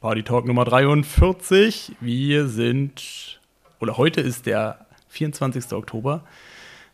[0.00, 1.92] Party Talk Nummer 43.
[2.00, 3.38] Wir sind,
[3.80, 5.74] oder heute ist der 24.
[5.74, 6.24] Oktober.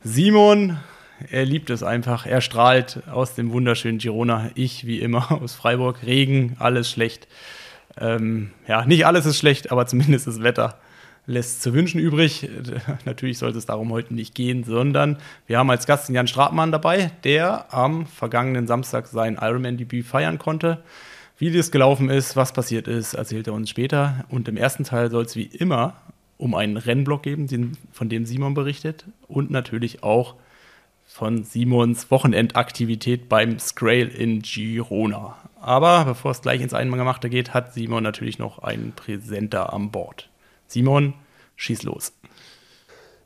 [0.03, 0.79] Simon,
[1.31, 2.27] er liebt es einfach.
[2.27, 4.51] Er strahlt aus dem wunderschönen Girona.
[4.57, 6.05] Ich, wie immer, aus Freiburg.
[6.05, 7.29] Regen, alles schlecht.
[7.97, 10.77] Ähm, ja, nicht alles ist schlecht, aber zumindest das Wetter
[11.27, 12.49] lässt zu wünschen übrig.
[13.05, 16.73] Natürlich sollte es darum heute nicht gehen, sondern wir haben als Gast den Jan Stratmann
[16.73, 20.83] dabei, der am vergangenen Samstag sein Ironman-Debüt feiern konnte.
[21.39, 24.25] Wie das gelaufen ist, was passiert ist, erzählt er uns später.
[24.31, 25.95] Und im ersten Teil soll es wie immer
[26.39, 29.05] um einen Rennblock geben, den, von dem Simon berichtet.
[29.29, 30.35] Und natürlich auch
[31.07, 35.37] von Simons Wochenendaktivität beim Scrail in Girona.
[35.61, 40.29] Aber bevor es gleich ins Eingemachte geht, hat Simon natürlich noch einen Präsenter an Bord.
[40.67, 41.15] Simon,
[41.57, 42.13] schieß los.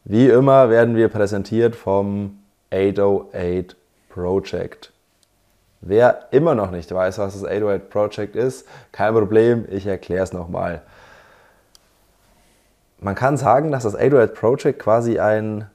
[0.04, 2.38] Wie immer werden wir präsentiert vom
[2.72, 3.76] 808
[4.08, 4.89] Project.
[5.80, 10.32] Wer immer noch nicht weiß, was das 808 Project ist, kein Problem, ich erkläre es
[10.32, 10.82] nochmal.
[12.98, 15.70] Man kann sagen, dass das 808 Project quasi ein,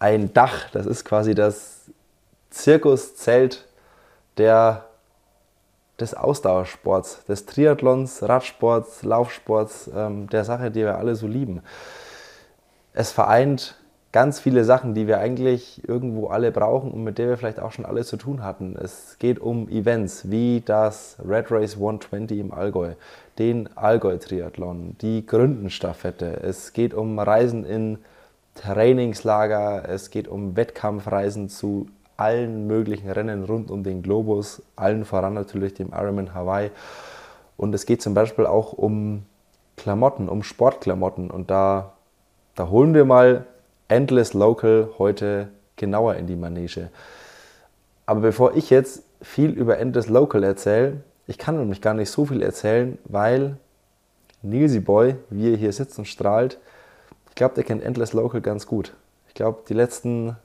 [0.00, 1.90] ein Dach, das ist quasi das
[2.50, 3.68] Zirkuszelt
[4.36, 4.86] der,
[6.00, 11.62] des Ausdauersports, des Triathlons, Radsports, Laufsports, ähm, der Sache, die wir alle so lieben.
[12.92, 13.79] Es vereint
[14.12, 17.72] ganz viele Sachen, die wir eigentlich irgendwo alle brauchen und mit der wir vielleicht auch
[17.72, 18.76] schon alle zu tun hatten.
[18.76, 22.94] Es geht um Events wie das Red Race 120 im Allgäu,
[23.38, 26.42] den Allgäu-Triathlon, die Gründenstaffette.
[26.42, 27.98] Es geht um Reisen in
[28.56, 31.86] Trainingslager, es geht um Wettkampfreisen zu
[32.16, 36.70] allen möglichen Rennen rund um den Globus, allen voran natürlich dem Ironman Hawaii.
[37.56, 39.24] Und es geht zum Beispiel auch um
[39.76, 41.30] Klamotten, um Sportklamotten.
[41.30, 41.92] Und da,
[42.56, 43.46] da holen wir mal
[43.90, 46.90] Endless Local heute genauer in die Manege.
[48.06, 52.24] Aber bevor ich jetzt viel über Endless Local erzähle, ich kann nämlich gar nicht so
[52.24, 53.56] viel erzählen, weil
[54.42, 56.58] Nilsi Boy, wie er hier sitzt und strahlt,
[57.28, 58.94] ich glaube, der kennt Endless Local ganz gut.
[59.26, 60.36] Ich glaube, die letzten,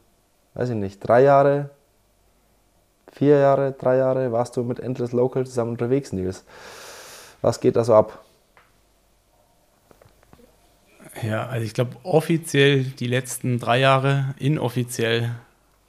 [0.55, 1.69] weiß ich nicht, drei Jahre,
[3.11, 6.44] vier Jahre, drei Jahre warst du mit Endless Local zusammen unterwegs, Nils.
[7.44, 8.25] Was geht da so ab?
[11.24, 15.31] Ja, also ich glaube, offiziell die letzten drei Jahre, inoffiziell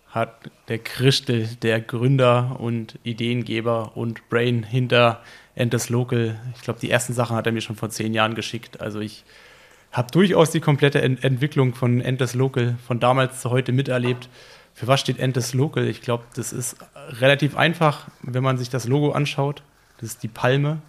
[0.09, 5.21] hat der Christel, der Gründer und Ideengeber und Brain hinter
[5.55, 8.81] Endless Local, ich glaube, die ersten Sachen hat er mir schon vor zehn Jahren geschickt.
[8.81, 9.25] Also ich
[9.93, 14.29] habe durchaus die komplette Ent Entwicklung von Endless Local von damals zu heute miterlebt.
[14.75, 15.87] Für was steht Endless Local?
[15.87, 16.77] Ich glaube, das ist
[17.21, 19.63] relativ einfach, wenn man sich das Logo anschaut.
[19.99, 20.83] Das ist die Palme,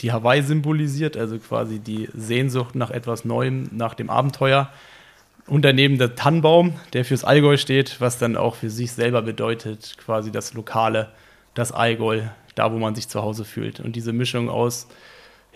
[0.00, 4.70] die Hawaii symbolisiert, also quasi die Sehnsucht nach etwas Neuem, nach dem Abenteuer.
[5.46, 9.96] Und daneben der Tannenbaum, der fürs Allgäu steht, was dann auch für sich selber bedeutet,
[9.98, 11.08] quasi das Lokale,
[11.54, 12.22] das Allgäu,
[12.54, 13.80] da wo man sich zu Hause fühlt.
[13.80, 14.86] Und diese Mischung aus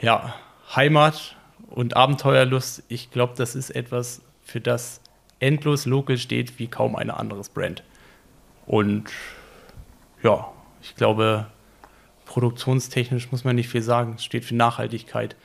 [0.00, 0.34] ja,
[0.74, 1.36] Heimat
[1.68, 5.00] und Abenteuerlust, ich glaube, das ist etwas, für das
[5.38, 7.82] endlos Local steht wie kaum ein anderes Brand.
[8.66, 9.10] Und
[10.22, 10.48] ja,
[10.82, 11.46] ich glaube,
[12.34, 14.14] produktionstechnisch muss man nicht viel sagen.
[14.16, 15.36] Es steht für Nachhaltigkeit.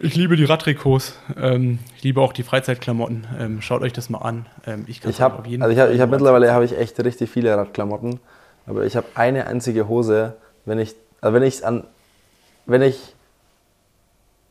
[0.00, 1.16] Ich liebe die Radtrikots.
[1.40, 3.28] Ähm, ich liebe auch die Freizeitklamotten.
[3.38, 4.46] Ähm, schaut euch das mal an.
[4.66, 7.56] Ähm, ich ich habe also ich hab, ich hab mittlerweile habe ich echt richtig viele
[7.56, 8.18] Radklamotten,
[8.66, 10.34] aber ich habe eine einzige Hose.
[10.64, 11.84] Wenn ich also wenn ich an
[12.66, 13.14] wenn ich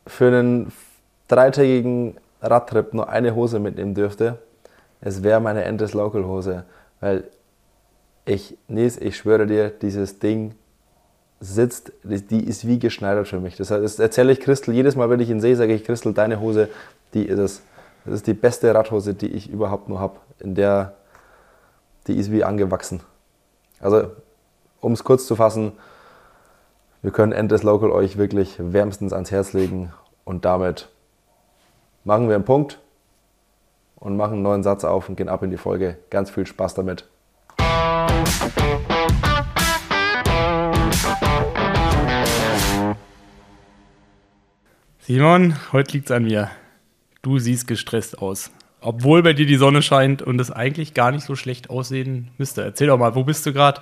[0.07, 0.71] für einen
[1.27, 4.39] dreitägigen Radtrip nur eine Hose mitnehmen dürfte,
[5.01, 6.63] es wäre meine Endless Local Hose,
[7.01, 7.25] weil
[8.23, 10.55] ich Nils, ich schwöre dir, dieses Ding
[11.39, 13.55] sitzt, die ist wie geschneidert für mich.
[13.55, 16.13] Das, heißt, das erzähle ich Christel jedes Mal, wenn ich ihn sehe, sage ich, Christel,
[16.13, 16.69] deine Hose,
[17.13, 17.61] die ist es.
[18.05, 20.17] Das ist die beste Radhose, die ich überhaupt nur habe.
[20.39, 20.93] In der,
[22.07, 23.01] die ist wie angewachsen.
[23.79, 24.11] Also,
[24.81, 25.73] um es kurz zu fassen,
[27.01, 29.93] wir können Endless Local euch wirklich wärmstens ans Herz legen
[30.25, 30.89] und damit
[32.03, 32.79] machen wir einen Punkt
[33.95, 35.97] und machen einen neuen Satz auf und gehen ab in die Folge.
[36.09, 37.07] Ganz viel Spaß damit.
[45.11, 46.51] Simon, heute liegt es an mir.
[47.23, 48.51] Du siehst gestresst aus.
[48.79, 52.61] Obwohl bei dir die Sonne scheint und es eigentlich gar nicht so schlecht aussehen müsste.
[52.61, 53.81] Erzähl doch mal, wo bist du gerade?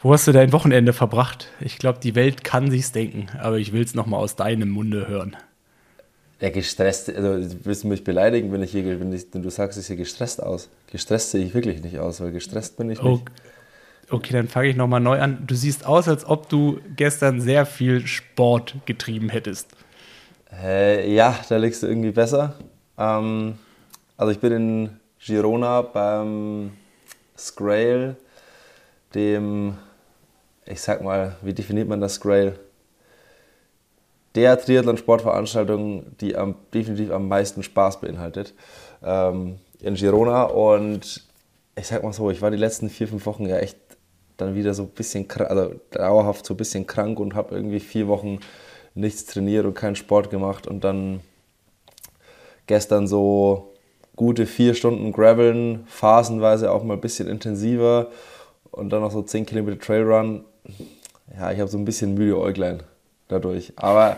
[0.00, 1.48] Wo hast du dein Wochenende verbracht?
[1.60, 5.06] Ich glaube, die Welt kann sich's denken, aber ich will es nochmal aus deinem Munde
[5.06, 5.36] hören.
[6.40, 9.78] Ja, gestresst, also willst du mich beleidigen, wenn ich hier, wenn, ich, wenn du sagst,
[9.78, 10.70] ich sehe gestresst aus.
[10.90, 13.06] Gestresst sehe ich wirklich nicht aus, weil gestresst bin ich nicht.
[13.06, 13.32] Okay,
[14.08, 15.44] okay dann fange ich nochmal neu an.
[15.46, 19.76] Du siehst aus, als ob du gestern sehr viel Sport getrieben hättest.
[20.52, 22.54] Äh, ja, da liegst du irgendwie besser.
[22.96, 23.58] Ähm,
[24.16, 26.72] also ich bin in Girona beim
[27.36, 28.16] Scrail,
[29.14, 29.76] dem,
[30.66, 32.58] ich sag mal, wie definiert man das Scrail?
[34.38, 38.54] der Triathlon-Sportveranstaltung, die am, definitiv am meisten Spaß beinhaltet
[39.02, 40.44] ähm, in Girona.
[40.44, 41.26] Und
[41.76, 43.78] ich sag mal so, ich war die letzten vier, fünf Wochen ja echt
[44.36, 48.06] dann wieder so ein bisschen, also dauerhaft so ein bisschen krank und habe irgendwie vier
[48.06, 48.38] Wochen
[48.98, 51.20] nichts trainiert und keinen Sport gemacht und dann
[52.66, 53.74] gestern so
[54.16, 58.08] gute vier Stunden Graveln, phasenweise auch mal ein bisschen intensiver
[58.72, 60.44] und dann noch so 10 Kilometer Trailrun.
[61.36, 62.82] Ja, ich habe so ein bisschen müde Äuglein
[63.28, 63.72] dadurch.
[63.76, 64.16] Aber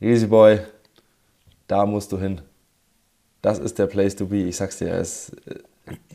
[0.00, 0.60] Easy Boy,
[1.68, 2.40] da musst du hin.
[3.42, 4.44] Das ist der Place to be.
[4.44, 5.32] Ich sag's dir, es,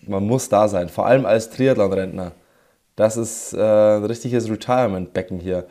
[0.07, 0.89] man muss da sein.
[0.89, 2.31] Vor allem als Triathlon-Rentner.
[2.95, 5.68] Das ist äh, ein richtiges Retirement-Becken hier.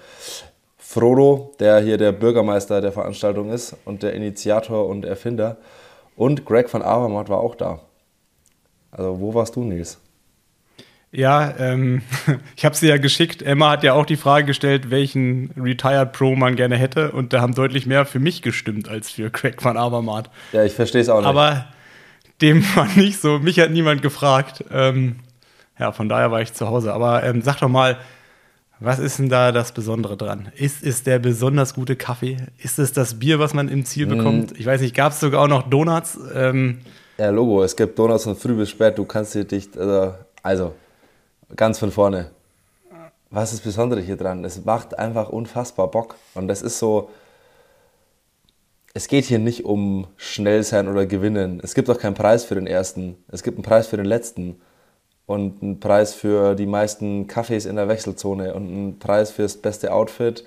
[0.90, 5.58] Frodo, der hier der Bürgermeister der Veranstaltung ist und der Initiator und Erfinder.
[6.17, 7.81] Und Greg von Avermaet war auch da.
[8.90, 10.00] Also, wo warst du, Nils?
[11.12, 12.00] Ja, ähm,
[12.56, 13.43] ich habe sie ja geschickt.
[13.43, 17.12] Emma hat ja auch die Frage gestellt, welchen Retired Pro man gerne hätte.
[17.12, 20.31] Und da haben deutlich mehr für mich gestimmt als für Craig van Avermaet.
[20.52, 21.26] Ja, ich verstehe es auch nicht.
[21.26, 21.67] Aber
[22.40, 23.40] dem war nicht so.
[23.40, 24.64] Mich hat niemand gefragt.
[24.73, 25.17] Ähm,
[25.79, 26.94] ja, von daher war ich zu Hause.
[26.94, 27.99] Aber ähm, sag doch mal,
[28.80, 30.52] was ist denn da das Besondere dran?
[30.54, 32.36] Ist es der besonders gute Kaffee?
[32.58, 34.10] Ist es das Bier, was man im Ziel mm.
[34.10, 34.58] bekommt?
[34.58, 36.19] Ich weiß nicht, gab es sogar auch noch Donuts?
[36.32, 36.78] Ähm,
[37.19, 38.96] ja, Logo, es gibt Donuts von früh bis spät.
[38.96, 40.75] Du kannst dir dich, also, also
[41.56, 42.30] ganz von vorne.
[43.30, 44.44] Was ist das Besondere hier dran?
[44.44, 46.14] Es macht einfach unfassbar Bock.
[46.34, 47.10] Und das ist so,
[48.94, 51.60] es geht hier nicht um schnell sein oder gewinnen.
[51.62, 53.16] Es gibt auch keinen Preis für den ersten.
[53.28, 54.60] Es gibt einen Preis für den letzten
[55.28, 59.92] und einen Preis für die meisten Kaffees in der Wechselzone und einen Preis fürs beste
[59.92, 60.42] Outfit,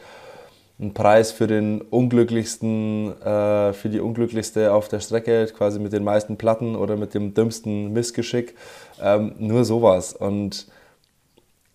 [0.80, 6.04] einen Preis für den unglücklichsten, äh, für die unglücklichste auf der Strecke, quasi mit den
[6.04, 8.56] meisten Platten oder mit dem dümmsten Missgeschick.
[9.00, 10.14] Ähm, nur sowas.
[10.14, 10.66] Und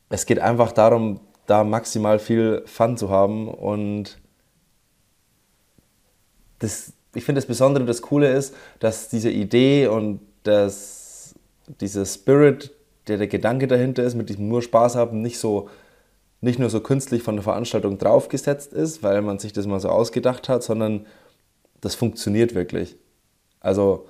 [0.09, 4.19] es geht einfach darum, da maximal viel Fun zu haben und
[6.59, 11.37] das, ich finde das Besondere, das Coole ist, dass diese Idee und das,
[11.81, 12.76] dieser Spirit,
[13.09, 15.69] der der Gedanke dahinter ist, mit diesem nur Spaß haben, nicht so
[16.41, 19.89] nicht nur so künstlich von der Veranstaltung draufgesetzt ist, weil man sich das mal so
[19.89, 21.07] ausgedacht hat, sondern
[21.81, 22.97] das funktioniert wirklich.
[23.61, 24.07] Also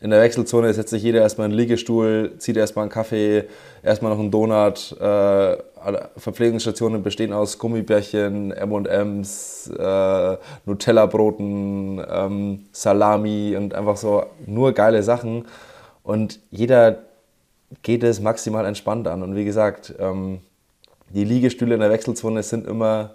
[0.00, 3.44] in der Wechselzone setzt sich jeder erstmal in einen Liegestuhl, zieht erstmal einen Kaffee,
[3.82, 4.96] erstmal noch einen Donut.
[4.98, 5.56] Äh,
[6.16, 15.46] Verpflegungsstationen bestehen aus Gummibärchen, MMs, äh, Nutella-Broten, ähm, Salami und einfach so nur geile Sachen.
[16.02, 16.98] Und jeder
[17.82, 19.22] geht es maximal entspannt an.
[19.22, 20.40] Und wie gesagt, ähm,
[21.10, 23.14] die Liegestühle in der Wechselzone sind immer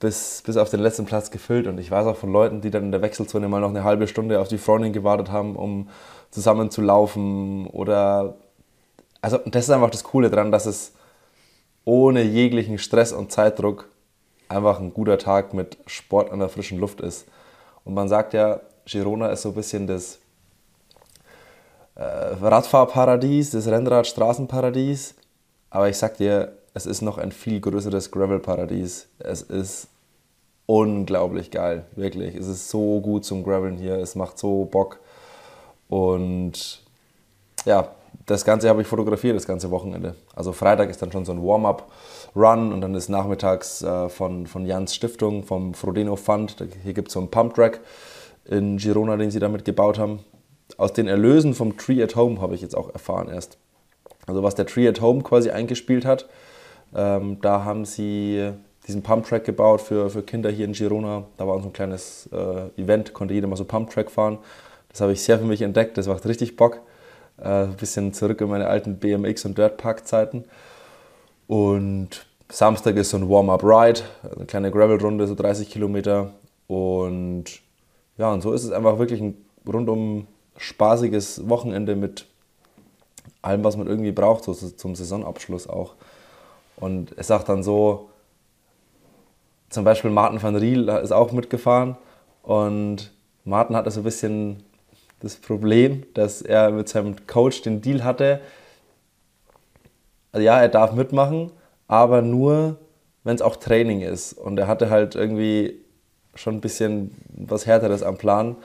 [0.00, 1.66] bis, bis auf den letzten Platz gefüllt.
[1.66, 4.06] Und ich weiß auch von Leuten, die dann in der Wechselzone mal noch eine halbe
[4.06, 5.88] Stunde auf die Freundin gewartet haben, um
[6.30, 7.66] zusammen zu laufen.
[7.66, 8.36] Oder
[9.20, 10.92] also das ist einfach das Coole dran, dass es
[11.84, 13.88] ohne jeglichen Stress und Zeitdruck
[14.48, 17.26] einfach ein guter Tag mit Sport an der frischen Luft ist.
[17.84, 20.18] Und man sagt ja, Girona ist so ein bisschen das
[21.98, 25.14] Radfahrparadies, das Rennradstraßenparadies.
[25.70, 29.08] Aber ich sag dir, es ist noch ein viel größeres Gravel-Paradies.
[29.18, 29.88] Es ist
[30.66, 32.36] unglaublich geil, wirklich.
[32.36, 35.00] Es ist so gut zum Graveln hier, es macht so Bock.
[35.88, 36.82] Und
[37.64, 37.88] ja,
[38.26, 40.14] das Ganze habe ich fotografiert, das ganze Wochenende.
[40.36, 44.66] Also Freitag ist dann schon so ein Warm-up-Run und dann ist nachmittags äh, von, von
[44.66, 47.80] Jans Stiftung, vom Frodeno Fund, hier gibt es so einen Pump-Track
[48.44, 50.20] in Girona, den sie damit gebaut haben
[50.78, 53.58] aus den Erlösen vom Tree at Home habe ich jetzt auch erfahren erst.
[54.26, 56.26] Also was der Tree at Home quasi eingespielt hat,
[56.94, 58.52] ähm, da haben sie
[58.86, 61.24] diesen Pump-Track gebaut für, für Kinder hier in Girona.
[61.36, 64.38] Da war so ein kleines äh, Event, konnte jeder mal so Pump-Track fahren.
[64.88, 66.80] Das habe ich sehr für mich entdeckt, das macht richtig Bock.
[67.38, 70.44] Äh, ein bisschen zurück in meine alten BMX- und Dirtpark-Zeiten.
[71.46, 74.00] Und Samstag ist so ein Warm-Up-Ride,
[74.36, 76.32] eine kleine Gravel-Runde, so 30 Kilometer.
[76.66, 77.44] Und
[78.16, 80.26] ja, und so ist es einfach wirklich ein rundum
[80.58, 82.26] spaßiges Wochenende mit
[83.42, 85.94] allem, was man irgendwie braucht, so zum Saisonabschluss auch.
[86.76, 88.10] Und es sagt dann so,
[89.70, 91.96] zum Beispiel Martin van Riel ist auch mitgefahren
[92.42, 93.12] und
[93.44, 94.62] Martin hatte so ein bisschen
[95.20, 98.40] das Problem, dass er mit seinem Coach den Deal hatte,
[100.32, 101.50] also ja, er darf mitmachen,
[101.86, 102.76] aber nur,
[103.24, 104.34] wenn es auch Training ist.
[104.34, 105.80] Und er hatte halt irgendwie
[106.34, 108.56] schon ein bisschen was Härteres am Plan.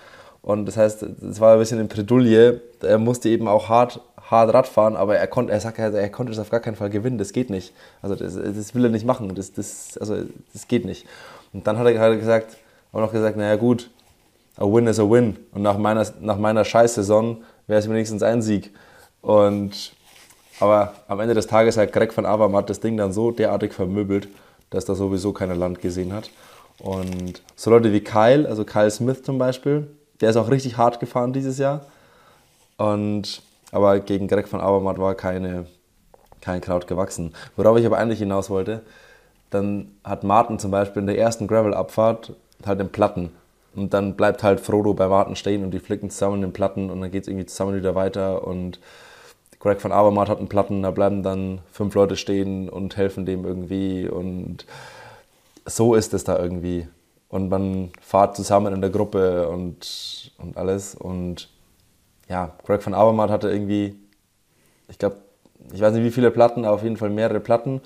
[0.43, 2.61] Und das heißt, es war ein bisschen in Predulie.
[2.81, 6.31] Er musste eben auch hart, hart Rad fahren, aber er konnte, er sagt, er, konnte
[6.31, 7.17] das auf gar keinen Fall gewinnen.
[7.17, 7.73] Das geht nicht.
[8.01, 9.33] Also das, das will er nicht machen.
[9.35, 10.17] Das, das, also
[10.51, 11.07] das geht nicht.
[11.53, 12.57] Und dann hat er, hat gesagt,
[12.91, 13.89] auch noch gesagt, naja gut,
[14.57, 15.37] a win is a win.
[15.53, 18.71] Und nach meiner, nach meiner Scheißsaison wäre es wenigstens ein Sieg.
[19.21, 19.93] Und
[20.59, 24.27] aber am Ende des Tages hat Greg von Avermaet das Ding dann so derartig vermöbelt,
[24.69, 26.29] dass er sowieso kein Land gesehen hat.
[26.79, 29.87] Und so Leute wie Kyle, also Kyle Smith zum Beispiel,
[30.21, 31.85] der ist auch richtig hart gefahren dieses Jahr.
[32.77, 33.41] Und,
[33.71, 35.65] aber gegen Greg von Abermatt war keine,
[36.41, 37.33] kein Kraut gewachsen.
[37.55, 38.81] Worauf ich aber eigentlich hinaus wollte,
[39.49, 42.33] dann hat Martin zum Beispiel in der ersten Gravel-Abfahrt
[42.65, 43.31] halt den Platten.
[43.75, 47.01] Und dann bleibt halt Frodo bei Martin stehen und die flicken zusammen den Platten und
[47.01, 48.45] dann geht es irgendwie zusammen wieder weiter.
[48.47, 48.79] Und
[49.59, 53.45] Greg von Abermatt hat einen Platten, da bleiben dann fünf Leute stehen und helfen dem
[53.45, 54.07] irgendwie.
[54.07, 54.65] Und
[55.65, 56.87] so ist es da irgendwie.
[57.33, 60.93] Und man fährt zusammen in der Gruppe und, und alles.
[60.93, 61.49] Und
[62.29, 63.95] ja, Greg von Abermatt hatte irgendwie,
[64.87, 65.15] ich glaube,
[65.73, 67.81] ich weiß nicht wie viele Platten, aber auf jeden Fall mehrere Platten.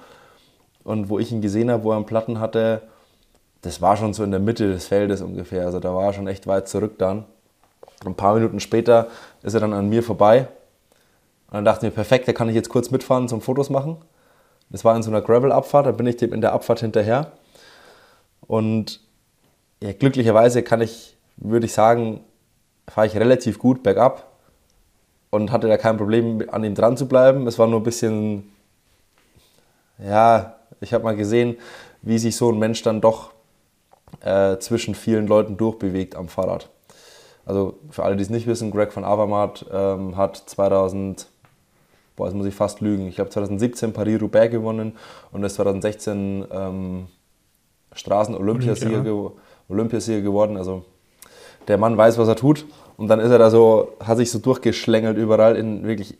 [0.84, 2.82] Und wo ich ihn gesehen habe, wo er Platten hatte,
[3.62, 5.66] das war schon so in der Mitte des Feldes ungefähr.
[5.66, 7.24] Also da war er schon echt weit zurück dann.
[8.06, 9.08] Ein paar Minuten später
[9.44, 10.50] ist er dann an mir vorbei.
[11.48, 13.96] Und dann dachte ich mir, perfekt, da kann ich jetzt kurz mitfahren zum Fotos machen.
[14.70, 17.32] Das war in so einer Gravel-Abfahrt, da bin ich dem in der Abfahrt hinterher.
[18.46, 19.07] Und
[19.82, 22.22] ja, glücklicherweise kann ich, würde ich sagen,
[22.88, 24.32] fahre ich relativ gut bergab
[25.30, 27.48] und hatte da kein Problem, an ihm dran zu bleiben.
[27.48, 28.52] Es war nur ein bisschen,
[30.00, 31.58] ja, ich habe mal gesehen,
[32.02, 33.32] wie sich so ein Mensch dann doch
[34.22, 36.70] äh, zwischen vielen Leuten durchbewegt am Fahrrad.
[37.46, 41.28] Also für alle, die es nicht wissen, Greg von Avermaet ähm, hat 2000,
[42.16, 44.98] boah, jetzt muss ich fast lügen, ich glaube 2017 Paris-Roubaix gewonnen
[45.32, 47.08] und ist 2016 ähm,
[47.94, 49.32] Straßen-Olympiasieger Olympia.
[49.70, 50.58] Olympiasieger geworden.
[50.58, 50.86] Also
[51.68, 52.66] der Mann weiß, was er tut.
[52.98, 56.16] Und dann ist er da so, hat sich so durchgeschlängelt überall, in wirklich,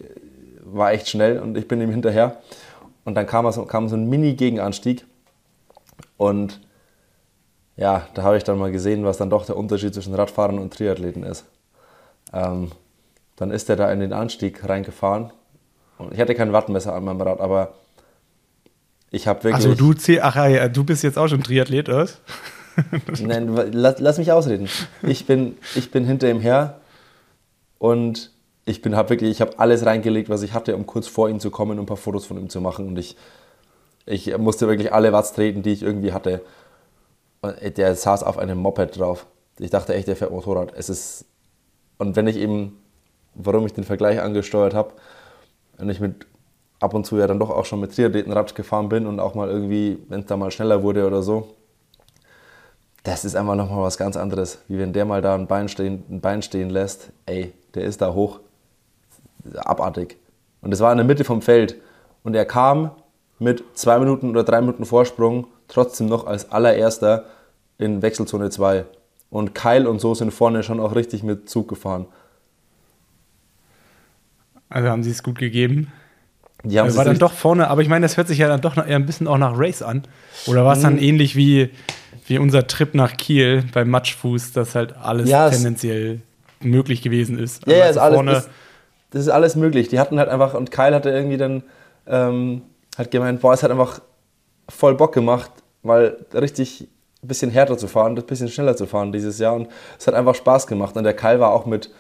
[0.64, 2.38] war echt schnell und ich bin ihm hinterher.
[3.04, 5.06] Und dann kam, so, kam so ein Mini-Gegenanstieg.
[6.18, 6.62] Und
[7.76, 10.74] ja, da habe ich dann mal gesehen, was dann doch der Unterschied zwischen Radfahrern und
[10.74, 11.46] Triathleten ist.
[12.34, 12.72] Ähm,
[13.38, 15.32] dann ist er da in den Anstieg reingefahren.
[15.98, 17.76] Und ich hatte kein Wattmesser an meinem Rad, aber
[19.10, 19.66] ich habe wirklich.
[19.66, 22.08] Also du, ach ja, du bist jetzt auch schon Triathlet, oder?
[23.22, 24.70] Nein, lass, lass, mich ausreden.
[25.04, 26.80] Ich bin, ich bin hinter ihm her
[27.80, 28.32] und
[28.66, 31.52] ich bin wirklich, ich habe alles reingelegt, was ich hatte, um kurz vor ihm zu
[31.52, 32.88] kommen und ein paar Fotos von ihm zu machen.
[32.88, 33.16] Und ich,
[34.06, 36.42] ich musste wirklich alle Watts treten, die ich irgendwie hatte.
[37.42, 39.26] Und der saß auf einem Moped drauf.
[39.60, 40.74] Ich dachte echt, der fährt Motorrad.
[40.76, 41.26] Es ist
[41.98, 42.78] und wenn ich eben,
[43.34, 44.94] warum ich den Vergleich angesteuert habe,
[45.78, 46.28] wenn ich mit
[46.80, 49.50] ab und zu ja dann doch auch schon mit Triathletenrad gefahren bin und auch mal
[49.50, 51.56] irgendwie, wenn es da mal schneller wurde oder so,
[53.04, 56.04] das ist einfach nochmal was ganz anderes, wie wenn der mal da ein Bein, stehen,
[56.10, 57.12] ein Bein stehen lässt.
[57.26, 58.40] Ey, der ist da hoch.
[59.56, 60.18] Abartig.
[60.62, 61.78] Und es war in der Mitte vom Feld.
[62.24, 62.92] Und er kam
[63.40, 67.26] mit zwei Minuten oder drei Minuten Vorsprung trotzdem noch als allererster
[67.78, 68.86] in Wechselzone 2.
[69.30, 72.06] Und Kyle und so sind vorne schon auch richtig mit Zug gefahren.
[74.70, 75.92] Also haben sie es gut gegeben.
[76.64, 78.76] Die haben war dann doch vorne, aber ich meine, das hört sich ja dann doch
[78.78, 80.04] eher ein bisschen auch nach Race an.
[80.48, 81.04] Oder war es dann hm.
[81.04, 81.70] ähnlich wie,
[82.28, 86.22] wie unser Trip nach Kiel beim Matschfuß, dass halt alles ja, tendenziell
[86.60, 87.66] möglich gewesen ist.
[87.68, 88.50] Ja, ja ist alles, ist,
[89.12, 89.88] das ist alles möglich.
[89.88, 91.64] Die hatten halt einfach, und Kyle hatte irgendwie dann
[92.06, 92.62] ähm,
[92.98, 94.02] hat gemeint, boah, es hat einfach
[94.70, 95.52] voll Bock gemacht,
[95.84, 96.88] mal richtig
[97.24, 99.56] ein bisschen härter zu fahren, ein bisschen schneller zu fahren dieses Jahr.
[99.56, 100.96] Und es hat einfach Spaß gemacht.
[100.96, 101.92] Und der Kyle war auch mit,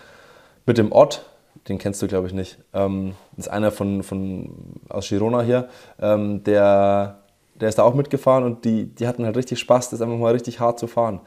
[0.65, 1.25] mit dem Ott,
[1.67, 2.57] den kennst du, glaube ich, nicht.
[2.73, 5.69] Ähm, das ist einer von, von, aus Girona hier.
[5.99, 7.19] Ähm, der,
[7.59, 10.33] der ist da auch mitgefahren und die, die hatten halt richtig Spaß, das einfach mal
[10.33, 11.19] richtig hart zu fahren.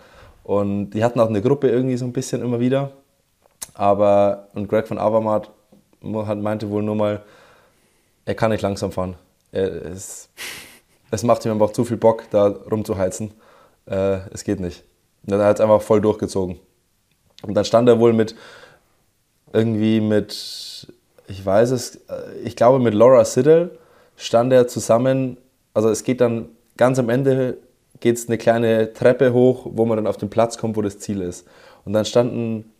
[0.44, 2.92] Und die hatten auch eine Gruppe irgendwie so ein bisschen immer wieder.
[3.74, 5.50] Aber, und Greg von Avermaet
[6.00, 7.22] meinte wohl nur mal,
[8.24, 9.16] er kann nicht langsam fahren.
[9.52, 10.28] Er, es,
[11.10, 13.32] es macht ihm einfach zu viel Bock, da rumzuheizen.
[13.86, 14.84] Äh, es geht nicht.
[15.24, 16.58] Und dann hat es einfach voll durchgezogen.
[17.42, 18.34] Und dann stand er wohl mit,
[19.52, 20.86] irgendwie mit,
[21.26, 23.78] ich weiß es, äh, ich glaube mit Laura Siddle
[24.16, 25.38] stand er zusammen,
[25.74, 27.58] also es geht dann ganz am Ende
[28.00, 30.98] geht es eine kleine Treppe hoch, wo man dann auf den Platz kommt, wo das
[30.98, 31.46] Ziel ist.
[31.84, 32.72] Und dann standen,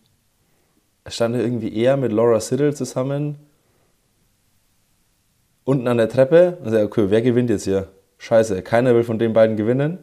[1.07, 3.37] stand irgendwie er mit Laura Siddle zusammen
[5.63, 7.87] unten an der Treppe und sagt, okay, wer gewinnt jetzt hier?
[8.17, 9.99] Scheiße, keiner will von den beiden gewinnen.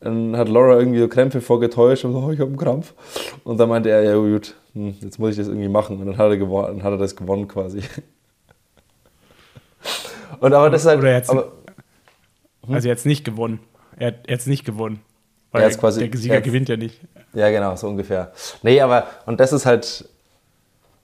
[0.00, 2.94] Dann hat Laura irgendwie so Krämpfe vorgetäuscht und so, oh, ich habe einen Krampf.
[3.44, 6.00] Und dann meinte er, ja gut, hm, jetzt muss ich das irgendwie machen.
[6.00, 7.82] Und dann hat er, gewonnen, hat er das gewonnen quasi.
[10.40, 11.28] Und aber das ist halt.
[11.28, 11.52] Aber,
[12.66, 12.74] hm?
[12.74, 13.60] Also jetzt nicht gewonnen.
[13.96, 15.00] Er hat jetzt nicht gewonnen.
[15.52, 17.00] Weil quasi, der Sieger gewinnt ja nicht.
[17.32, 18.32] Ja, genau, so ungefähr.
[18.62, 20.04] Nee, aber, und das ist halt,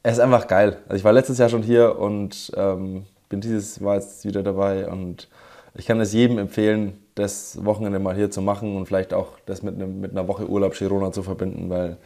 [0.03, 0.79] es ist einfach geil.
[0.85, 4.89] Also ich war letztes Jahr schon hier und ähm, bin dieses Mal jetzt wieder dabei
[4.89, 5.29] und
[5.75, 9.63] ich kann es jedem empfehlen, das Wochenende mal hier zu machen und vielleicht auch das
[9.63, 11.97] mit, einem, mit einer Woche Urlaub Girona zu verbinden, weil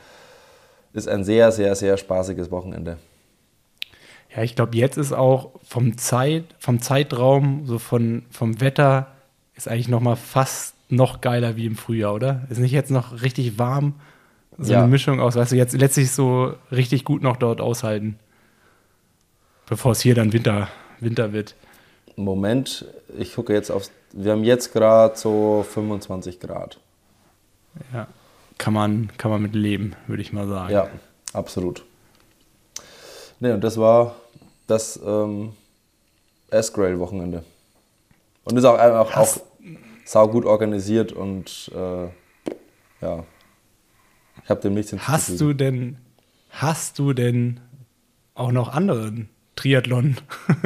[0.92, 2.96] es ist ein sehr, sehr, sehr spaßiges Wochenende.
[4.34, 9.08] Ja, ich glaube, jetzt ist auch vom, Zeit, vom Zeitraum, so von, vom Wetter,
[9.60, 12.46] ist eigentlich noch mal fast noch geiler wie im Frühjahr, oder?
[12.50, 13.94] Ist nicht jetzt noch richtig warm?
[14.58, 14.78] So Ja.
[14.80, 18.18] eine Mischung aus, weißt du, jetzt letztlich so richtig gut noch dort aushalten.
[19.68, 21.54] Bevor es hier dann Winter, Winter wird.
[22.16, 22.84] Moment,
[23.18, 23.90] ich gucke jetzt aufs.
[24.12, 26.78] Wir haben jetzt gerade so 25 Grad.
[27.92, 28.08] Ja.
[28.58, 30.72] Kann man, kann man mit leben, würde ich mal sagen.
[30.72, 30.88] Ja,
[31.32, 31.84] absolut.
[33.38, 34.16] Ne, und das war
[34.66, 35.52] das ähm,
[36.50, 37.44] S-Grail-Wochenende.
[38.44, 39.42] Und ist auch einfach auch Hast-
[40.10, 42.04] sau gut organisiert und äh,
[43.00, 43.24] ja.
[44.42, 45.38] Ich habe dem nichts Hast hinzuzufügen.
[45.38, 45.96] du denn,
[46.50, 47.60] hast du denn
[48.34, 50.16] auch noch anderen Triathlon,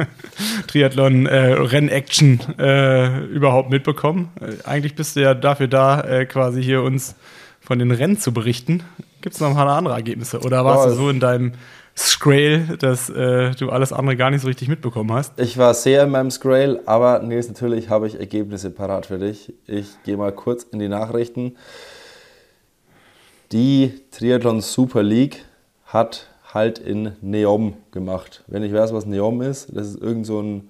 [0.67, 4.31] Triathlon äh, Rennaction äh, überhaupt mitbekommen?
[4.41, 7.15] Äh, eigentlich bist du ja dafür da, äh, quasi hier uns
[7.59, 8.81] von den Rennen zu berichten.
[9.21, 10.39] Gibt es noch ein paar andere Ergebnisse?
[10.39, 11.51] Oder warst Ja, du so in deinem
[11.97, 15.39] Scrail, dass äh, du alles andere gar nicht so richtig mitbekommen hast?
[15.39, 19.53] Ich war sehr in meinem Scrail, aber Nils, natürlich habe ich Ergebnisse parat für dich.
[19.65, 21.55] Ich gehe mal kurz in die Nachrichten.
[23.51, 25.45] Die Triathlon Super League
[25.85, 28.43] hat halt in Neom gemacht.
[28.47, 30.69] Wenn ich weiß, was Neom ist, das ist irgend so ein.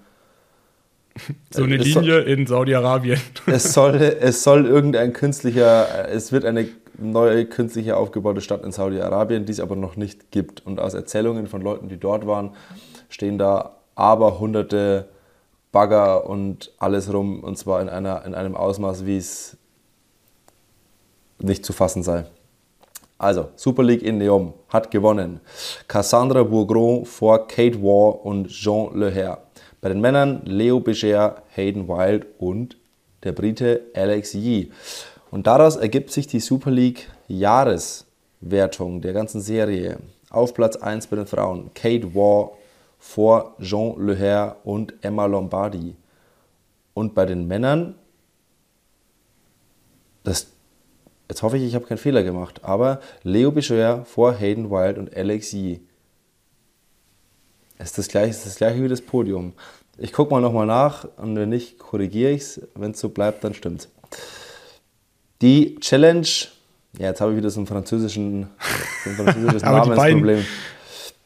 [1.52, 3.20] So eine Es soll- Linie in Saudi-Arabien.
[3.48, 6.68] Es soll, es soll irgendein künstlicher, es wird eine
[6.98, 10.66] neue künstliche aufgebaute Stadt in Saudi-Arabien, die es aber noch nicht gibt.
[10.66, 12.52] Und aus Erzählungen von Leuten, die dort waren,
[13.10, 15.08] stehen da aber hunderte
[15.72, 19.58] Bagger und alles rum, und zwar in, einer, in einem Ausmaß, wie es
[21.40, 22.26] nicht zu fassen sei.
[23.18, 25.40] Also, Super League in Neom hat gewonnen.
[25.88, 29.38] Cassandra Bourgron vor Kate Waugh und Jean Leher.
[29.82, 32.78] Bei den Männern Leo Becher, Hayden Wild und
[33.24, 34.70] der Brite Alex Yee.
[35.32, 39.98] Und daraus ergibt sich die Super League Jahreswertung der ganzen Serie.
[40.30, 42.56] Auf Platz 1 bei den Frauen Kate Waugh
[43.00, 45.96] vor Jean Leher und Emma Lombardi.
[46.94, 47.96] Und bei den Männern,
[50.24, 50.48] das
[51.28, 52.62] Jetzt hoffe ich, ich habe keinen Fehler gemacht.
[52.64, 55.82] Aber Leo Becher vor Hayden Wild und Alex Yee.
[57.80, 59.54] Ist das gleiche, ist das gleiche wie das Podium.
[59.98, 62.62] Ich gucke mal nochmal nach und wenn nicht, korrigiere ich es.
[62.76, 63.90] Wenn es so bleibt, dann stimmt's.
[65.42, 66.28] Die Challenge,
[66.98, 68.48] ja, jetzt habe ich wieder so ein, französischen,
[69.04, 70.46] so ein französisches Aber die Namensproblem.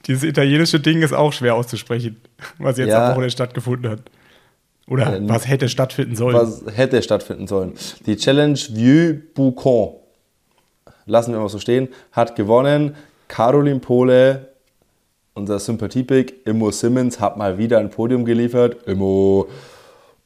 [0.08, 2.20] Dieses italienische Ding ist auch schwer auszusprechen,
[2.58, 3.06] was jetzt Ja.
[3.06, 4.00] am Wochenende stattgefunden hat.
[4.88, 6.36] Oder Ähm, was hätte stattfinden sollen.
[6.36, 7.74] was hätte stattfinden sollen.
[8.08, 9.94] Die Challenge Vieux Boucon,
[11.06, 12.96] lassen wir mal so stehen, hat gewonnen.
[13.28, 14.49] Caroline Pohle,
[15.34, 18.88] unser Sympathiepick, Immo Simmons hat mal wieder ein Podium geliefert.
[18.88, 19.48] Immo.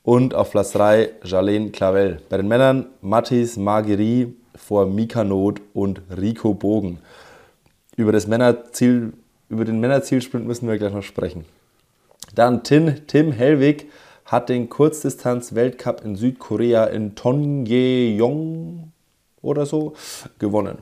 [0.03, 2.21] Und auf Platz 3 Jalene Clavel.
[2.29, 6.99] Bei den Männern Mathis Marguerite vor Mika Not und Rico Bogen.
[7.95, 9.13] Über, das Männerziel,
[9.49, 11.45] über den Männerzielsprint müssen wir gleich noch sprechen.
[12.35, 13.89] Dann Tim, Tim Hellwig
[14.25, 18.91] hat den Kurzdistanz-Weltcup in Südkorea in Tonjeong
[19.41, 19.93] oder so
[20.39, 20.79] gewonnen.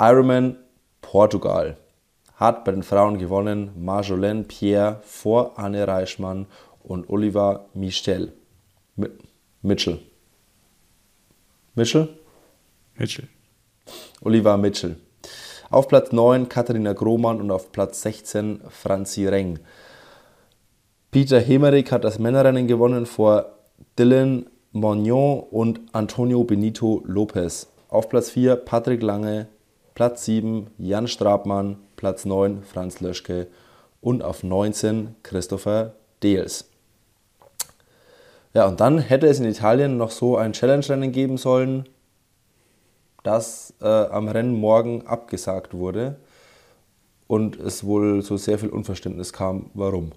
[0.00, 0.56] Ironman
[1.00, 1.76] Portugal
[2.42, 6.46] hat bei den Frauen gewonnen Marjolaine Pierre vor Anne Reichmann
[6.82, 8.32] und Oliver Michel.
[8.96, 9.10] Mi-
[9.62, 9.98] Mitchell.
[11.74, 12.08] Mitchell?
[12.96, 13.28] Mitchell.
[14.22, 14.96] Oliver Mitchell.
[15.70, 19.58] Auf Platz 9 Katharina Grohmann und auf Platz 16 Franzi Reng.
[21.10, 23.46] Peter Hemerick hat das Männerrennen gewonnen vor
[23.98, 27.68] Dylan Mognon und Antonio Benito Lopez.
[27.88, 29.48] Auf Platz 4 Patrick Lange,
[29.94, 33.46] Platz 7 Jan Strabmann, Platz 9 Franz Löschke
[34.00, 36.68] und auf 19 Christopher Deels.
[38.54, 41.88] Ja, und dann hätte es in Italien noch so ein Challenge-Rennen geben sollen,
[43.22, 46.16] das äh, am Rennen morgen abgesagt wurde
[47.28, 50.12] und es wohl so sehr viel Unverständnis kam, warum.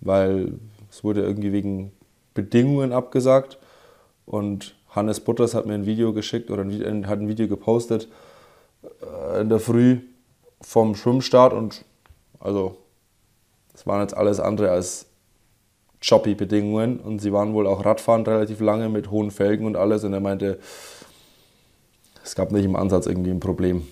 [0.00, 0.54] Weil
[0.90, 1.92] es wurde irgendwie wegen
[2.34, 3.58] Bedingungen abgesagt
[4.26, 8.04] und Hannes Butters hat mir ein Video geschickt oder ein, Vi- hat ein Video gepostet
[8.04, 8.29] äh,
[9.40, 9.98] in der Früh
[10.60, 11.84] vom Schwimmstart und
[12.38, 12.76] also
[13.74, 15.06] es waren jetzt alles andere als
[16.02, 20.04] choppy Bedingungen und sie waren wohl auch Radfahren relativ lange mit hohen Felgen und alles
[20.04, 20.58] und er meinte,
[22.24, 23.86] es gab nicht im Ansatz irgendwie ein Problem.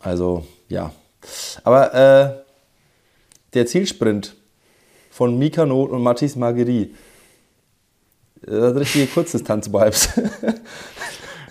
[0.00, 0.92] Also, ja.
[1.62, 2.44] Aber äh,
[3.54, 4.34] der Zielsprint
[5.10, 6.94] von Mika Not und Mathis Marguerite,
[8.42, 10.08] das hat richtige Kurzdistanz-Vibes.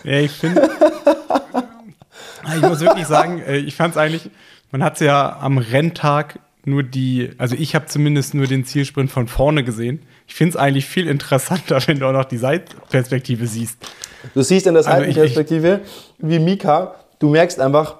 [0.04, 0.68] Ja, ich finde.
[2.54, 4.30] ich muss wirklich sagen, äh, ich fand es eigentlich,
[4.70, 9.10] man hat es ja am Renntag nur die, also ich habe zumindest nur den Zielsprint
[9.10, 10.02] von vorne gesehen.
[10.26, 13.78] Ich finde es eigentlich viel interessanter, wenn du auch noch die Seitperspektive siehst.
[14.32, 15.80] Du siehst in der Also Seitenperspektive,
[16.18, 17.96] wie Mika, du merkst einfach,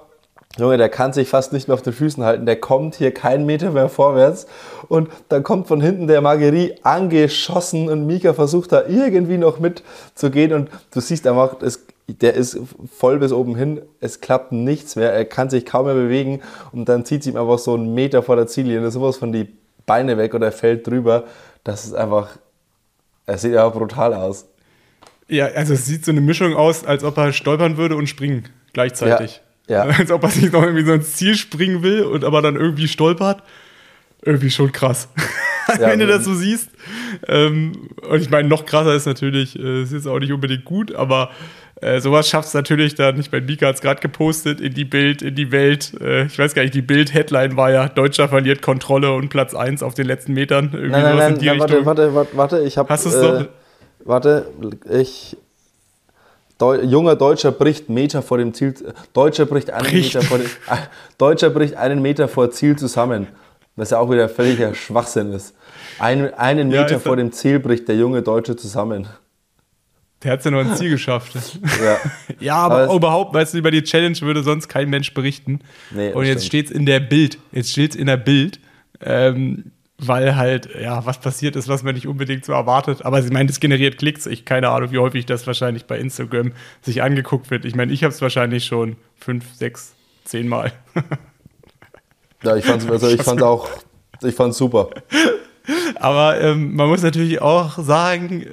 [0.57, 2.45] Junge, der kann sich fast nicht mehr auf den Füßen halten.
[2.45, 4.47] Der kommt hier keinen Meter mehr vorwärts.
[4.87, 10.53] Und dann kommt von hinten der Marguerite angeschossen und Mika versucht da irgendwie noch mitzugehen.
[10.53, 12.59] Und du siehst einfach, es, der ist
[12.91, 13.81] voll bis oben hin.
[13.99, 15.11] Es klappt nichts mehr.
[15.11, 16.41] Er kann sich kaum mehr bewegen.
[16.71, 18.91] Und dann zieht sie ihm einfach so einen Meter vor der Ziellinie.
[18.91, 19.47] Sowas von die
[19.85, 21.25] Beine weg oder er fällt drüber.
[21.63, 22.37] Das ist einfach,
[23.25, 24.45] er sieht ja brutal aus.
[25.27, 28.47] Ja, also es sieht so eine Mischung aus, als ob er stolpern würde und springen
[28.73, 29.41] gleichzeitig.
[29.67, 29.85] Ja.
[29.87, 29.95] ja.
[29.97, 32.87] Als ob er sich noch irgendwie so ins Ziel springen will und aber dann irgendwie
[32.87, 33.41] stolpert.
[34.21, 35.09] Irgendwie schon krass.
[35.67, 36.69] Ja, wenn du das so siehst.
[37.27, 40.93] Ähm, und ich meine, noch krasser ist natürlich, äh, es ist auch nicht unbedingt gut,
[40.93, 41.31] aber
[41.81, 44.85] äh, sowas schafft es natürlich dann, ich meine, Mika hat es gerade gepostet, in die
[44.85, 45.93] Bild, in die Welt.
[45.99, 49.83] Äh, ich weiß gar nicht, die Bild-Headline war ja, Deutscher verliert Kontrolle und Platz 1
[49.83, 50.71] auf den letzten Metern.
[50.73, 52.89] Irgendwie nein, nein, nein, nein warte, warte, warte, warte, ich habe...
[52.89, 53.45] Hast du es äh?
[54.05, 54.47] Warte,
[54.89, 55.35] ich
[56.57, 58.73] Deu junger Deutscher bricht Meter vor dem Ziel.
[59.13, 60.15] Deutscher bricht einen bricht.
[60.15, 60.77] Meter vor dem, äh,
[61.17, 63.27] Deutscher bricht einen Meter vor Ziel zusammen.
[63.75, 65.53] Was ja auch wieder völliger Schwachsinn ist.
[65.99, 69.07] Ein, einen Meter ja, vor dem Ziel bricht der junge Deutsche zusammen.
[70.23, 71.33] Der hat es ja nur ins Ziel geschafft.
[71.83, 71.97] ja.
[72.39, 75.59] ja, aber, aber überhaupt, weißt du, über die Challenge würde sonst kein Mensch berichten.
[75.91, 77.37] Nee, Und jetzt steht es in der Bild.
[77.51, 78.59] Jetzt steht es in der Bild.
[79.01, 83.05] Ähm, weil halt, ja, was passiert ist, was man nicht unbedingt so erwartet.
[83.05, 84.25] Aber sie meint, es generiert Klicks.
[84.25, 86.51] Ich keine Ahnung, wie häufig das wahrscheinlich bei Instagram
[86.81, 87.65] sich angeguckt wird.
[87.65, 89.93] Ich meine, ich habe es wahrscheinlich schon fünf, sechs,
[90.25, 90.73] zehn Mal.
[92.43, 93.69] ja, ich fand es also ich fand's auch,
[94.21, 94.89] ich fand's super.
[95.95, 98.45] Aber ähm, man muss natürlich auch sagen,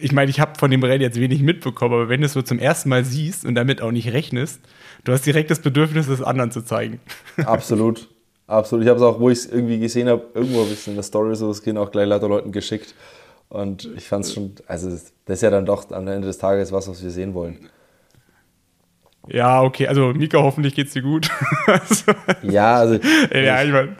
[0.00, 2.42] ich meine, ich habe von dem Rennen jetzt wenig mitbekommen, aber wenn du es so
[2.42, 4.60] zum ersten Mal siehst und damit auch nicht rechnest,
[5.04, 7.00] du hast direkt das Bedürfnis, es anderen zu zeigen.
[7.44, 8.08] Absolut.
[8.46, 8.84] Absolut.
[8.84, 11.02] Ich habe es auch, wo ich es irgendwie gesehen habe, irgendwo ich es in der
[11.02, 12.94] Story so, das gehen auch gleich lauter Leuten geschickt.
[13.48, 16.72] Und ich fand es schon, also das ist ja dann doch am Ende des Tages
[16.72, 17.70] was, was wir sehen wollen.
[19.28, 21.30] Ja, okay, also Mika, hoffentlich geht's dir gut.
[22.42, 22.94] ja, also.
[23.32, 23.96] ja, ich, mein,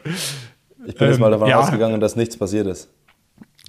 [0.85, 1.59] ich bin ähm, jetzt mal davon ja.
[1.59, 2.89] ausgegangen, dass nichts passiert ist.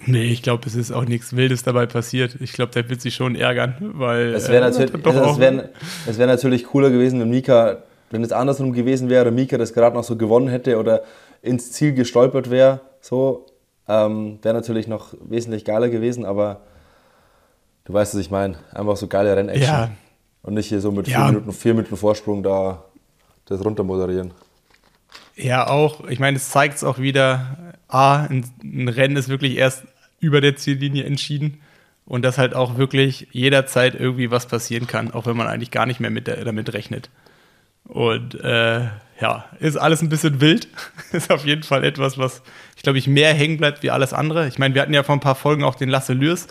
[0.05, 2.37] Nee, ich glaube, es ist auch nichts Wildes dabei passiert.
[2.41, 4.35] Ich glaube, der wird sich schon ärgern, weil.
[4.35, 5.71] Es wäre natürlich, äh, es wär,
[6.19, 7.79] wär natürlich cooler gewesen, wenn Mika
[8.11, 11.03] wenn es andersrum gewesen wäre, Mika das gerade noch so gewonnen hätte oder
[11.43, 13.47] ins Ziel gestolpert wäre, so,
[13.89, 16.61] ähm, wäre natürlich noch wesentlich geiler gewesen, aber
[17.85, 18.57] du weißt, was ich meine.
[18.73, 19.63] Einfach so geile Rennaction.
[19.63, 19.91] Ja.
[20.43, 21.19] Und nicht hier so mit ja.
[21.19, 22.85] vier, Minuten, vier Minuten Vorsprung da
[23.47, 24.33] das runter moderieren.
[25.37, 29.57] Ja, auch, ich meine, es zeigt es auch wieder, A, ein, ein Rennen ist wirklich
[29.57, 29.85] erst
[30.19, 31.61] über der Ziellinie entschieden
[32.07, 35.87] und dass halt auch wirklich jederzeit irgendwie was passieren kann, auch wenn man eigentlich gar
[35.87, 37.11] nicht mehr mit damit rechnet.
[37.85, 38.89] Und äh,
[39.21, 40.69] ja, ist alles ein bisschen wild.
[41.13, 42.43] ist auf jeden Fall etwas, was,
[42.77, 44.49] ich glaube, ich mehr hängen bleibt wie alles andere.
[44.49, 46.49] Ich meine, wir hatten ja vor ein paar Folgen auch den Lasse Lürs.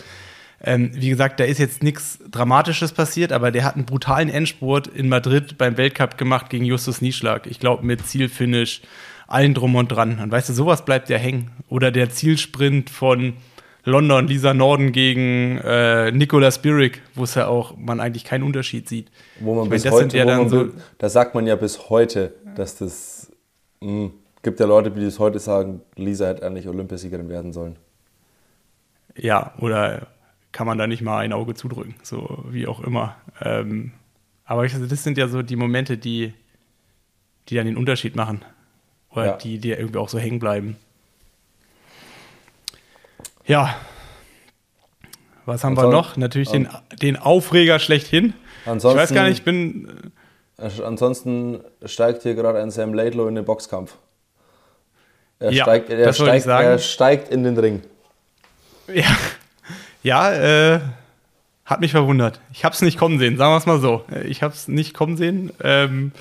[0.64, 4.88] Ähm, wie gesagt, da ist jetzt nichts Dramatisches passiert, aber der hat einen brutalen Endspurt
[4.88, 7.46] in Madrid beim Weltcup gemacht gegen Justus Nieschlag.
[7.48, 8.82] Ich glaube, mit Zielfinish,
[9.28, 10.20] allen drum und dran.
[10.20, 11.52] Und weißt du, sowas bleibt ja hängen.
[11.70, 13.34] Oder der Zielsprint von
[13.86, 18.90] London, Lisa Norden gegen äh, Nicolas Spirik, wo es ja auch man eigentlich keinen Unterschied
[18.90, 19.12] sieht.
[19.40, 22.78] Wo man bis meine, heute, ja man, so da sagt man ja bis heute, dass
[22.78, 23.32] das
[23.82, 27.76] mh, hm, gibt ja Leute, die das heute sagen, Lisa hätte eigentlich Olympiasiegerin werden sollen.
[29.16, 30.08] Ja, oder
[30.56, 33.18] kann man da nicht mal ein Auge zudrücken, so wie auch immer.
[33.42, 33.92] Ähm,
[34.46, 36.34] aber das sind ja so die Momente, die,
[37.50, 38.46] die dann den Unterschied machen.
[39.10, 39.36] Oder ja.
[39.36, 40.78] die, die irgendwie auch so hängen bleiben.
[43.46, 43.76] Ja.
[45.46, 46.16] Was haben wir noch?
[46.16, 46.70] Natürlich den,
[47.02, 48.34] den Aufreger schlechthin.
[48.66, 50.14] Ansonsten, ich weiß gar nicht, ich bin.
[50.58, 53.98] Äh, ansonsten steigt hier gerade ein Sam Laidlow in den Boxkampf.
[55.40, 57.84] Er, ja, steigt, er, steigt, er steigt in den Ring.
[58.88, 59.18] Ja,
[60.06, 60.32] ja
[60.76, 60.80] äh,
[61.66, 62.40] hat mich verwundert.
[62.54, 64.06] Ich habe es nicht kommen sehen, sagen wir es mal so.
[64.26, 65.52] Ich habe es nicht kommen sehen.
[65.64, 66.12] Ähm,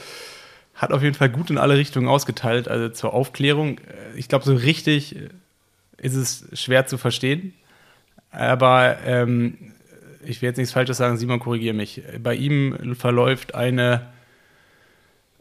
[0.75, 2.67] hat auf jeden Fall gut in alle Richtungen ausgeteilt.
[2.67, 3.79] Also zur Aufklärung.
[3.79, 5.17] Äh, ich glaube, so richtig
[5.99, 7.53] ist es schwer zu verstehen.
[8.31, 9.59] Aber ähm,
[10.25, 12.03] ich will jetzt nichts Falsches sagen, Simon, korrigiere mich.
[12.21, 14.14] Bei ihm verläuft eine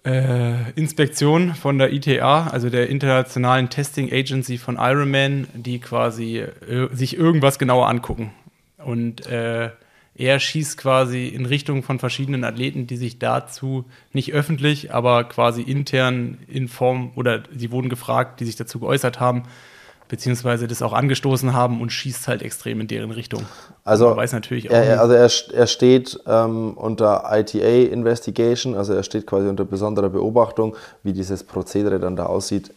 [0.06, 6.90] äh, Inspektion von der ITA, also der Internationalen Testing Agency von Ironman, die quasi äh,
[6.92, 8.32] sich irgendwas genauer angucken.
[8.78, 9.70] Und äh,
[10.16, 15.62] er schießt quasi in Richtung von verschiedenen Athleten, die sich dazu nicht öffentlich, aber quasi
[15.62, 19.44] intern in Form oder sie wurden gefragt, die sich dazu geäußert haben,
[20.14, 23.42] beziehungsweise das auch angestoßen haben und schießt halt extrem in deren Richtung.
[23.84, 28.94] Also, Man weiß natürlich auch er, also er, er steht ähm, unter ITA Investigation, also
[28.94, 32.70] er steht quasi unter besonderer Beobachtung, wie dieses Prozedere dann da aussieht.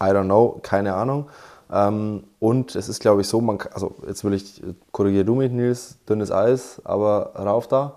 [0.00, 1.26] I don't know, keine Ahnung.
[1.72, 5.50] Ähm, und es ist, glaube ich, so, man, also jetzt will ich, korrigiere du mich,
[5.50, 7.94] Nils, dünnes Eis, aber rauf da.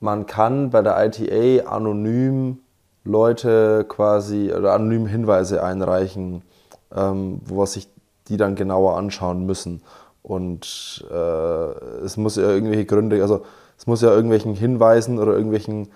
[0.00, 2.58] man kann bei der ITA anonym
[3.04, 6.42] Leute quasi oder anonym Hinweise einreichen,
[6.94, 7.88] ähm, wo sich
[8.28, 9.82] die dann genauer anschauen müssen.
[10.22, 11.14] Und äh,
[12.04, 13.42] es muss ja irgendwelche Gründe, also
[13.78, 15.88] es muss ja irgendwelchen Hinweisen oder irgendwelchen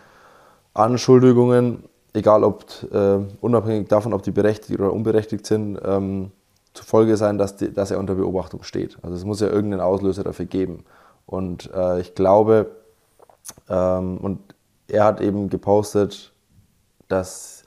[0.74, 6.30] Anschuldigungen, egal ob äh, unabhängig davon, ob die berechtigt oder unberechtigt sind, ähm,
[6.74, 8.96] zufolge sein, dass, die, dass er unter Beobachtung steht.
[9.02, 10.84] Also es muss ja irgendeinen Auslöser dafür geben.
[11.26, 12.70] Und äh, ich glaube,
[13.68, 14.40] ähm, und
[14.88, 16.32] er hat eben gepostet,
[17.08, 17.64] dass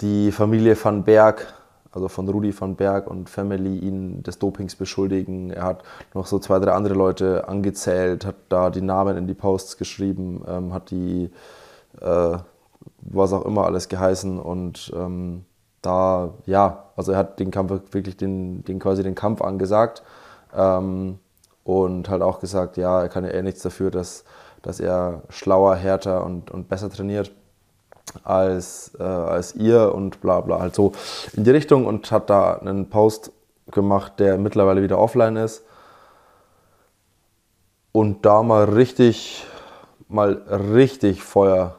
[0.00, 1.54] die Familie van Berg,
[1.92, 5.50] also von Rudi van Berg und Family, ihn des Dopings beschuldigen.
[5.50, 5.82] Er hat
[6.14, 10.42] noch so zwei, drei andere Leute angezählt, hat da die Namen in die Posts geschrieben,
[10.46, 11.30] ähm, hat die,
[12.00, 12.38] äh,
[13.00, 15.44] was auch immer alles geheißen und ähm,
[15.82, 20.02] da, ja, also er hat den Kampf wirklich den, den quasi den Kampf angesagt
[20.54, 21.18] ähm,
[21.64, 24.24] und halt auch gesagt, ja, er kann ja eh nichts dafür, dass,
[24.62, 27.32] dass er schlauer, härter und, und besser trainiert
[28.24, 30.92] als, äh, als ihr und bla bla, halt so
[31.34, 33.32] in die Richtung und hat da einen Post
[33.70, 35.62] gemacht, der mittlerweile wieder offline ist
[37.92, 39.44] und da mal richtig,
[40.08, 41.76] mal richtig Feuer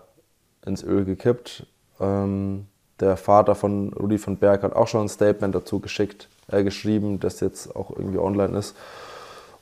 [0.65, 1.65] ins Öl gekippt.
[1.99, 2.67] Ähm,
[2.99, 7.19] der Vater von Rudi von Berg hat auch schon ein Statement dazu geschickt, äh, geschrieben,
[7.19, 8.75] das jetzt auch irgendwie online ist.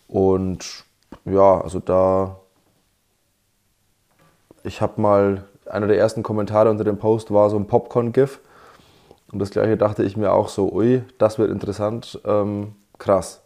[0.07, 0.83] Und
[1.25, 2.37] ja, also da,
[4.63, 8.39] ich habe mal, einer der ersten Kommentare unter dem Post war so ein Popcorn-GIF.
[9.31, 13.41] Und das gleiche dachte ich mir auch so, ui, das wird interessant, ähm, krass,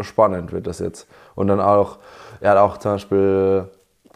[0.00, 1.06] spannend wird das jetzt.
[1.34, 1.98] Und dann auch,
[2.40, 3.68] er hat auch zum Beispiel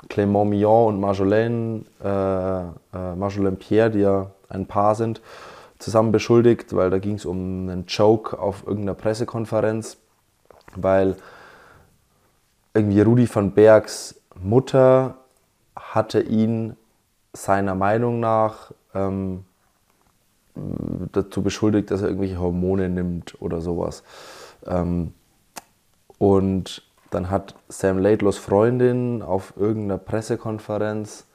[0.08, 2.60] Clément Millon und Marjolaine, äh,
[2.96, 5.20] äh, Marjolaine Pierre, die ja ein Paar sind,
[5.78, 9.98] zusammen beschuldigt, weil da ging es um einen Joke auf irgendeiner Pressekonferenz,
[10.76, 11.16] weil
[12.72, 15.16] irgendwie Rudi van Bergs Mutter
[15.76, 16.76] hatte ihn
[17.34, 19.44] seiner Meinung nach ähm,
[21.12, 24.02] dazu beschuldigt, dass er irgendwelche Hormone nimmt oder sowas.
[24.66, 25.12] Ähm,
[26.18, 31.26] und dann hat Sam Laidlaws Freundin auf irgendeiner Pressekonferenz,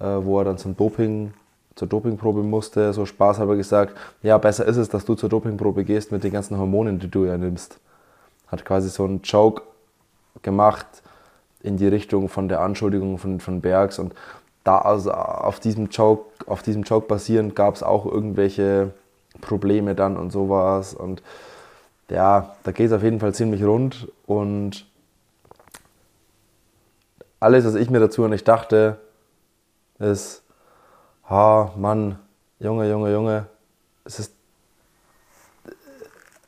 [0.00, 1.34] äh, wo er dann zum Doping
[1.74, 6.12] zur Dopingprobe musste, so spaßhalber gesagt, ja, besser ist es, dass du zur Dopingprobe gehst
[6.12, 7.78] mit den ganzen Hormonen, die du ja nimmst.
[8.48, 9.62] Hat quasi so einen Joke
[10.42, 10.86] gemacht
[11.62, 14.14] in die Richtung von der Anschuldigung von, von Bergs und
[14.64, 18.92] da also auf diesem Joke, auf diesem Joke basierend gab es auch irgendwelche
[19.40, 21.22] Probleme dann und sowas und
[22.08, 24.86] ja, da geht es auf jeden Fall ziemlich rund und
[27.40, 28.98] alles, was ich mir dazu nicht dachte,
[29.98, 30.42] ist,
[31.28, 32.18] ha, Mann,
[32.60, 33.46] Junge, Junge, Junge,
[34.04, 34.32] es ist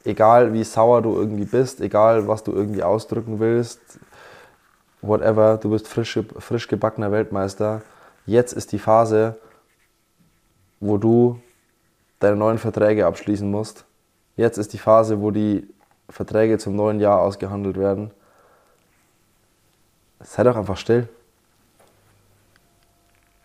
[0.04, 3.80] egal wie sauer du irgendwie bist, egal was du irgendwie ausdrücken willst,
[5.02, 7.82] whatever, du bist frisch, frisch gebackener Weltmeister.
[8.26, 9.38] Jetzt ist die Phase,
[10.80, 11.40] wo du
[12.20, 13.84] deine neuen Verträge abschließen musst.
[14.36, 15.66] Jetzt ist die Phase, wo die
[16.08, 18.10] Verträge zum neuen Jahr ausgehandelt werden.
[20.20, 21.08] Sei doch einfach still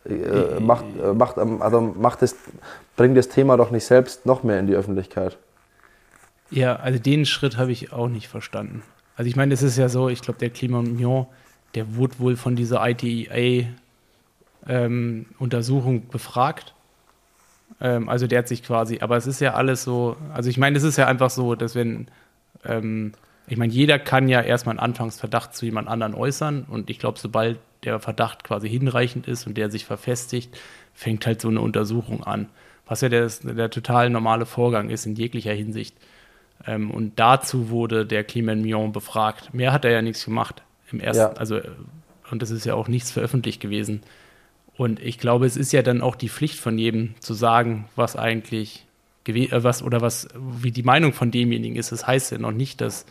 [0.10, 2.36] äh, macht, äh, macht, also macht es,
[2.96, 5.38] bringt das Thema doch nicht selbst noch mehr in die Öffentlichkeit.
[6.52, 8.84] Ja, also den Schritt habe ich auch nicht verstanden.
[9.16, 11.28] Also ich meine, es ist ja so, ich glaube, der Clément
[11.76, 13.76] der wurde wohl von dieser ITEA-Untersuchung
[14.68, 15.26] ähm,
[16.12, 16.74] befragt.
[17.82, 20.78] Ähm, also der hat sich quasi, aber es ist ja alles so, also ich meine,
[20.78, 22.08] es ist ja einfach so, dass wenn,
[22.66, 23.14] ähm,
[23.48, 27.20] ich meine, jeder kann ja erstmal einen Anfangsverdacht zu jemand anderen äußern und ich glaube,
[27.20, 30.60] sobald der Verdacht quasi hinreichend ist und der sich verfestigt,
[30.94, 32.50] fängt halt so eine Untersuchung an.
[32.86, 35.96] Was ja der, der total normale Vorgang ist in jeglicher Hinsicht.
[36.66, 39.54] Ähm, und dazu wurde der Clement Mion befragt.
[39.54, 41.40] Mehr hat er ja nichts gemacht im ersten, ja.
[41.40, 41.60] also
[42.32, 44.02] und das ist ja auch nichts veröffentlicht gewesen.
[44.80, 48.16] Und ich glaube, es ist ja dann auch die Pflicht von jedem zu sagen, was
[48.16, 48.86] eigentlich
[49.28, 51.92] äh, was oder was wie die Meinung von demjenigen ist.
[51.92, 53.06] Das heißt ja noch nicht, dass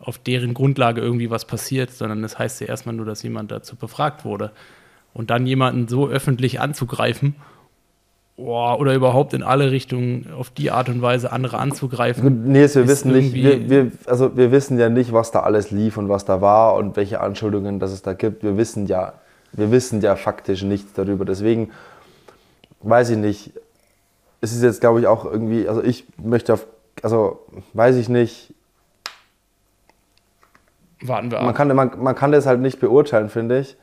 [0.00, 3.76] auf deren Grundlage irgendwie was passiert, sondern das heißt ja erstmal nur, dass jemand dazu
[3.76, 4.50] befragt wurde.
[5.12, 7.34] Und dann jemanden so öffentlich anzugreifen
[8.36, 12.50] oder überhaupt in alle Richtungen auf die Art und Weise andere anzugreifen.
[12.50, 15.98] Nils, wir wissen nicht, wir, wir, also wir wissen ja nicht, was da alles lief
[15.98, 18.42] und was da war und welche Anschuldigungen das es da gibt.
[18.42, 19.12] Wir wissen ja,
[19.56, 21.24] wir wissen ja faktisch nichts darüber.
[21.24, 21.70] Deswegen
[22.80, 23.52] weiß ich nicht.
[24.40, 26.66] Es ist jetzt, glaube ich, auch irgendwie, also ich möchte auf,
[27.02, 27.40] also
[27.72, 28.54] weiß ich nicht,
[31.00, 31.44] warten wir ab.
[31.44, 33.76] Man kann, man, man kann das halt nicht beurteilen, finde ich.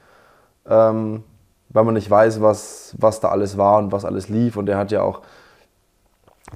[0.70, 1.24] Ähm,
[1.70, 4.58] weil man nicht weiß, was, was da alles war und was alles lief.
[4.58, 5.22] Und er hat ja auch,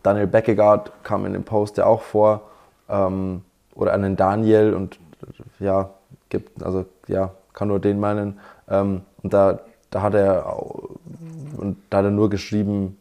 [0.03, 2.41] Daniel Beckegaard kam in dem Post ja auch vor,
[2.89, 4.99] ähm, oder einen Daniel und
[5.59, 5.91] ja,
[6.29, 8.39] gibt, also ja, kann nur den meinen.
[8.69, 9.59] Ähm, und da,
[9.91, 10.45] da hat er
[11.57, 12.97] und da hat er nur geschrieben,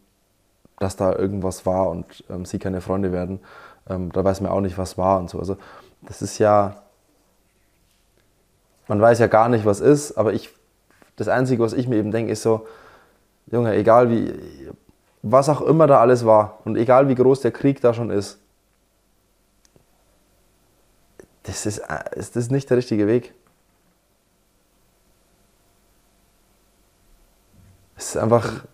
[0.79, 3.39] dass da irgendwas war und ähm, sie keine Freunde werden.
[3.89, 5.39] Ähm, da weiß man auch nicht, was war und so.
[5.39, 5.57] Also
[6.01, 6.75] das ist ja,
[8.87, 10.49] man weiß ja gar nicht, was ist, aber ich,
[11.15, 12.67] das Einzige, was ich mir eben denke, ist so,
[13.47, 14.33] Junge, egal wie,
[15.21, 18.39] was auch immer da alles war und egal wie groß der Krieg da schon ist,
[21.43, 21.81] das ist,
[22.15, 23.33] das ist nicht der richtige Weg.
[27.95, 28.65] Es ist einfach,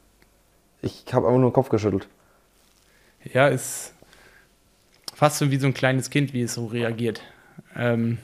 [0.82, 2.08] ich habe einfach nur den Kopf geschüttelt.
[3.34, 3.94] Ja, ist
[5.14, 7.22] fast so wie so ein kleines Kind, wie es so reagiert.
[7.76, 8.18] Ähm,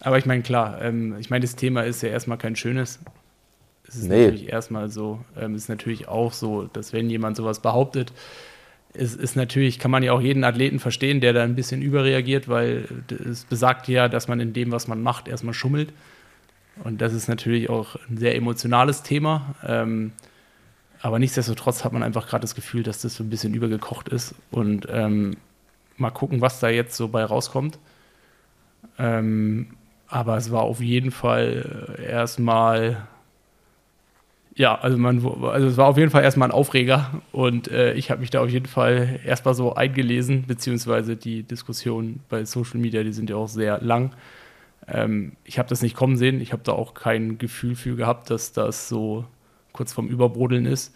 [0.00, 2.98] aber ich meine, klar, ähm, ich meine, das Thema ist ja erstmal kein schönes.
[3.86, 4.24] Es ist nee.
[4.24, 8.12] natürlich erstmal so, ähm, es ist natürlich auch so, dass wenn jemand sowas behauptet,
[8.94, 12.48] es ist natürlich, kann man ja auch jeden Athleten verstehen, der da ein bisschen überreagiert,
[12.48, 12.86] weil
[13.30, 15.92] es besagt ja, dass man in dem, was man macht, erstmal schummelt.
[16.84, 19.54] Und das ist natürlich auch ein sehr emotionales Thema.
[19.66, 20.12] Ähm,
[21.00, 24.34] aber nichtsdestotrotz hat man einfach gerade das Gefühl, dass das so ein bisschen übergekocht ist.
[24.50, 25.36] Und ähm,
[25.96, 27.78] mal gucken, was da jetzt so bei rauskommt.
[28.98, 29.68] Ähm,
[30.08, 33.06] aber es war auf jeden Fall erstmal,
[34.54, 38.10] ja, also man, also es war auf jeden Fall erstmal ein Aufreger und äh, ich
[38.10, 43.02] habe mich da auf jeden Fall erstmal so eingelesen, beziehungsweise die Diskussionen bei Social Media,
[43.02, 44.12] die sind ja auch sehr lang.
[44.90, 46.40] Ähm, ich habe das nicht kommen sehen.
[46.40, 49.24] Ich habe da auch kein Gefühl für gehabt, dass das so
[49.72, 50.94] kurz vorm Überbrodeln ist.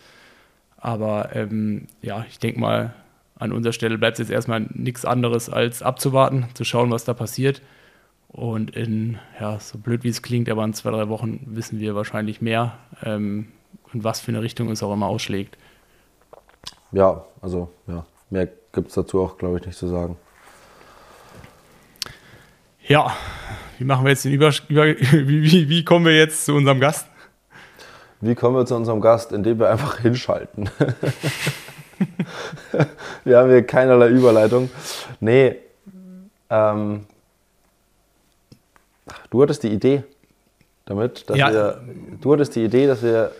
[0.76, 2.94] Aber ähm, ja, ich denke mal,
[3.38, 7.14] an unserer Stelle bleibt es jetzt erstmal nichts anderes als abzuwarten, zu schauen, was da
[7.14, 7.62] passiert.
[8.28, 11.94] Und in, ja, so blöd wie es klingt, aber in zwei, drei Wochen wissen wir
[11.94, 13.48] wahrscheinlich mehr, ähm,
[13.92, 15.58] in was für eine Richtung es auch immer ausschlägt.
[16.92, 20.16] Ja, also ja, mehr gibt es dazu auch, glaube ich, nicht zu sagen.
[22.86, 23.14] Ja,
[23.82, 26.78] wie machen wir jetzt den Über, Über wie, wie, wie kommen wir jetzt zu unserem
[26.78, 27.08] Gast?
[28.20, 29.32] Wie kommen wir zu unserem Gast?
[29.32, 30.70] Indem wir einfach hinschalten.
[33.24, 34.70] wir haben hier keinerlei Überleitung.
[35.18, 35.56] Nee,
[36.48, 37.06] ähm,
[39.30, 40.04] du hattest die Idee
[40.84, 41.50] damit, dass ja.
[41.50, 41.82] wir,
[42.20, 43.32] du hattest die Idee, dass wir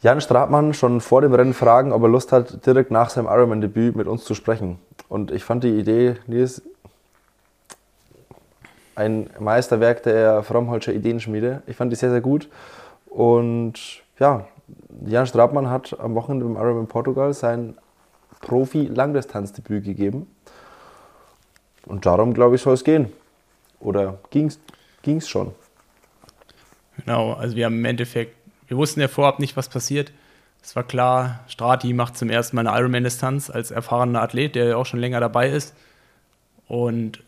[0.00, 3.94] Jan Stratmann schon vor dem Rennen fragen, ob er Lust hat, direkt nach seinem Ironman-Debüt
[3.94, 4.78] mit uns zu sprechen.
[5.10, 6.62] Und ich fand die Idee, Nils,
[8.98, 11.62] ein Meisterwerk der Frommholzer Ideenschmiede.
[11.66, 12.48] Ich fand die sehr, sehr gut.
[13.06, 14.46] Und ja,
[15.06, 17.78] Jan Strabmann hat am Wochenende beim Ironman Portugal sein
[18.40, 20.26] Profi-Langdistanzdebüt gegeben.
[21.86, 23.12] Und darum, glaube ich, soll es gehen.
[23.80, 24.50] Oder ging
[25.04, 25.52] es schon?
[26.96, 28.34] Genau, also wir haben im Endeffekt,
[28.66, 30.12] wir wussten ja vorab nicht, was passiert.
[30.60, 34.76] Es war klar, Strati macht zum ersten Mal eine Ironman-Distanz als erfahrener Athlet, der ja
[34.76, 35.76] auch schon länger dabei ist.
[36.66, 37.22] Und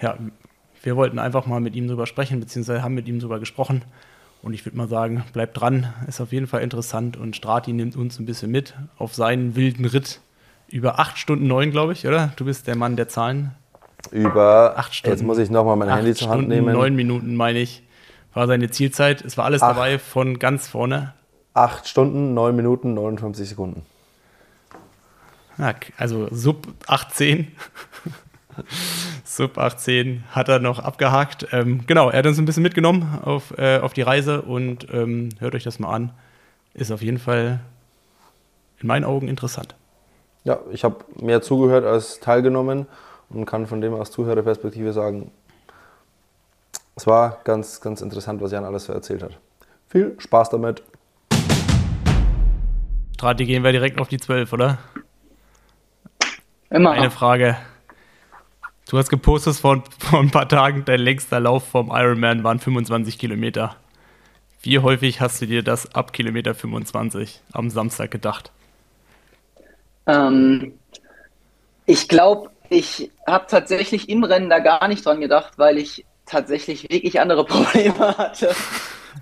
[0.00, 0.16] ja,
[0.82, 3.82] wir wollten einfach mal mit ihm drüber sprechen, beziehungsweise haben mit ihm drüber gesprochen.
[4.42, 7.16] Und ich würde mal sagen, bleibt dran, ist auf jeden Fall interessant.
[7.16, 10.20] Und Strati nimmt uns ein bisschen mit auf seinen wilden Ritt
[10.68, 12.32] über acht Stunden neun, glaube ich, oder?
[12.36, 13.52] Du bist der Mann der Zahlen.
[14.10, 15.16] Über acht Stunden.
[15.16, 16.72] Jetzt muss ich nochmal mein Handy zur Hand nehmen.
[16.72, 17.84] Neun Minuten, meine ich,
[18.34, 19.22] war seine Zielzeit.
[19.22, 21.12] Es war alles acht, dabei von ganz vorne.
[21.54, 23.82] Acht Stunden, neun Minuten, 59 Sekunden.
[25.96, 27.52] Also sub 18.
[29.24, 31.46] Sub 18 hat er noch abgehakt.
[31.52, 35.30] Ähm, genau, er hat uns ein bisschen mitgenommen auf, äh, auf die Reise und ähm,
[35.38, 36.12] hört euch das mal an.
[36.74, 37.60] Ist auf jeden Fall
[38.80, 39.74] in meinen Augen interessant.
[40.44, 42.86] Ja, ich habe mehr zugehört als teilgenommen
[43.30, 45.30] und kann von dem aus Zuhörerperspektive sagen,
[46.94, 49.38] es war ganz, ganz interessant, was Jan alles so erzählt hat.
[49.88, 50.82] Viel Spaß damit.
[53.14, 54.78] Strati, gehen wir direkt auf die 12, oder?
[56.70, 56.90] Immer.
[56.90, 57.56] Eine Frage.
[58.88, 63.18] Du hast gepostet vor, vor ein paar Tagen, dein längster Lauf vom Ironman waren 25
[63.18, 63.76] Kilometer.
[64.62, 68.52] Wie häufig hast du dir das ab Kilometer 25 am Samstag gedacht?
[70.06, 70.78] Ähm,
[71.86, 76.84] ich glaube, ich habe tatsächlich im Rennen da gar nicht dran gedacht, weil ich tatsächlich
[76.90, 78.54] wirklich andere Probleme hatte.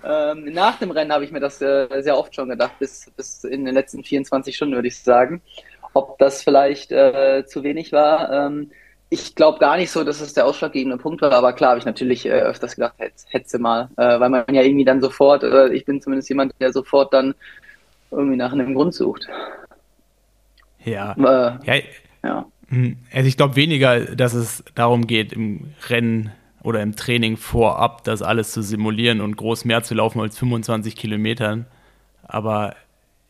[0.03, 3.43] ähm, nach dem Rennen habe ich mir das äh, sehr oft schon gedacht, bis, bis
[3.43, 5.41] in den letzten 24 Stunden würde ich sagen.
[5.93, 8.31] Ob das vielleicht äh, zu wenig war.
[8.31, 8.71] Ähm,
[9.13, 11.85] ich glaube gar nicht so, dass es der ausschlaggebende Punkt war, aber klar habe ich
[11.85, 12.95] natürlich äh, öfters gedacht,
[13.27, 16.71] hätte mal, äh, weil man ja irgendwie dann sofort, oder ich bin zumindest jemand, der
[16.71, 17.35] sofort dann
[18.09, 19.27] irgendwie nach einem Grund sucht.
[20.85, 21.11] Ja.
[21.17, 21.83] Äh, ja.
[22.23, 22.45] ja.
[22.69, 26.31] Hm, also ich glaube weniger, dass es darum geht, im Rennen
[26.63, 30.95] oder im Training vorab das alles zu simulieren und groß mehr zu laufen als 25
[30.95, 31.65] Kilometern.
[32.23, 32.77] Aber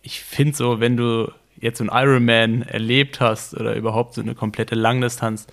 [0.03, 4.35] ich finde so, wenn du jetzt so einen Ironman erlebt hast oder überhaupt so eine
[4.35, 5.47] komplette Langdistanz,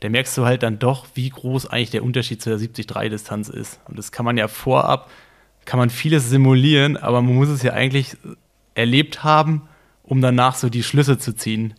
[0.00, 3.80] da merkst du halt dann doch, wie groß eigentlich der Unterschied zu der 70-3-Distanz ist.
[3.88, 5.10] Und das kann man ja vorab,
[5.64, 8.16] kann man vieles simulieren, aber man muss es ja eigentlich
[8.74, 9.68] erlebt haben,
[10.02, 11.74] um danach so die Schlüsse zu ziehen.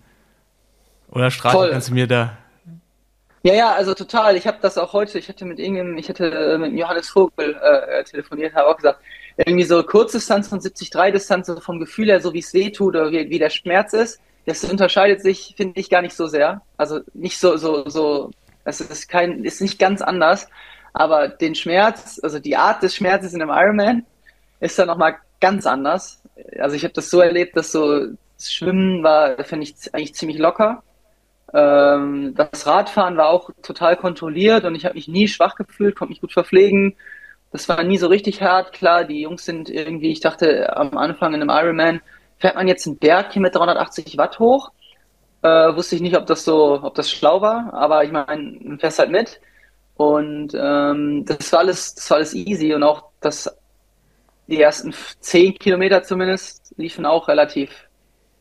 [1.09, 2.37] Oder Straße, kannst du mir da.
[3.43, 4.35] Ja, ja, also total.
[4.35, 7.55] Ich habe das auch heute, ich hatte mit irgendeinem, ich hatte äh, mit Johannes Vogel
[7.55, 8.99] äh, telefoniert, habe auch gesagt,
[9.37, 13.11] irgendwie so Kurzdistanz und 70-3-Distanz, so vom Gefühl her, so wie es weh tut oder
[13.11, 16.61] wie, wie der Schmerz ist, das unterscheidet sich, finde ich, gar nicht so sehr.
[16.77, 18.31] Also nicht so, so, so,
[18.63, 20.47] das ist kein, ist nicht ganz anders,
[20.93, 24.05] aber den Schmerz, also die Art des Schmerzes in einem Ironman
[24.61, 26.23] ist dann nochmal ganz anders.
[26.59, 30.37] Also ich habe das so erlebt, dass so das Schwimmen war, finde ich eigentlich ziemlich
[30.37, 30.81] locker.
[31.53, 36.11] Ähm, das Radfahren war auch total kontrolliert und ich habe mich nie schwach gefühlt, konnte
[36.11, 36.95] mich gut verpflegen.
[37.51, 38.71] Das war nie so richtig hart.
[38.71, 42.01] Klar, die Jungs sind irgendwie, ich dachte am Anfang in einem Ironman,
[42.39, 44.71] fährt man jetzt einen Berg hier mit 380 Watt hoch.
[45.41, 48.79] Äh, wusste ich nicht, ob das so, ob das schlau war, aber ich meine, man
[48.79, 49.39] fährst halt mit.
[49.95, 53.49] Und ähm, das war alles, das war alles easy und auch das,
[54.47, 57.71] die ersten zehn Kilometer zumindest liefen auch relativ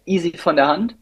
[0.04, 0.96] easy von der Hand.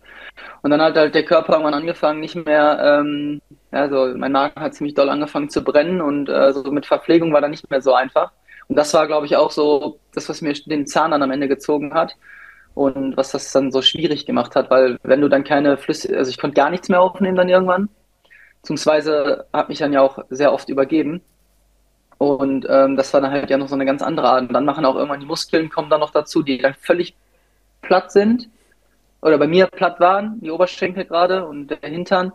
[0.63, 3.41] Und dann hat halt der Körper irgendwann angefangen, nicht mehr, ähm,
[3.71, 7.41] also mein Magen hat ziemlich doll angefangen zu brennen und äh, so mit Verpflegung war
[7.41, 8.33] dann nicht mehr so einfach.
[8.69, 11.49] Und das war, glaube ich, auch so das, was mir den Zahn dann am Ende
[11.49, 12.17] gezogen hat
[12.75, 16.31] und was das dann so schwierig gemacht hat, weil wenn du dann keine Flüsse, also
[16.31, 17.89] ich konnte gar nichts mehr aufnehmen dann irgendwann,
[18.63, 21.23] beziehungsweise habe mich dann ja auch sehr oft übergeben
[22.19, 24.43] und ähm, das war dann halt ja noch so eine ganz andere Art.
[24.43, 27.15] Und dann machen auch irgendwann die Muskeln kommen dann noch dazu, die dann völlig
[27.83, 28.49] platt sind
[29.21, 32.33] oder bei mir platt waren, die Oberschenkel gerade und der Hintern.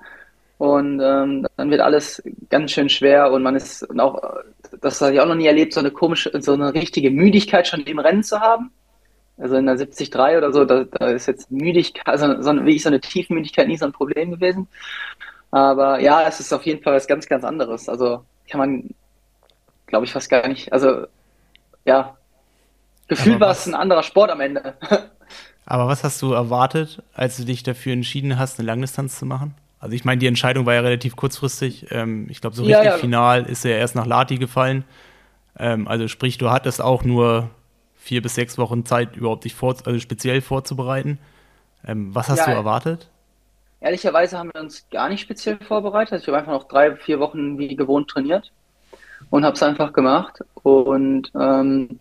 [0.58, 4.22] Und ähm, dann wird alles ganz schön schwer und man ist und auch,
[4.82, 7.82] das habe ich auch noch nie erlebt, so eine komische, so eine richtige Müdigkeit schon
[7.82, 8.72] im Rennen zu haben.
[9.40, 12.84] Also in der 73 oder so, da, da ist jetzt Müdigkeit, also so, wie ich
[12.84, 14.68] so eine Tiefmüdigkeit nie so ein Problem gewesen.
[15.52, 17.90] Aber ja, es ist auf jeden Fall was ganz, ganz anderes.
[17.90, 18.90] Also kann man,
[19.88, 20.72] glaube ich, fast gar nicht.
[20.74, 21.08] Also
[21.86, 22.18] ja,
[23.10, 24.76] Gefühl war es ein anderer Sport am Ende.
[25.66, 29.56] Aber was hast du erwartet, als du dich dafür entschieden hast, eine Langdistanz zu machen?
[29.80, 31.88] Also ich meine, die Entscheidung war ja relativ kurzfristig.
[31.92, 32.98] Ähm, ich glaube, so richtig ja, ja.
[32.98, 34.84] final ist er erst nach Lati gefallen.
[35.58, 37.50] Ähm, also sprich, du hattest auch nur
[38.10, 41.20] vier bis sechs Wochen Zeit, überhaupt dich vor, also speziell vorzubereiten.
[41.86, 43.08] Ähm, was hast ja, du erwartet?
[43.80, 46.22] Ehrlicherweise haben wir uns gar nicht speziell vorbereitet.
[46.22, 48.52] Ich habe einfach noch drei, vier Wochen wie gewohnt trainiert
[49.30, 50.40] und habe es einfach gemacht.
[50.64, 52.00] Und ähm,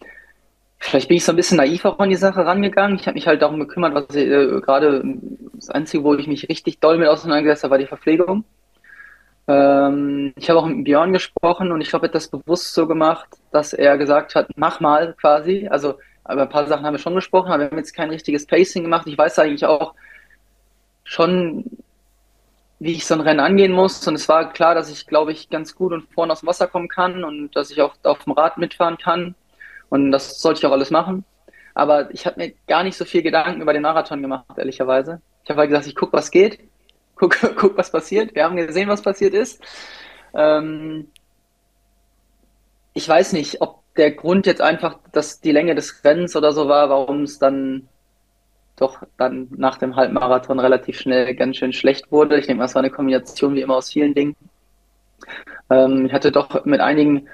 [0.80, 2.98] Vielleicht bin ich so ein bisschen naiv auch an die Sache rangegangen.
[2.98, 5.02] Ich habe mich halt darum gekümmert, was ich, äh, gerade
[5.54, 8.44] das Einzige, wo ich mich richtig doll mit auseinandergesetzt habe, war die Verpflegung.
[9.48, 12.86] Ähm, ich habe auch mit Björn gesprochen und ich glaube, er hat das bewusst so
[12.86, 15.68] gemacht, dass er gesagt hat, mach mal quasi.
[15.68, 18.46] Also, aber ein paar Sachen haben wir schon gesprochen, aber wir haben jetzt kein richtiges
[18.46, 19.06] Pacing gemacht.
[19.06, 19.94] Ich weiß eigentlich auch
[21.04, 21.64] schon,
[22.78, 24.06] wie ich so ein Rennen angehen muss.
[24.06, 26.66] Und es war klar, dass ich, glaube ich, ganz gut und vorne aus dem Wasser
[26.68, 29.34] kommen kann und dass ich auch auf dem Rad mitfahren kann
[29.90, 31.24] und das sollte ich auch alles machen.
[31.74, 35.20] Aber ich habe mir gar nicht so viel Gedanken über den Marathon gemacht, ehrlicherweise.
[35.44, 36.58] Ich habe halt gesagt, ich gucke, was geht,
[37.18, 38.34] guck, guck, was passiert.
[38.34, 39.62] Wir haben gesehen, was passiert ist.
[40.34, 41.08] Ähm,
[42.94, 46.68] ich weiß nicht, ob der Grund jetzt einfach, dass die Länge des Rennens oder so
[46.68, 47.88] war, warum es dann
[48.76, 52.38] doch dann nach dem Halbmarathon relativ schnell ganz schön schlecht wurde.
[52.38, 54.36] Ich denke, das war eine Kombination wie immer aus vielen Dingen.
[55.68, 57.28] Ähm, ich hatte doch mit einigen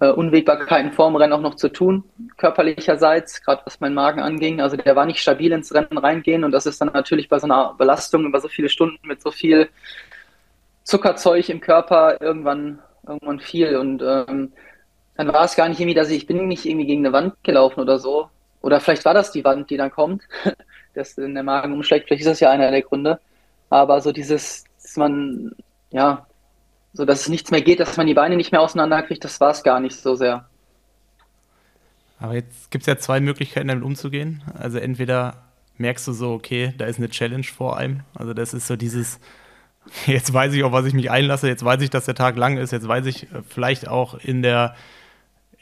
[0.00, 2.04] äh, Unwägbarkeiten vorm Rennen auch noch zu tun,
[2.36, 4.60] körperlicherseits, gerade was mein Magen anging.
[4.60, 7.46] Also der war nicht stabil ins Rennen reingehen und das ist dann natürlich bei so
[7.46, 9.68] einer Belastung über so viele Stunden mit so viel
[10.82, 13.76] Zuckerzeug im Körper irgendwann, irgendwann viel.
[13.76, 14.52] Und ähm,
[15.16, 17.34] dann war es gar nicht irgendwie, dass ich, ich bin nicht irgendwie gegen eine Wand
[17.42, 18.28] gelaufen oder so.
[18.60, 20.22] Oder vielleicht war das die Wand, die dann kommt,
[20.94, 22.06] dass in der Magen umschlägt.
[22.06, 23.20] Vielleicht ist das ja einer der Gründe.
[23.70, 25.52] Aber so dieses, dass man,
[25.90, 26.26] ja,
[26.94, 29.50] so dass es nichts mehr geht, dass man die Beine nicht mehr auseinanderkriegt, das war
[29.50, 30.48] es gar nicht so sehr.
[32.18, 34.42] Aber jetzt gibt es ja zwei Möglichkeiten, damit umzugehen.
[34.58, 35.42] Also entweder
[35.76, 38.00] merkst du so, okay, da ist eine Challenge vor einem.
[38.14, 39.18] Also das ist so dieses,
[40.06, 42.56] jetzt weiß ich, auf was ich mich einlasse, jetzt weiß ich, dass der Tag lang
[42.56, 44.76] ist, jetzt weiß ich äh, vielleicht auch in der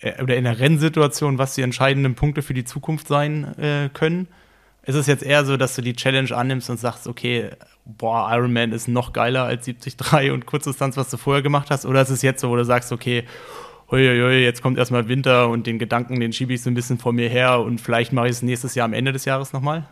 [0.01, 4.29] äh, oder in der Rennsituation, was die entscheidenden Punkte für die Zukunft sein äh, können.
[4.85, 7.51] Ist es jetzt eher so, dass du die Challenge annimmst und sagst, okay,
[7.85, 11.87] boah, Ironman ist noch geiler als 73 und Kurzdistanz, was du vorher gemacht hast?
[11.87, 13.25] Oder ist es jetzt so, wo du sagst, okay,
[13.91, 17.13] hui, jetzt kommt erstmal Winter und den Gedanken, den schiebe ich so ein bisschen vor
[17.13, 19.87] mir her und vielleicht mache ich es nächstes Jahr am Ende des Jahres nochmal?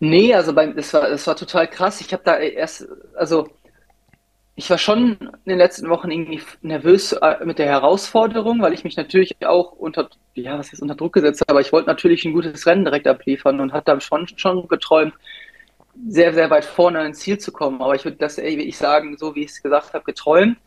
[0.00, 2.00] Nee, also beim, das war, das war total krass.
[2.00, 3.48] Ich habe da erst, also
[4.58, 8.82] ich war schon in den letzten Wochen irgendwie nervös äh, mit der Herausforderung, weil ich
[8.82, 12.24] mich natürlich auch unter, ja, was ist unter Druck gesetzt habe, aber ich wollte natürlich
[12.24, 15.14] ein gutes Rennen direkt abliefern und hatte da schon, schon geträumt,
[16.08, 17.80] sehr, sehr weit vorne ins Ziel zu kommen.
[17.80, 20.58] Aber ich würde das, ey, ich sagen, so wie ich es gesagt habe, geträumt.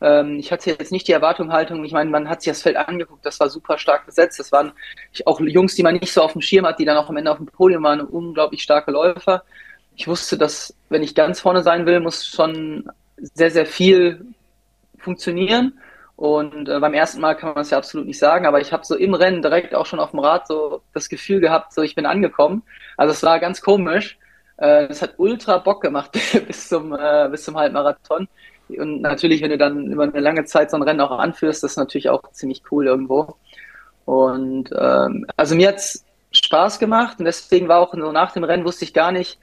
[0.00, 3.24] Ähm, ich hatte jetzt nicht die Erwartungshaltung, ich meine, man hat sich das Feld angeguckt,
[3.24, 4.40] das war super stark besetzt.
[4.40, 4.72] Das waren
[5.26, 7.30] auch Jungs, die man nicht so auf dem Schirm hat, die dann auch am Ende
[7.30, 9.44] auf dem Podium waren, unglaublich starke Läufer.
[9.94, 12.90] Ich wusste, dass, wenn ich ganz vorne sein will, muss schon
[13.34, 14.26] sehr, sehr viel
[14.98, 15.78] funktionieren.
[16.16, 18.84] Und äh, beim ersten Mal kann man es ja absolut nicht sagen, aber ich habe
[18.84, 21.94] so im Rennen direkt auch schon auf dem Rad so das Gefühl gehabt, so ich
[21.94, 22.64] bin angekommen.
[22.96, 24.18] Also es war ganz komisch.
[24.56, 26.10] Äh, es hat ultra Bock gemacht
[26.46, 28.28] bis zum, äh, bis zum Halbmarathon.
[28.68, 31.72] Und natürlich, wenn du dann über eine lange Zeit so ein Rennen auch anführst, das
[31.72, 33.36] ist natürlich auch ziemlich cool irgendwo.
[34.04, 38.64] Und ähm, also mir hat's Spaß gemacht und deswegen war auch so nach dem Rennen
[38.64, 39.38] wusste ich gar nicht,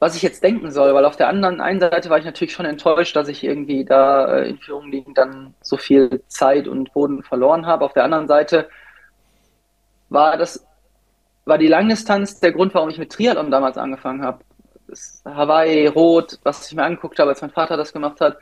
[0.00, 2.66] was ich jetzt denken soll, weil auf der anderen einen Seite war ich natürlich schon
[2.66, 7.22] enttäuscht, dass ich irgendwie da äh, in Führung liegend dann so viel Zeit und Boden
[7.22, 7.84] verloren habe.
[7.84, 8.68] Auf der anderen Seite
[10.08, 10.64] war das
[11.48, 14.44] war die Langdistanz der Grund, warum ich mit Triathlon damals angefangen habe.
[15.24, 18.36] Hawaii Rot, was ich mir angeguckt habe, als mein Vater das gemacht hat.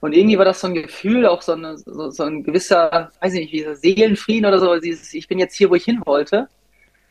[0.00, 3.34] Und irgendwie war das so ein Gefühl, auch so, eine, so, so ein gewisser, weiß
[3.34, 4.78] ich nicht, wie Seelenfrieden oder so.
[4.78, 6.48] Dieses, ich bin jetzt hier, wo ich hin wollte.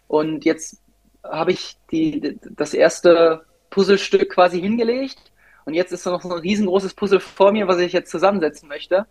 [0.07, 0.81] Und jetzt
[1.23, 3.43] habe ich die, das erste
[3.75, 5.19] Puzzlestück quasi hingelegt.
[5.65, 9.05] Und jetzt ist noch so ein riesengroßes Puzzle vor mir, was ich jetzt zusammensetzen möchte.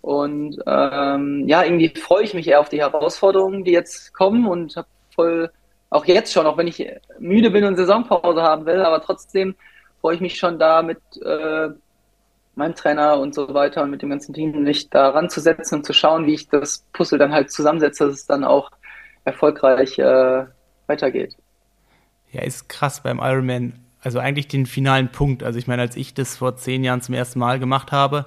[0.00, 4.76] Und ähm, ja, irgendwie freue ich mich eher auf die Herausforderungen, die jetzt kommen und
[4.76, 5.50] habe voll,
[5.90, 6.82] auch jetzt schon, auch wenn ich
[7.18, 9.54] müde bin und Saisonpause haben will, aber trotzdem
[10.00, 11.68] freue ich mich schon da mit äh,
[12.54, 15.92] meinem Trainer und so weiter und mit dem ganzen Team, mich da ranzusetzen und zu
[15.92, 18.70] schauen, wie ich das Puzzle dann halt zusammensetze, dass es dann auch
[19.24, 20.46] erfolgreich äh,
[20.86, 21.36] weitergeht.
[22.30, 25.42] Ja, ist krass beim Ironman also eigentlich den finalen Punkt.
[25.42, 28.26] Also ich meine, als ich das vor zehn Jahren zum ersten Mal gemacht habe,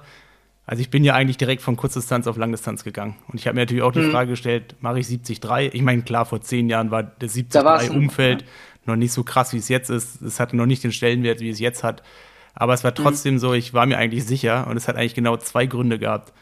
[0.66, 3.16] also ich bin ja eigentlich direkt von Kurzdistanz auf Langdistanz gegangen.
[3.28, 4.10] Und ich habe mir natürlich auch die mhm.
[4.10, 5.72] Frage gestellt, mache ich 73?
[5.72, 8.48] Ich meine, klar, vor zehn Jahren war das 73-Umfeld ja.
[8.84, 10.20] noch nicht so krass, wie es jetzt ist.
[10.20, 12.02] Es hatte noch nicht den Stellenwert, wie es jetzt hat.
[12.52, 12.96] Aber es war mhm.
[12.96, 13.38] trotzdem mhm.
[13.38, 16.34] so, ich war mir eigentlich sicher und es hat eigentlich genau zwei Gründe gehabt.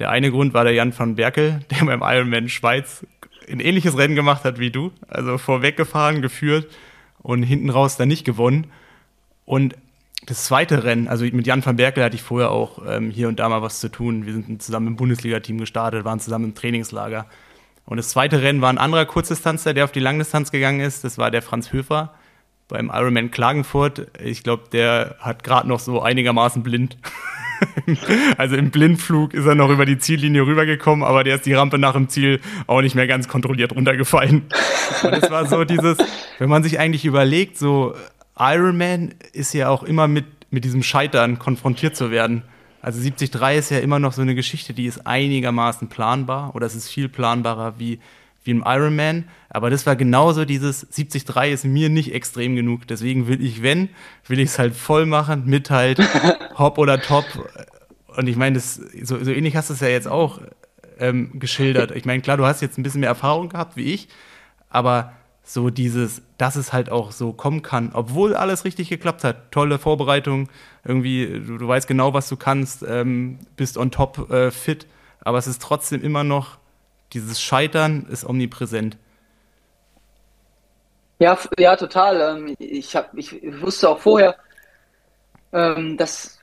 [0.00, 3.06] Der eine Grund war der Jan van Berkel, der beim Ironman Schweiz
[3.48, 4.90] ein ähnliches Rennen gemacht hat wie du.
[5.06, 6.66] Also vorweggefahren, geführt
[7.22, 8.66] und hinten raus dann nicht gewonnen.
[9.50, 9.74] Und
[10.26, 13.40] das zweite Rennen, also mit Jan van Berkel hatte ich vorher auch ähm, hier und
[13.40, 14.24] da mal was zu tun.
[14.24, 17.26] Wir sind zusammen im Bundesliga-Team gestartet, waren zusammen im Trainingslager.
[17.84, 21.02] Und das zweite Rennen war ein anderer Kurzdistanzler, der auf die Langdistanz gegangen ist.
[21.02, 22.14] Das war der Franz Höfer
[22.68, 24.06] beim Ironman Klagenfurt.
[24.22, 26.96] Ich glaube, der hat gerade noch so einigermaßen blind.
[28.36, 31.80] also im Blindflug ist er noch über die Ziellinie rübergekommen, aber der ist die Rampe
[31.80, 34.44] nach dem Ziel auch nicht mehr ganz kontrolliert runtergefallen.
[35.02, 35.98] Und es war so dieses,
[36.38, 37.96] wenn man sich eigentlich überlegt, so
[38.40, 42.42] Iron Man ist ja auch immer mit, mit diesem Scheitern konfrontiert zu werden.
[42.82, 46.74] Also 73 ist ja immer noch so eine Geschichte, die ist einigermaßen planbar oder es
[46.74, 48.00] ist viel planbarer wie,
[48.42, 49.24] wie im Ironman.
[49.50, 52.86] Aber das war genauso dieses 73 ist mir nicht extrem genug.
[52.86, 53.90] Deswegen will ich, wenn,
[54.26, 56.00] will ich es halt voll machen mit halt
[56.58, 57.26] Hop oder Top.
[58.16, 58.82] Und ich meine, so,
[59.22, 60.40] so ähnlich hast du es ja jetzt auch
[60.98, 61.90] ähm, geschildert.
[61.90, 64.08] Ich meine, klar, du hast jetzt ein bisschen mehr Erfahrung gehabt wie ich,
[64.70, 65.12] aber
[65.52, 69.50] so dieses, dass es halt auch so kommen kann, obwohl alles richtig geklappt hat.
[69.50, 70.48] Tolle Vorbereitung,
[70.84, 74.86] irgendwie, du, du weißt genau, was du kannst, ähm, bist on top äh, fit,
[75.22, 76.58] aber es ist trotzdem immer noch,
[77.12, 78.96] dieses Scheitern ist omnipräsent.
[81.18, 82.20] Ja, ja, total.
[82.20, 84.36] Ähm, ich, hab, ich wusste auch vorher,
[85.52, 86.39] ähm, dass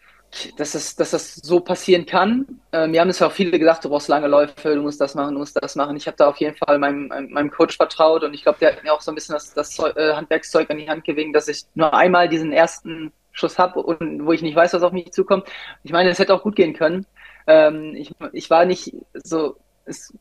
[0.57, 2.59] dass das, dass das so passieren kann.
[2.71, 5.15] Ähm, mir haben es ja auch viele gesagt, du brauchst lange Läufe, du musst das
[5.15, 5.95] machen, du musst das machen.
[5.95, 8.83] Ich habe da auf jeden Fall meinem, meinem Coach vertraut und ich glaube, der hat
[8.83, 11.65] mir auch so ein bisschen das, das äh, Handwerkszeug an die Hand gewinkt, dass ich
[11.75, 15.47] nur einmal diesen ersten Schuss habe und wo ich nicht weiß, was auf mich zukommt.
[15.83, 17.05] Ich meine, es hätte auch gut gehen können.
[17.45, 19.55] Ähm, ich, ich war nicht so,
[19.85, 20.13] es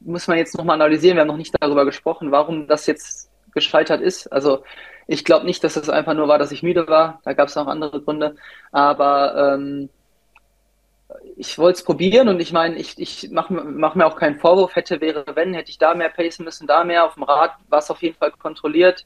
[0.00, 4.00] muss man jetzt nochmal analysieren, wir haben noch nicht darüber gesprochen, warum das jetzt gescheitert
[4.00, 4.30] ist.
[4.32, 4.62] Also
[5.10, 7.20] ich glaube nicht, dass es einfach nur war, dass ich müde war.
[7.24, 8.36] Da gab es auch andere Gründe.
[8.70, 9.88] Aber ähm,
[11.36, 14.76] ich wollte es probieren und ich meine, ich, ich mache mach mir auch keinen Vorwurf.
[14.76, 17.04] Hätte, wäre, wenn, hätte ich da mehr pacen müssen, da mehr.
[17.04, 19.04] Auf dem Rad war es auf jeden Fall kontrolliert.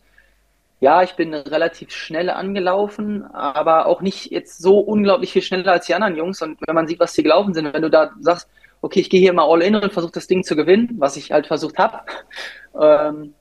[0.79, 5.87] Ja, ich bin relativ schnell angelaufen, aber auch nicht jetzt so unglaublich viel schneller als
[5.87, 6.43] die anderen Jungs.
[6.43, 8.47] Und wenn man sieht, was die gelaufen sind, wenn du da sagst,
[8.83, 11.33] okay, ich gehe hier mal all in und versuche das Ding zu gewinnen, was ich
[11.33, 12.01] halt versucht habe,
[12.79, 13.33] ähm,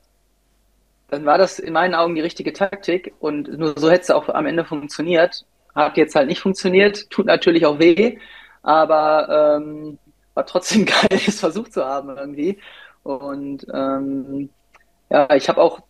[1.08, 4.28] dann war das in meinen Augen die richtige Taktik und nur so hätte es auch
[4.28, 5.44] am Ende funktioniert.
[5.74, 8.18] Hat jetzt halt nicht funktioniert, tut natürlich auch weh,
[8.62, 9.98] aber ähm,
[10.34, 12.58] war trotzdem geil, es versucht zu haben irgendwie.
[13.02, 14.50] Und ähm,
[15.10, 15.80] ja, ich habe auch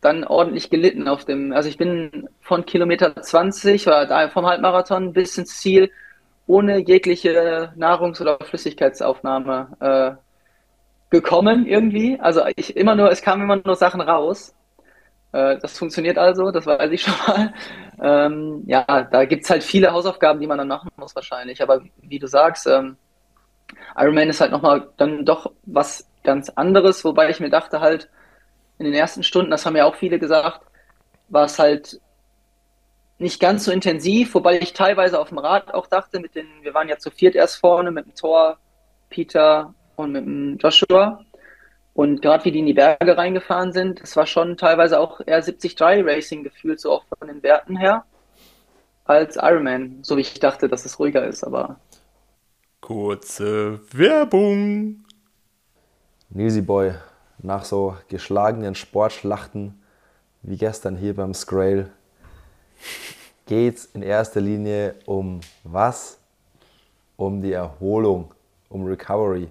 [0.00, 5.12] dann ordentlich gelitten auf dem, also ich bin von Kilometer 20 oder da vom Halbmarathon
[5.12, 5.90] bis ins Ziel
[6.46, 10.12] ohne jegliche Nahrungs- oder Flüssigkeitsaufnahme äh,
[11.10, 12.18] gekommen irgendwie.
[12.20, 14.54] Also ich immer nur, es kamen immer nur Sachen raus
[15.32, 17.54] das funktioniert also, das weiß ich schon mal.
[18.02, 21.62] Ähm, ja, da gibt es halt viele Hausaufgaben, die man dann machen muss wahrscheinlich.
[21.62, 22.96] Aber wie du sagst, ähm,
[23.96, 28.08] Ironman ist halt nochmal dann doch was ganz anderes, wobei ich mir dachte halt,
[28.78, 30.62] in den ersten Stunden, das haben ja auch viele gesagt,
[31.28, 32.00] war es halt
[33.18, 36.72] nicht ganz so intensiv, wobei ich teilweise auf dem Rad auch dachte, mit den, wir
[36.72, 38.58] waren ja zu viert erst vorne mit dem Tor,
[39.10, 41.22] Peter und mit dem Joshua.
[42.00, 45.44] Und gerade wie die in die Berge reingefahren sind, das war schon teilweise auch eher
[45.44, 48.06] 70-3 Racing gefühlt, so auch von den Werten her,
[49.04, 51.78] als Ironman, so wie ich dachte, dass es ruhiger ist, aber.
[52.80, 55.04] Kurze Werbung.
[56.30, 56.94] Nilsi Boy,
[57.36, 59.78] nach so geschlagenen Sportschlachten
[60.40, 61.90] wie gestern hier beim Scrail
[63.44, 66.18] geht es in erster Linie um was?
[67.18, 68.32] Um die Erholung,
[68.70, 69.48] um Recovery,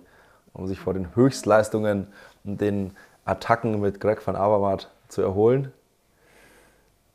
[0.53, 2.07] um sich vor den Höchstleistungen und
[2.43, 5.71] den Attacken mit Greg van Avermaet zu erholen.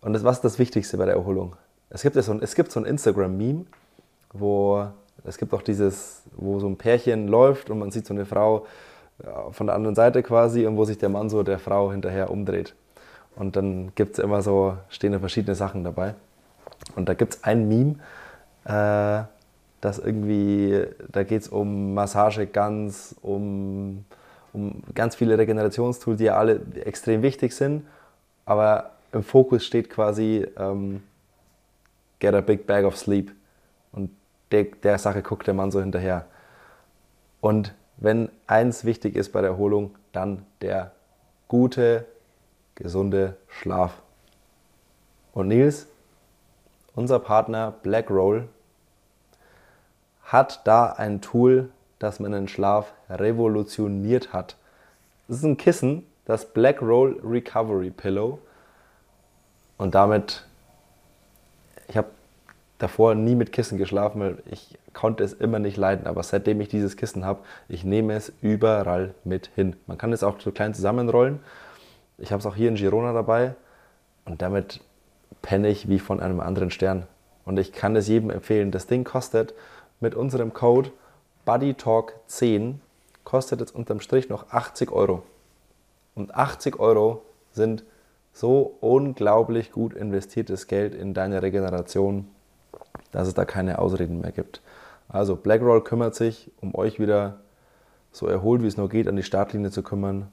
[0.01, 1.57] Und das, was ist das Wichtigste bei der Erholung?
[1.91, 3.65] Es gibt, so ein, es gibt so ein Instagram-Meme,
[4.33, 4.87] wo
[5.25, 8.67] es gibt auch dieses, wo so ein Pärchen läuft und man sieht so eine Frau
[9.53, 12.75] von der anderen Seite quasi und wo sich der Mann so der Frau hinterher umdreht.
[13.37, 16.15] Und dann gibt es immer so, stehen da verschiedene Sachen dabei.
[16.97, 17.97] Und da gibt es ein Meme,
[18.65, 19.25] äh,
[19.81, 24.05] das irgendwie, da geht es um Massage ganz, um,
[24.55, 27.87] um ganz viele Regenerationstools, die ja alle extrem wichtig sind.
[28.47, 31.03] Aber im Fokus steht quasi ähm,
[32.21, 33.33] Get a Big Bag of Sleep.
[33.93, 34.11] Und
[34.53, 36.27] der, der Sache guckt der Mann so hinterher.
[37.41, 40.93] Und wenn eins wichtig ist bei der Erholung, dann der
[41.49, 42.07] gute
[42.75, 44.03] gesunde Schlaf.
[45.33, 45.87] Und Nils,
[46.95, 48.49] unser Partner BlackRoll,
[50.23, 54.57] hat da ein Tool, das meinen Schlaf revolutioniert hat.
[55.29, 58.39] Es ist ein Kissen, das BlackRoll Recovery Pillow.
[59.79, 60.47] Und damit,
[61.89, 62.09] ich habe
[62.79, 66.07] davor nie mit Kissen geschlafen, weil ich konnte es immer nicht leiden.
[66.07, 69.77] Aber seitdem ich dieses Kissen habe, ich nehme es überall mit hin.
[69.87, 71.41] Man kann es auch so klein zusammenrollen
[72.19, 73.55] ich habe es auch hier in Girona dabei
[74.25, 74.81] und damit
[75.43, 77.07] penne ich wie von einem anderen Stern.
[77.45, 78.71] Und ich kann es jedem empfehlen.
[78.71, 79.55] Das Ding kostet
[80.01, 80.91] mit unserem Code
[81.47, 82.75] BuddyTalk10
[83.25, 85.23] kostet jetzt unterm Strich noch 80 Euro.
[86.15, 87.23] Und 80 Euro
[87.53, 87.85] sind
[88.33, 92.29] so unglaublich gut investiertes Geld in deine Regeneration,
[93.13, 94.61] dass es da keine Ausreden mehr gibt.
[95.09, 97.41] Also BlackRoll kümmert sich, um euch wieder
[98.13, 100.29] so erholt wie es nur geht an die Startlinie zu kümmern.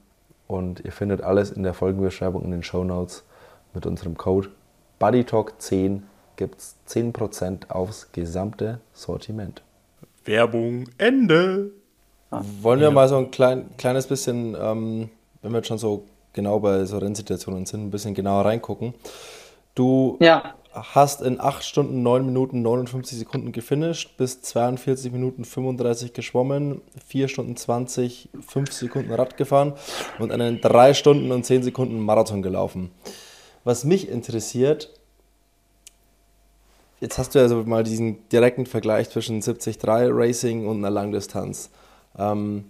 [0.46, 3.24] Und ihr findet alles in der Folgenbeschreibung in den Show Notes
[3.74, 4.50] mit unserem Code
[5.02, 6.02] BuddyTalk10
[6.36, 9.62] gibt es 10% aufs gesamte Sortiment.
[10.24, 11.70] Werbung Ende.
[12.30, 12.94] Wollen wir ja.
[12.94, 15.10] mal so ein klein, kleines bisschen, ähm,
[15.42, 18.94] wenn wir jetzt schon so genau bei so Rennsituationen sind, ein bisschen genauer reingucken.
[19.74, 26.12] Du ja hast in 8 Stunden 9 Minuten 59 Sekunden gefinisht, bis 42 Minuten 35
[26.12, 29.74] geschwommen, 4 Stunden 20, 5 Sekunden Rad gefahren
[30.18, 32.90] und einen 3 Stunden und 10 Sekunden Marathon gelaufen.
[33.64, 34.90] Was mich interessiert,
[37.02, 41.68] jetzt hast du also mal diesen direkten Vergleich zwischen 73 Racing und einer Langdistanz.
[42.16, 42.64] Ähm,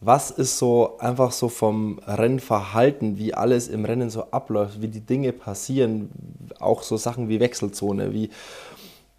[0.00, 5.00] was ist so einfach so vom Rennverhalten, wie alles im Rennen so abläuft, wie die
[5.00, 6.10] Dinge passieren,
[6.58, 8.30] auch so Sachen wie Wechselzone, wie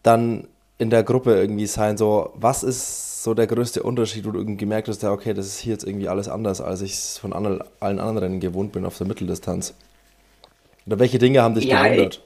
[0.03, 4.39] dann in der Gruppe irgendwie sein, so was ist so der größte Unterschied, wo du
[4.39, 7.17] irgendwie gemerkt hast, ja okay, das ist hier jetzt irgendwie alles anders, als ich es
[7.17, 9.73] von allen anderen Rennen gewohnt bin auf der Mitteldistanz.
[10.85, 12.21] Oder welche Dinge haben dich ja, gewundert?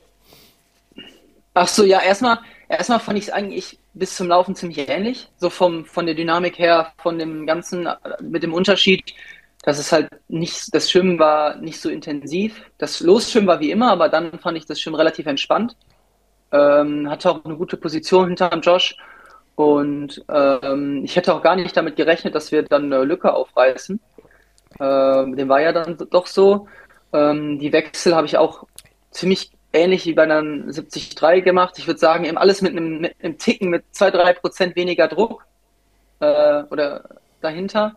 [1.60, 2.38] Ach so, ja, erstmal,
[2.70, 5.28] erstmal fand ich es eigentlich bis zum Laufen ziemlich ähnlich.
[5.38, 7.90] So vom, von der Dynamik her, von dem Ganzen,
[8.22, 9.16] mit dem Unterschied,
[9.64, 12.62] dass es halt nicht, das Schwimmen war nicht so intensiv.
[12.78, 15.76] Das Losschwimmen war wie immer, aber dann fand ich das Schwimmen relativ entspannt.
[16.52, 18.96] Ähm, hatte auch eine gute Position hinter Josh.
[19.56, 24.00] Und ähm, ich hätte auch gar nicht damit gerechnet, dass wir dann eine Lücke aufreißen.
[24.80, 26.68] Ähm, dem war ja dann doch so.
[27.14, 28.66] Ähm, die Wechsel habe ich auch
[29.10, 31.76] ziemlich ähnlich wie bei einer 70-3 gemacht.
[31.78, 35.46] Ich würde sagen, eben alles mit einem, mit einem Ticken mit 2-3 Prozent weniger Druck
[36.20, 37.04] äh, oder
[37.42, 37.96] dahinter.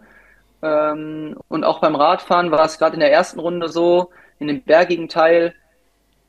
[0.63, 4.63] Ähm, und auch beim Radfahren war es gerade in der ersten Runde so, in dem
[4.63, 5.55] bergigen Teil,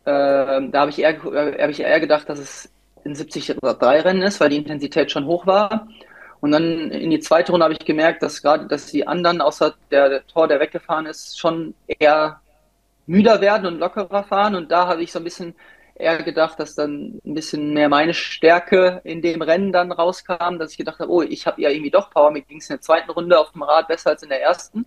[0.05, 2.71] äh, da habe ich, eher, hab ich eher gedacht, dass es
[3.03, 5.87] in 70-3 Rennen ist, weil die Intensität schon hoch war.
[6.39, 9.75] Und dann in die zweite Runde habe ich gemerkt, dass gerade, dass die anderen, außer
[9.91, 12.41] der, der Tor, der weggefahren ist, schon eher
[13.05, 14.55] müder werden und lockerer fahren.
[14.55, 15.55] Und da habe ich so ein bisschen
[15.95, 20.71] eher gedacht, dass dann ein bisschen mehr meine Stärke in dem Rennen dann rauskam, dass
[20.71, 22.31] ich gedacht habe, oh, ich habe ja irgendwie doch Power.
[22.31, 24.85] Mir ging es in der zweiten Runde auf dem Rad besser als in der ersten,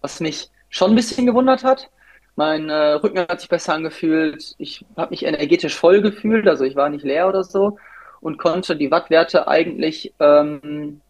[0.00, 1.90] was mich schon ein bisschen gewundert hat.
[2.34, 4.54] Mein äh, Rücken hat sich besser angefühlt.
[4.58, 7.78] Ich habe mich energetisch voll gefühlt, also ich war nicht leer oder so
[8.20, 11.00] und konnte die Wattwerte eigentlich ähm,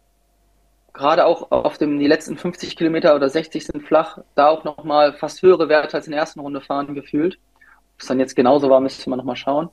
[0.93, 5.13] gerade auch auf dem, die letzten 50 Kilometer oder 60 sind flach, da auch nochmal
[5.13, 7.35] fast höhere Werte als in der ersten Runde fahren gefühlt.
[7.95, 9.69] Ob es dann jetzt genauso war, müsste man nochmal schauen.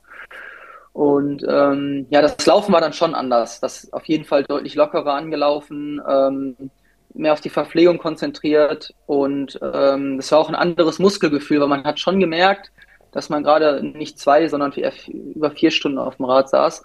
[0.93, 3.59] Und ähm, ja, das Laufen war dann schon anders.
[3.61, 6.71] Das auf jeden Fall deutlich lockerer angelaufen, ähm,
[7.13, 11.83] mehr auf die Verpflegung konzentriert und ähm, das war auch ein anderes Muskelgefühl, weil man
[11.83, 12.71] hat schon gemerkt,
[13.11, 16.83] dass man gerade nicht zwei, sondern über vier Stunden auf dem Rad saß.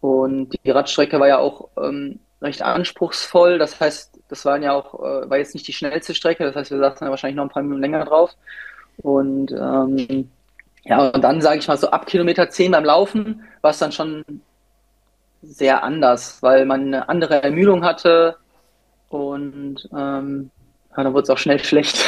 [0.00, 3.58] Und die Radstrecke war ja auch ähm, recht anspruchsvoll.
[3.58, 6.44] Das heißt, das waren ja auch, äh, war jetzt nicht die schnellste Strecke.
[6.44, 8.30] Das heißt, wir saßen ja wahrscheinlich noch ein paar Minuten länger drauf.
[8.98, 10.30] Und ähm,
[10.84, 13.92] ja, und dann sage ich mal so ab Kilometer 10 beim Laufen war es dann
[13.92, 14.24] schon
[15.42, 18.36] sehr anders, weil man eine andere Ermüdung hatte
[19.08, 20.50] und ähm,
[20.96, 21.98] ja, dann wurde es auch schnell schlecht.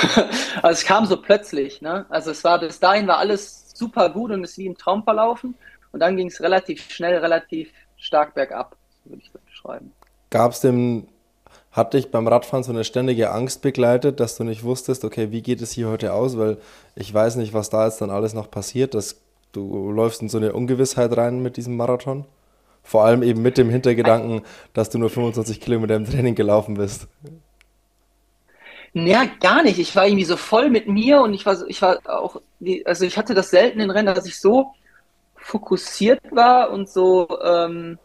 [0.63, 2.07] also es kam so plötzlich, ne?
[2.09, 5.55] Also es war bis dahin war alles super gut und ist wie im Traum verlaufen
[5.93, 9.93] und dann ging es relativ schnell, relativ stark bergab, würde ich so beschreiben.
[10.31, 11.09] Gab es denn,
[11.73, 15.43] hat dich beim Radfahren so eine ständige Angst begleitet, dass du nicht wusstest, okay, wie
[15.43, 16.39] geht es hier heute aus?
[16.39, 16.59] Weil
[16.95, 18.95] ich weiß nicht, was da jetzt dann alles noch passiert.
[18.95, 19.17] Dass
[19.53, 22.25] du läufst in so eine Ungewissheit rein mit diesem Marathon.
[22.83, 27.09] Vor allem eben mit dem Hintergedanken, dass du nur 25 Kilometer im Training gelaufen bist.
[28.95, 29.79] Ja, gar nicht.
[29.79, 32.41] Ich war irgendwie so voll mit mir und ich war, ich war auch,
[32.85, 34.73] also ich hatte das selten in Rennen, dass ich so
[35.37, 37.99] fokussiert war und so ähm,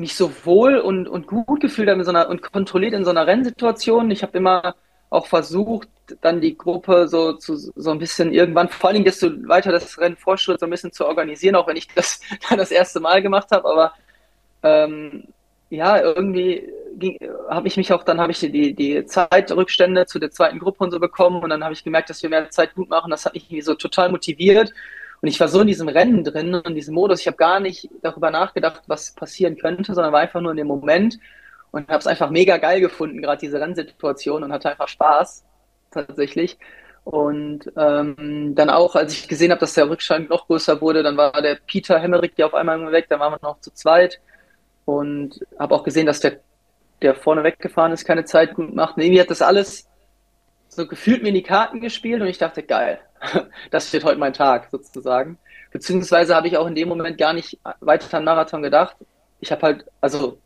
[0.00, 3.10] mich so wohl und, und gut gefühlt habe in so einer, und kontrolliert in so
[3.10, 4.10] einer Rennsituation.
[4.10, 4.74] Ich habe immer
[5.10, 5.88] auch versucht,
[6.20, 10.16] dann die Gruppe so zu so ein bisschen irgendwann, vor allem desto weiter das Rennen
[10.16, 13.48] vorschritt, so ein bisschen zu organisieren, auch wenn ich das dann das erste Mal gemacht
[13.50, 13.68] habe.
[13.68, 13.92] Aber
[14.62, 15.24] ähm,
[15.68, 16.68] ja, irgendwie
[17.48, 20.90] habe ich mich auch, dann habe ich die, die Zeitrückstände zu der zweiten Gruppe und
[20.90, 23.10] so bekommen und dann habe ich gemerkt, dass wir mehr Zeit gut machen.
[23.10, 24.72] Das hat mich so total motiviert.
[25.20, 27.88] Und ich war so in diesem Rennen drin, in diesem Modus, ich habe gar nicht
[28.02, 31.18] darüber nachgedacht, was passieren könnte, sondern war einfach nur in dem Moment
[31.72, 35.44] und habe es einfach mega geil gefunden, gerade diese Rennsituation und hatte einfach Spaß
[35.90, 36.58] tatsächlich.
[37.04, 41.16] Und ähm, dann auch, als ich gesehen habe, dass der Rückstand noch größer wurde, dann
[41.16, 44.20] war der Peter Hemmerich ja auf einmal weg, dann waren wir noch zu zweit
[44.84, 46.40] und habe auch gesehen, dass der,
[47.02, 48.96] der vorne weggefahren ist, keine Zeit gut macht.
[48.96, 49.88] Und irgendwie hat das alles
[50.68, 53.00] so gefühlt mir in die Karten gespielt und ich dachte, geil,
[53.70, 55.38] das wird heute mein Tag sozusagen.
[55.72, 58.96] Beziehungsweise habe ich auch in dem Moment gar nicht weiter an Marathon gedacht.
[59.40, 60.38] Ich habe halt, also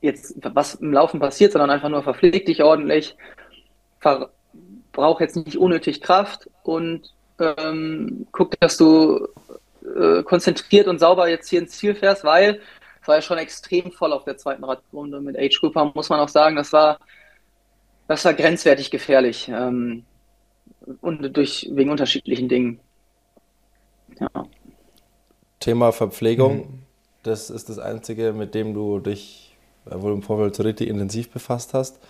[0.00, 3.16] jetzt, was im Laufen passiert, sondern einfach nur verpfleg dich ordentlich,
[4.92, 9.28] brauch jetzt nicht unnötig Kraft und ähm, guck, dass du
[9.96, 12.60] äh, konzentriert und sauber jetzt hier ins Ziel fährst, weil
[13.00, 16.20] es war ja schon extrem voll auf der zweiten Radrunde mit Age Grouper, muss man
[16.20, 16.98] auch sagen, das war,
[18.06, 19.48] das war grenzwertig gefährlich.
[19.48, 20.04] Ähm,
[21.00, 22.80] und durch, wegen unterschiedlichen Dingen.
[24.18, 24.28] Ja.
[25.60, 26.82] Thema Verpflegung, mhm.
[27.22, 31.74] das ist das Einzige, mit dem du dich wohl im Vorfeld so richtig intensiv befasst
[31.74, 32.00] hast.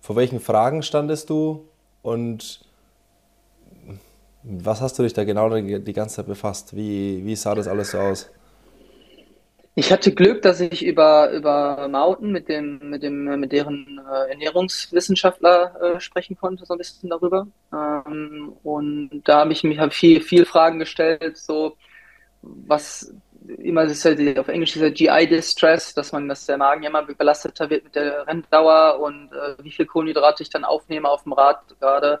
[0.00, 1.64] Vor welchen Fragen standest du
[2.02, 2.60] und
[4.42, 6.74] was hast du dich da genau die ganze Zeit befasst?
[6.74, 8.30] Wie, wie sah das alles so aus?
[9.78, 14.30] Ich hatte Glück, dass ich über, über Mauten mit dem, mit dem, mit deren äh,
[14.30, 17.46] Ernährungswissenschaftler äh, sprechen konnte, so ein bisschen darüber.
[17.72, 21.76] Ähm, und da habe ich mich hab viel, viel Fragen gestellt, so
[22.42, 23.14] was
[23.58, 27.04] immer ist halt auf Englisch dieser GI Distress, dass man, dass der Magen ja immer
[27.04, 31.34] belasteter wird mit der Renndauer und äh, wie viel Kohlenhydrate ich dann aufnehme auf dem
[31.34, 32.18] Rad gerade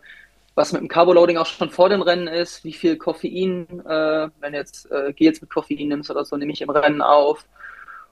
[0.58, 4.54] was mit dem Carboloading auch schon vor dem Rennen ist, wie viel Koffein, äh, wenn
[4.54, 7.46] jetzt äh, Gels mit Koffein nimmst oder so, nehme ich im Rennen auf.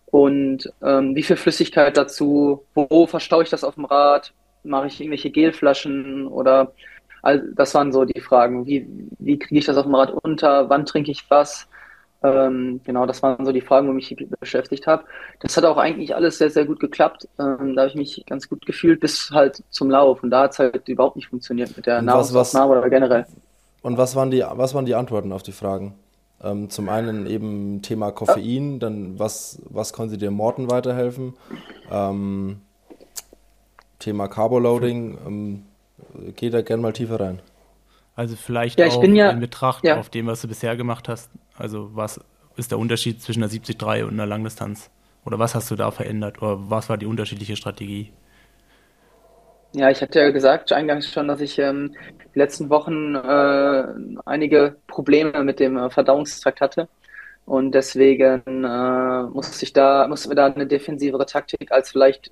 [0.07, 4.32] Und ähm, wie viel Flüssigkeit dazu, wo verstaue ich das auf dem Rad,
[4.62, 6.72] mache ich irgendwelche Gelflaschen oder
[7.20, 8.86] all, das waren so die Fragen, wie,
[9.18, 11.68] wie kriege ich das auf dem Rad unter, wann trinke ich was,
[12.22, 15.04] ähm, genau, das waren so die Fragen, wo ich mich beschäftigt habe.
[15.40, 17.28] Das hat auch eigentlich alles sehr, sehr gut geklappt.
[17.38, 20.22] Ähm, da habe ich mich ganz gut gefühlt bis halt zum Lauf.
[20.22, 23.26] Und da hat es halt überhaupt nicht funktioniert mit der Nahrungsaufnahme oder generell.
[23.82, 25.94] Und was waren die, was waren die Antworten auf die Fragen?
[26.42, 28.78] Ähm, zum einen eben Thema Koffein, ja.
[28.78, 31.34] dann was, was konnte dir Morten weiterhelfen?
[31.90, 32.60] Ähm,
[33.98, 35.62] Thema Carboloading, ähm,
[36.36, 37.40] geh da gerne mal tiefer rein.
[38.14, 39.98] Also vielleicht ja, auch ja, in Betracht ja.
[39.98, 41.30] auf dem, was du bisher gemacht hast.
[41.59, 42.20] Also was
[42.57, 44.90] ist der Unterschied zwischen einer 73 und einer Langdistanz?
[45.24, 46.40] Oder was hast du da verändert?
[46.40, 48.12] Oder was war die unterschiedliche Strategie?
[49.74, 51.94] Ja, ich hatte ja gesagt eingangs schon, dass ich ähm,
[52.34, 53.84] die letzten Wochen äh,
[54.24, 56.88] einige Probleme mit dem äh, Verdauungstrakt hatte.
[57.44, 62.30] Und deswegen äh, musste ich da, mussten wir da eine defensivere Taktik als vielleicht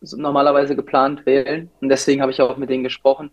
[0.00, 1.70] normalerweise geplant wählen.
[1.80, 3.30] Und deswegen habe ich auch mit denen gesprochen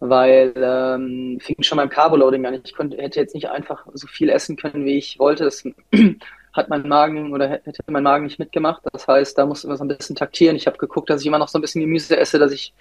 [0.00, 2.60] weil ähm, fing schon beim Carboloading an.
[2.64, 5.44] Ich konnte, hätte jetzt nicht einfach so viel essen können, wie ich wollte.
[5.44, 5.62] Das
[6.52, 8.82] hat mein Magen oder hätte mein Magen nicht mitgemacht.
[8.92, 10.56] Das heißt, da musste man so ein bisschen taktieren.
[10.56, 12.72] Ich habe geguckt, dass ich immer noch so ein bisschen Gemüse esse, dass ich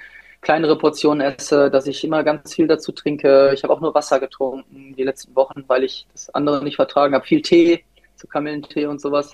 [0.42, 3.52] kleinere Portionen esse, dass ich immer ganz viel dazu trinke.
[3.54, 7.14] Ich habe auch nur Wasser getrunken die letzten Wochen, weil ich das andere nicht vertragen
[7.14, 7.26] habe.
[7.26, 7.84] Viel Tee,
[8.16, 9.34] so Kamillentee und sowas,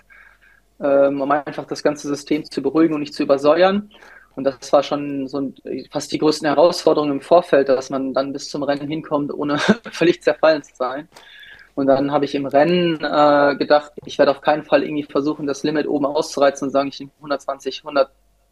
[0.79, 3.91] ähm, um einfach das ganze System zu beruhigen und nicht zu übersäuern.
[4.35, 5.53] Und das war schon so
[5.91, 9.57] fast die größten Herausforderungen im Vorfeld, dass man dann bis zum Rennen hinkommt, ohne
[9.91, 11.07] völlig zerfallen zu sein.
[11.75, 15.45] Und dann habe ich im Rennen äh, gedacht, ich werde auf keinen Fall irgendwie versuchen,
[15.45, 18.09] das Limit oben auszureizen und sagen, ich nehme 120, 100,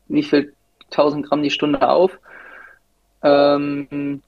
[0.09, 0.53] wie viel
[0.91, 2.19] 1000 Gramm die Stunde auf.
[3.21, 4.21] Ähm,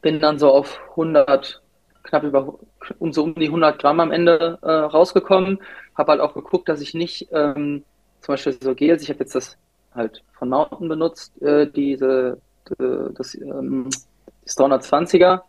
[0.00, 1.60] bin dann so auf 100,
[2.02, 2.58] knapp über,
[2.98, 5.58] um so um die 100 Gramm am Ende äh, rausgekommen.
[5.94, 7.84] Habe halt auch geguckt, dass ich nicht, ähm,
[8.20, 9.58] zum Beispiel so Gels, ich habe jetzt das
[9.98, 12.40] halt von Mountain benutzt, äh, diese,
[12.70, 13.88] die, das, ähm,
[14.44, 15.42] das 320er,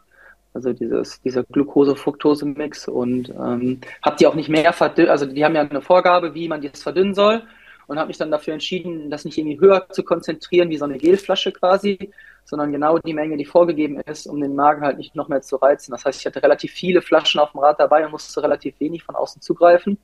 [0.54, 5.56] also dieses, dieser Glucose-Fructose-Mix und ähm, habe die auch nicht mehr verdünnt, also die haben
[5.56, 7.44] ja eine Vorgabe, wie man das verdünnen soll
[7.88, 10.98] und habe mich dann dafür entschieden, das nicht irgendwie höher zu konzentrieren, wie so eine
[10.98, 12.12] Gelflasche quasi,
[12.46, 15.56] sondern genau die Menge, die vorgegeben ist, um den Magen halt nicht noch mehr zu
[15.56, 15.92] reizen.
[15.92, 19.04] Das heißt, ich hatte relativ viele Flaschen auf dem Rad dabei und musste relativ wenig
[19.04, 19.98] von außen zugreifen.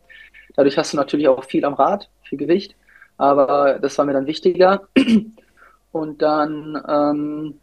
[0.56, 2.76] Dadurch hast du natürlich auch viel am Rad, viel Gewicht
[3.18, 4.88] aber das war mir dann wichtiger.
[5.92, 7.60] Und dann, ähm,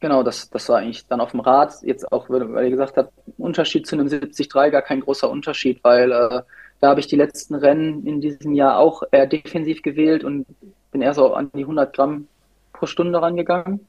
[0.00, 3.12] genau, das, das war eigentlich dann auf dem Rad, jetzt auch, weil ihr gesagt habt,
[3.38, 6.42] Unterschied zu einem 73 gar kein großer Unterschied, weil äh,
[6.80, 10.44] da habe ich die letzten Rennen in diesem Jahr auch eher defensiv gewählt und
[10.92, 12.28] bin eher so an die 100 Gramm
[12.74, 13.86] pro Stunde rangegangen.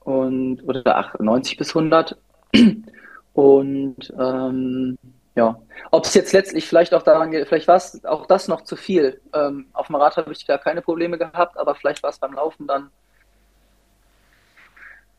[0.00, 2.16] Und, oder 90 bis 100.
[3.32, 4.98] Und ähm,
[5.36, 5.58] ja,
[5.90, 8.76] ob es jetzt letztlich vielleicht auch daran geht, vielleicht war es auch das noch zu
[8.76, 9.20] viel.
[9.34, 12.34] Ähm, auf dem Rad habe ich da keine Probleme gehabt, aber vielleicht war es beim
[12.34, 12.90] Laufen dann,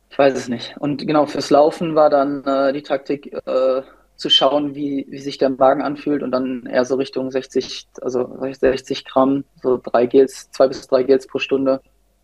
[0.10, 0.78] ich weiß es nicht.
[0.80, 3.82] Und genau, fürs Laufen war dann äh, die Taktik äh,
[4.16, 8.38] zu schauen, wie, wie sich der Magen anfühlt und dann eher so Richtung 60, also
[8.40, 11.82] 60 Gramm, so drei Gels, zwei bis drei Gels pro Stunde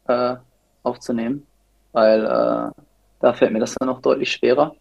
[0.07, 0.35] äh,
[0.83, 1.45] aufzunehmen,
[1.91, 2.83] weil äh,
[3.19, 4.73] da fällt mir das dann noch deutlich schwerer.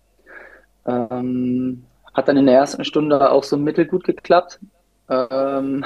[0.87, 1.85] Ähm,
[2.15, 4.61] hat dann in der ersten Stunde auch so mittelgut geklappt.
[5.09, 5.85] Ähm,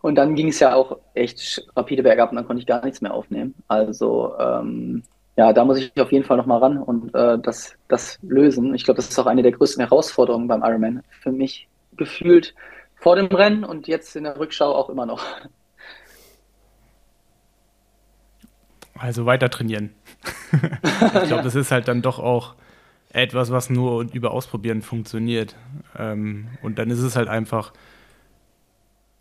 [0.00, 3.00] und dann ging es ja auch echt rapide bergab und dann konnte ich gar nichts
[3.00, 3.54] mehr aufnehmen.
[3.68, 5.04] Also ähm,
[5.36, 8.74] ja, da muss ich auf jeden Fall nochmal ran und äh, das, das lösen.
[8.74, 11.02] Ich glaube, das ist auch eine der größten Herausforderungen beim Ironman.
[11.20, 12.54] Für mich gefühlt
[12.96, 15.24] vor dem Rennen und jetzt in der Rückschau auch immer noch.
[18.98, 19.94] Also weiter trainieren.
[20.52, 22.54] ich glaube, das ist halt dann doch auch
[23.12, 25.56] etwas, was nur über Ausprobieren funktioniert.
[25.96, 27.72] Ähm, und dann ist es halt einfach,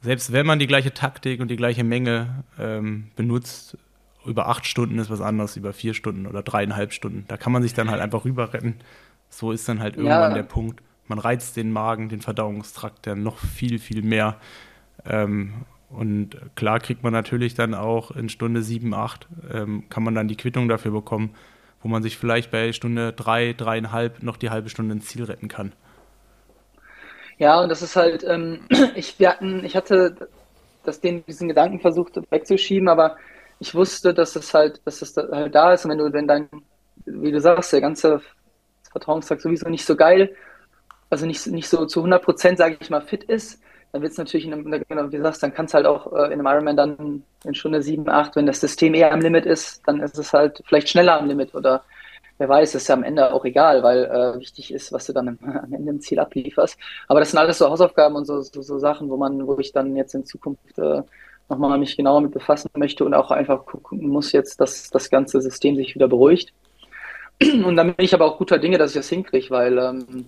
[0.02, 3.78] selbst wenn man die gleiche Taktik und die gleiche Menge ähm, benutzt,
[4.26, 7.26] über acht Stunden ist was anderes, über vier Stunden oder dreieinhalb Stunden.
[7.28, 8.76] Da kann man sich dann halt einfach rüber retten.
[9.30, 10.34] So ist dann halt irgendwann ja.
[10.36, 10.82] der Punkt.
[11.08, 14.38] Man reizt den Magen, den Verdauungstrakt dann noch viel, viel mehr.
[15.06, 15.54] Ähm,
[15.89, 20.28] und klar kriegt man natürlich dann auch in Stunde sieben, acht, ähm, kann man dann
[20.28, 21.32] die Quittung dafür bekommen
[21.84, 25.48] wo man sich vielleicht bei Stunde drei, dreieinhalb noch die halbe Stunde ins Ziel retten
[25.48, 25.74] kann.
[27.38, 30.30] Ja, und das ist halt, ähm, ich, wir hatten, ich hatte
[30.84, 33.18] das, den, diesen Gedanken versucht wegzuschieben, aber
[33.60, 36.50] ich wusste, dass es halt, dass es halt da ist und wenn du, wenn dein,
[37.06, 38.22] wie du sagst, der ganze
[38.92, 40.36] Vertrauenstag sowieso nicht so geil,
[41.10, 43.62] also nicht, nicht so zu 100 Prozent, sage ich mal, fit ist,
[43.92, 46.28] dann wird es natürlich, in einem, wie du sagst, dann kann es halt auch äh,
[46.28, 49.82] in einem Ironman dann in Stunde 7, 8, wenn das System eher am Limit ist,
[49.88, 51.84] dann ist es halt vielleicht schneller am Limit oder
[52.38, 55.28] wer weiß, ist ja am Ende auch egal, weil äh, wichtig ist, was du dann
[55.28, 55.38] am
[55.74, 56.78] Ende im Ziel ablieferst.
[57.08, 59.72] Aber das sind alles so Hausaufgaben und so, so, so Sachen, wo man, wo ich
[59.72, 61.04] dann jetzt in Zukunft äh,
[61.50, 65.42] nochmal mich genauer mit befassen möchte und auch einfach gucken muss jetzt, dass das ganze
[65.42, 66.54] System sich wieder beruhigt.
[67.42, 70.26] Und dann bin ich aber auch guter Dinge, dass ich das hinkriege, weil ähm,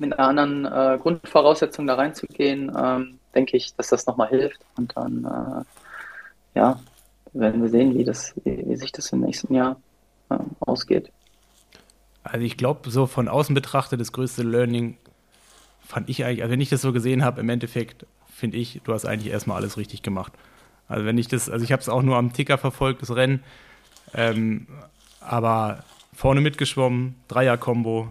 [0.00, 4.60] mit einer anderen äh, Grundvoraussetzung da reinzugehen, ähm, denke ich, dass das nochmal hilft.
[4.76, 6.80] Und dann, äh, ja,
[7.32, 9.80] werden wir sehen, wie, das, wie, wie sich das im nächsten Jahr
[10.30, 11.10] äh, ausgeht.
[12.22, 14.96] Also ich glaube, so von außen betrachtet, das größte Learning
[15.80, 18.92] fand ich eigentlich, also wenn ich das so gesehen habe, im Endeffekt finde ich, du
[18.92, 20.32] hast eigentlich erstmal alles richtig gemacht.
[20.86, 23.42] Also wenn ich das, also ich habe es auch nur am Ticker verfolgt, das Rennen,
[24.14, 24.66] ähm,
[25.20, 25.84] aber
[26.14, 28.08] vorne mitgeschwommen, Dreier-Kombo,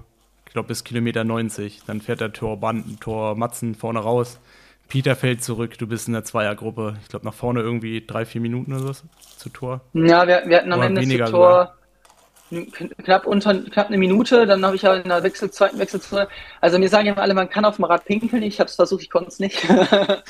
[0.58, 1.82] glaube bis Kilometer 90.
[1.86, 4.40] Dann fährt der Tor, Banden, Tor Matzen vorne raus.
[4.88, 6.98] Peter fällt zurück, du bist in der Zweiergruppe.
[7.04, 9.04] Ich glaube nach vorne irgendwie drei, vier Minuten oder so
[9.38, 9.82] zu Tor.
[9.94, 11.74] Ja, wir, wir hatten am oder Ende zu Tor
[13.04, 16.28] knapp unter knapp eine Minute, dann habe ich ja in der Wechsel, zweiten Wechselzone.
[16.62, 18.42] Also mir sagen ja alle, man kann auf dem Rad pinkeln.
[18.42, 19.70] Ich habe es versucht, ich konnte es nicht.
[19.70, 20.24] da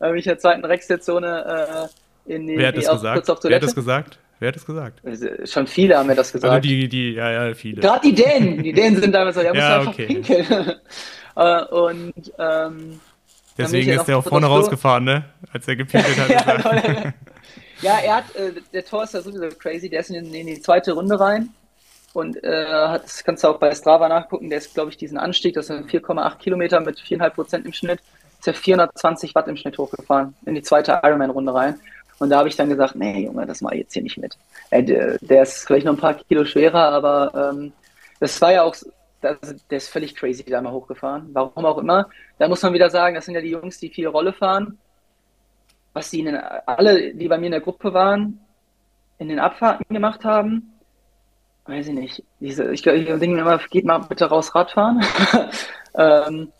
[0.00, 1.88] habe ich in der zweiten Wechselzone
[2.26, 3.28] äh, in die, Wer hat das gesagt?
[3.42, 4.18] Wer hat das gesagt?
[4.40, 5.00] Wer hat das gesagt?
[5.48, 6.52] Schon viele haben mir das gesagt.
[6.52, 7.80] Also die, die, ja, ja, viele.
[7.80, 8.62] Gerade die Dänen.
[8.62, 10.06] Die Dänen sind damals so, ja, muss ja, einfach okay.
[10.06, 10.72] pinkeln.
[11.36, 13.00] Äh, und ähm,
[13.58, 15.24] Deswegen ist der auch vorne rausgefahren, ne?
[15.52, 16.28] Als er gepinkelt hat.
[16.70, 17.14] ja,
[17.80, 20.60] ja, er hat, äh, der Tor ist ja sowieso crazy, der ist in, in die
[20.60, 21.50] zweite Runde rein
[22.12, 25.18] und äh, hat, das kannst du auch bei Strava nachgucken, der ist, glaube ich, diesen
[25.18, 28.00] Anstieg, das sind 4,8 Kilometer mit 4,5 Prozent im Schnitt,
[28.38, 31.80] ist er 420 Watt im Schnitt hochgefahren, in die zweite Ironman-Runde rein.
[32.18, 34.36] Und da habe ich dann gesagt, nee, Junge, das mache ich jetzt hier nicht mit.
[34.70, 34.82] Äh,
[35.20, 37.72] der, ist vielleicht noch ein paar Kilo schwerer, aber ähm,
[38.20, 38.76] das war ja auch,
[39.20, 39.38] das,
[39.70, 41.30] der ist völlig crazy da mal hochgefahren.
[41.32, 42.08] Warum auch immer.
[42.38, 44.78] Da muss man wieder sagen, das sind ja die Jungs, die viel Rolle fahren.
[45.92, 48.40] Was die in, alle, die bei mir in der Gruppe waren,
[49.18, 50.74] in den Abfahrten gemacht haben,
[51.66, 52.24] weiß ich nicht.
[52.40, 55.04] Diese, ich, ich denke immer, geht mal bitte raus Radfahren.
[55.94, 56.52] ähm,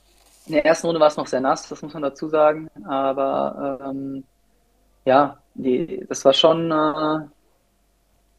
[0.47, 2.71] in der ersten Runde war es noch sehr nass, das muss man dazu sagen.
[2.87, 4.25] Aber ähm,
[5.05, 7.27] ja, die, das war schon, äh,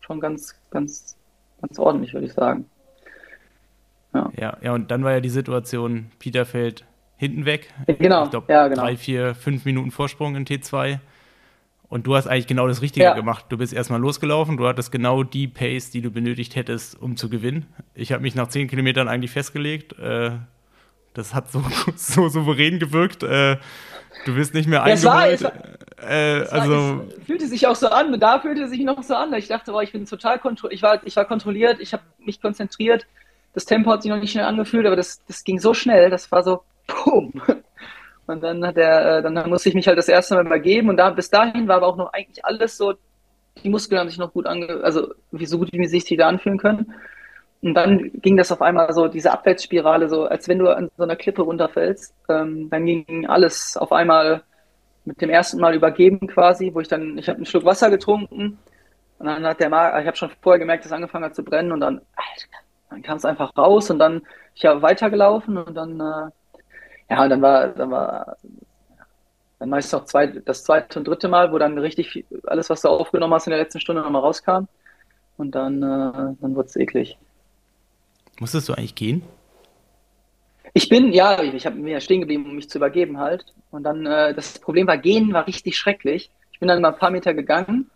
[0.01, 1.17] schon ganz, ganz,
[1.61, 2.65] ganz ordentlich, würde ich sagen.
[4.13, 4.31] Ja.
[4.37, 6.85] ja, ja, und dann war ja die Situation, Peter fällt
[7.17, 7.73] hinten weg.
[7.87, 8.83] Genau, ich glaube, ja, genau.
[8.83, 10.99] drei, vier, fünf Minuten Vorsprung in T2.
[11.87, 13.13] Und du hast eigentlich genau das Richtige ja.
[13.13, 13.45] gemacht.
[13.49, 17.29] Du bist erstmal losgelaufen, du hattest genau die Pace, die du benötigt hättest, um zu
[17.29, 17.67] gewinnen.
[17.93, 19.97] Ich habe mich nach zehn Kilometern eigentlich festgelegt.
[19.99, 20.31] Äh,
[21.13, 21.63] das hat so,
[21.95, 23.23] so souverän gewirkt.
[23.23, 23.57] Äh,
[24.25, 25.43] du bist nicht mehr ja, eingeholt.
[25.43, 25.61] War, war,
[26.01, 28.19] äh, also es fühlte sich auch so an.
[28.19, 29.33] Da fühlte sich noch so an.
[29.33, 30.75] Ich dachte, boah, ich bin total kontrolliert.
[30.75, 33.05] Ich war, ich war kontrolliert, ich habe mich konzentriert.
[33.53, 36.09] Das Tempo hat sich noch nicht schnell angefühlt, aber das, das ging so schnell.
[36.09, 37.31] Das war so, boom.
[38.27, 40.97] Und dann hat er, äh, dann musste ich mich halt das erste Mal übergeben und
[40.97, 42.95] da bis dahin war aber auch noch eigentlich alles so,
[43.63, 46.27] die Muskeln haben sich noch gut ange, also wie so gut wie sich die da
[46.27, 46.91] anfühlen können.
[47.61, 51.03] Und dann ging das auf einmal so, diese Abwärtsspirale, so als wenn du an so
[51.03, 52.15] einer Klippe runterfällst.
[52.29, 54.43] Ähm, dann ging alles auf einmal
[55.05, 58.57] mit dem ersten Mal übergeben quasi, wo ich dann, ich habe einen Schluck Wasser getrunken
[59.19, 61.43] und dann hat der Magen, ich habe schon vorher gemerkt, dass es angefangen hat zu
[61.43, 62.47] brennen und dann, Alter,
[62.89, 64.21] dann kam es einfach raus und dann,
[64.53, 66.31] ich habe weitergelaufen und dann äh,
[67.09, 68.37] ja, und dann war, dann war,
[69.59, 72.81] dann meist auch zwei, das zweite und dritte Mal, wo dann richtig viel, alles, was
[72.81, 74.65] du aufgenommen hast in der letzten Stunde, nochmal rauskam.
[75.37, 77.17] Und dann, äh, dann wurde es eklig.
[78.39, 79.21] Musstest du eigentlich gehen?
[80.77, 83.45] Ich bin, ja, ich habe mir stehen geblieben, um mich zu übergeben halt.
[83.71, 86.29] Und dann, äh, das Problem war, gehen war richtig schrecklich.
[86.51, 87.89] Ich bin dann mal ein paar Meter gegangen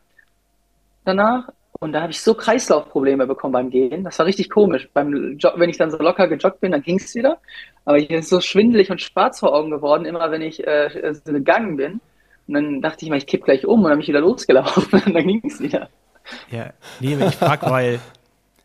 [1.03, 4.05] danach und da habe ich so Kreislaufprobleme bekommen beim Gehen.
[4.05, 4.87] Das war richtig komisch.
[4.93, 7.39] Beim Jog wenn ich dann so locker gejoggt bin, dann ging es wieder.
[7.83, 11.33] Aber ich bin so schwindelig und schwarz vor Augen geworden, immer wenn ich äh, so
[11.33, 11.99] gegangen bin.
[12.47, 15.01] Und dann dachte ich mal, ich kipp gleich um und dann bin ich wieder losgelaufen
[15.05, 15.89] und dann ging es wieder.
[16.49, 16.71] Ja,
[17.01, 17.99] nee, ich frag, weil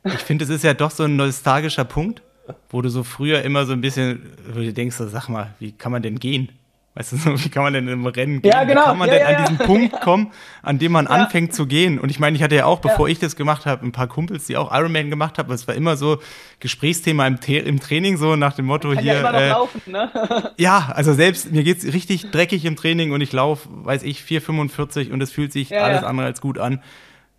[0.05, 2.23] ich finde, es ist ja doch so ein nostalgischer Punkt,
[2.69, 5.73] wo du so früher immer so ein bisschen, wo du denkst, so, sag mal, wie
[5.73, 6.51] kann man denn gehen?
[6.97, 8.53] Weißt du, so, wie kann man denn im Rennen gehen?
[8.53, 8.83] Ja, genau.
[8.83, 10.31] Wie kann man ja, denn ja, an diesen Punkt kommen,
[10.63, 11.99] an dem man anfängt zu gehen?
[11.99, 14.47] Und ich meine, ich hatte ja auch, bevor ich das gemacht habe, ein paar Kumpels,
[14.47, 15.53] die auch Ironman gemacht haben.
[15.53, 16.21] Es war immer so
[16.61, 19.15] Gesprächsthema im, im Training, so nach dem Motto hier.
[19.15, 20.53] Ja, äh, laufen, ne?
[20.57, 25.11] ja, also selbst mir geht's richtig dreckig im Training und ich laufe, weiß ich, 4,45
[25.11, 26.81] und es fühlt sich alles andere als gut an.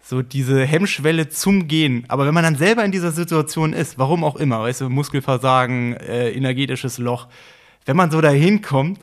[0.07, 2.05] So diese Hemmschwelle zum Gehen.
[2.09, 5.95] Aber wenn man dann selber in dieser Situation ist, warum auch immer, weißt du, Muskelversagen,
[5.95, 7.27] äh, energetisches Loch,
[7.85, 8.99] wenn man so dahin kommt,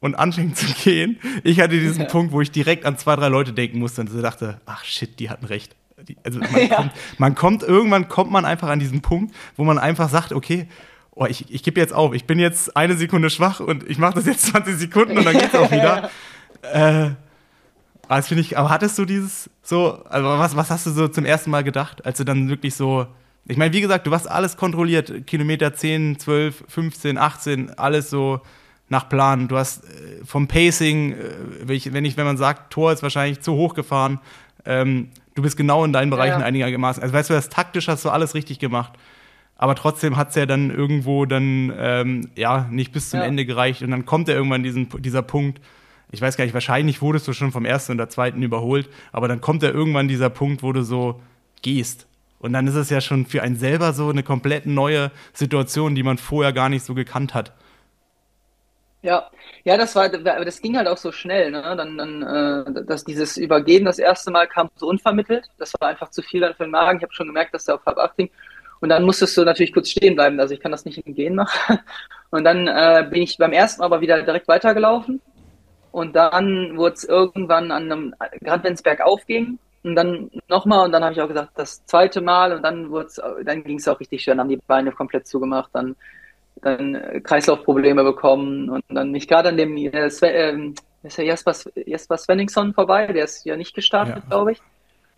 [0.00, 1.18] und anfängt zu gehen.
[1.42, 2.08] Ich hatte diesen ja.
[2.08, 5.18] Punkt, wo ich direkt an zwei, drei Leute denken musste und so dachte, ach shit,
[5.18, 5.74] die hatten recht.
[6.06, 6.76] Die, also man, ja.
[6.76, 10.68] kommt, man, kommt, irgendwann kommt man einfach an diesen Punkt, wo man einfach sagt, okay,
[11.12, 14.14] oh, ich, ich gebe jetzt auf, ich bin jetzt eine Sekunde schwach und ich mache
[14.14, 16.10] das jetzt 20 Sekunden und dann geht's auch wieder.
[16.62, 17.10] äh,
[18.08, 21.24] das finde ich, aber hattest du dieses so, also was, was hast du so zum
[21.24, 23.06] ersten Mal gedacht, als du dann wirklich so,
[23.46, 28.40] ich meine, wie gesagt, du hast alles kontrolliert, Kilometer 10, 12, 15, 18, alles so
[28.88, 29.48] nach Plan.
[29.48, 31.16] Du hast äh, vom Pacing, äh,
[31.62, 34.20] wenn, ich, wenn man sagt, Tor ist wahrscheinlich zu hoch gefahren,
[34.64, 36.46] ähm, du bist genau in deinen Bereichen ja, ja.
[36.46, 37.02] einigermaßen.
[37.02, 38.92] Also weißt du, das taktisch hast du alles richtig gemacht.
[39.58, 43.26] Aber trotzdem hat es ja dann irgendwo dann ähm, ja nicht bis zum ja.
[43.26, 45.60] Ende gereicht und dann kommt ja irgendwann diesen, dieser Punkt.
[46.12, 49.28] Ich weiß gar nicht, wahrscheinlich wurdest du schon vom ersten und der zweiten überholt, aber
[49.28, 51.20] dann kommt ja irgendwann dieser Punkt, wo du so
[51.62, 52.06] gehst.
[52.38, 56.02] Und dann ist es ja schon für einen selber so eine komplett neue Situation, die
[56.02, 57.52] man vorher gar nicht so gekannt hat.
[59.02, 59.30] Ja,
[59.64, 61.62] ja, das war, das ging halt auch so schnell, ne?
[61.76, 65.46] Dann, dann äh, dass dieses Übergeben das erste Mal kam so unvermittelt.
[65.58, 66.98] Das war einfach zu viel für den Magen.
[66.98, 68.30] Ich habe schon gemerkt, dass der auf halb acht ging.
[68.80, 70.38] Und dann musstest du natürlich kurz stehen bleiben.
[70.40, 71.78] Also ich kann das nicht im Gehen machen.
[72.30, 75.20] Und dann äh, bin ich beim ersten Mal aber wieder direkt weitergelaufen.
[75.96, 80.84] Und dann wurde es irgendwann an einem, gerade wenn es bergauf ging, und dann nochmal
[80.84, 82.92] und dann habe ich auch gesagt, das zweite Mal und dann
[83.44, 85.96] dann ging es auch richtig schön, haben die Beine komplett zugemacht, dann
[86.60, 91.24] dann äh, Kreislaufprobleme bekommen und dann nicht gerade an dem äh, Sven, äh, ist ja
[91.24, 91.54] Jesper,
[91.86, 94.28] Jesper Svenningsson vorbei, der ist ja nicht gestartet, ja.
[94.28, 94.58] glaube ich.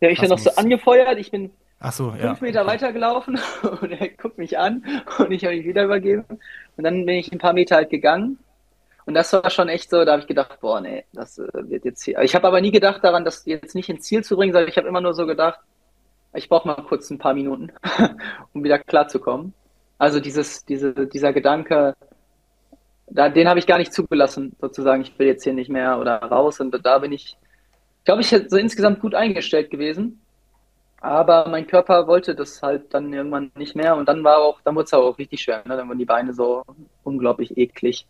[0.00, 1.18] Der habe ich dann noch so angefeuert.
[1.18, 1.50] Ich bin
[1.90, 2.28] so, ja.
[2.28, 2.70] fünf Meter okay.
[2.70, 3.40] weitergelaufen
[3.80, 4.84] und er guckt mich an
[5.18, 6.24] und ich habe mich wieder übergeben.
[6.76, 8.38] Und dann bin ich ein paar Meter halt gegangen.
[9.08, 11.86] Und das war schon echt so, da habe ich gedacht, boah, nee, das äh, wird
[11.86, 12.20] jetzt hier.
[12.20, 14.76] Ich habe aber nie gedacht daran, das jetzt nicht ins Ziel zu bringen, sondern ich
[14.76, 15.58] habe immer nur so gedacht,
[16.34, 17.72] ich brauche mal kurz ein paar Minuten,
[18.52, 19.54] um wieder klarzukommen.
[19.96, 21.96] Also dieses, diese, dieser Gedanke,
[23.06, 26.18] da, den habe ich gar nicht zugelassen, sozusagen, ich will jetzt hier nicht mehr oder
[26.18, 26.60] raus.
[26.60, 27.38] Und da bin ich,
[28.04, 30.20] glaube ich, so insgesamt gut eingestellt gewesen.
[31.00, 33.96] Aber mein Körper wollte das halt dann irgendwann nicht mehr.
[33.96, 35.62] Und dann war auch, dann wurde es auch richtig schwer.
[35.64, 35.78] Ne?
[35.78, 36.62] Dann wurden die Beine so
[37.04, 38.06] unglaublich eklig.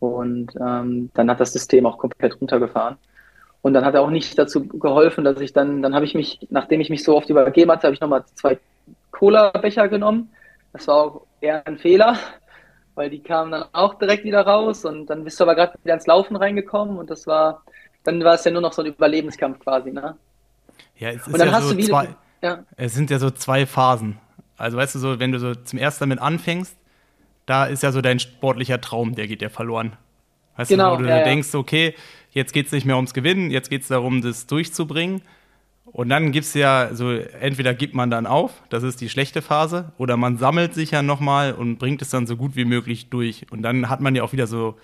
[0.00, 2.96] Und ähm, dann hat das System auch komplett runtergefahren.
[3.62, 6.40] Und dann hat er auch nicht dazu geholfen, dass ich dann, dann habe ich mich,
[6.48, 8.58] nachdem ich mich so oft übergeben hatte, habe ich nochmal zwei
[9.10, 10.30] Cola-Becher genommen.
[10.72, 12.16] Das war auch eher ein Fehler,
[12.94, 15.94] weil die kamen dann auch direkt wieder raus und dann bist du aber gerade wieder
[15.94, 17.62] ins Laufen reingekommen und das war,
[18.04, 20.16] dann war es ja nur noch so ein Überlebenskampf quasi, ne?
[20.96, 22.08] Ja, es, ist ja so zwei,
[22.42, 22.64] ja.
[22.76, 24.18] es sind ja so zwei Phasen.
[24.56, 26.76] Also weißt du so, wenn du so zum ersten damit anfängst,
[27.46, 29.92] da ist ja so dein sportlicher Traum, der geht ja verloren.
[30.56, 31.94] Weißt genau, du, wo du ja, denkst, okay,
[32.30, 35.22] jetzt geht es nicht mehr ums Gewinnen, jetzt geht es darum, das durchzubringen.
[35.84, 39.42] Und dann gibt es ja so, entweder gibt man dann auf, das ist die schlechte
[39.42, 43.10] Phase, oder man sammelt sich ja nochmal und bringt es dann so gut wie möglich
[43.10, 43.46] durch.
[43.50, 44.76] Und dann hat man ja auch wieder so,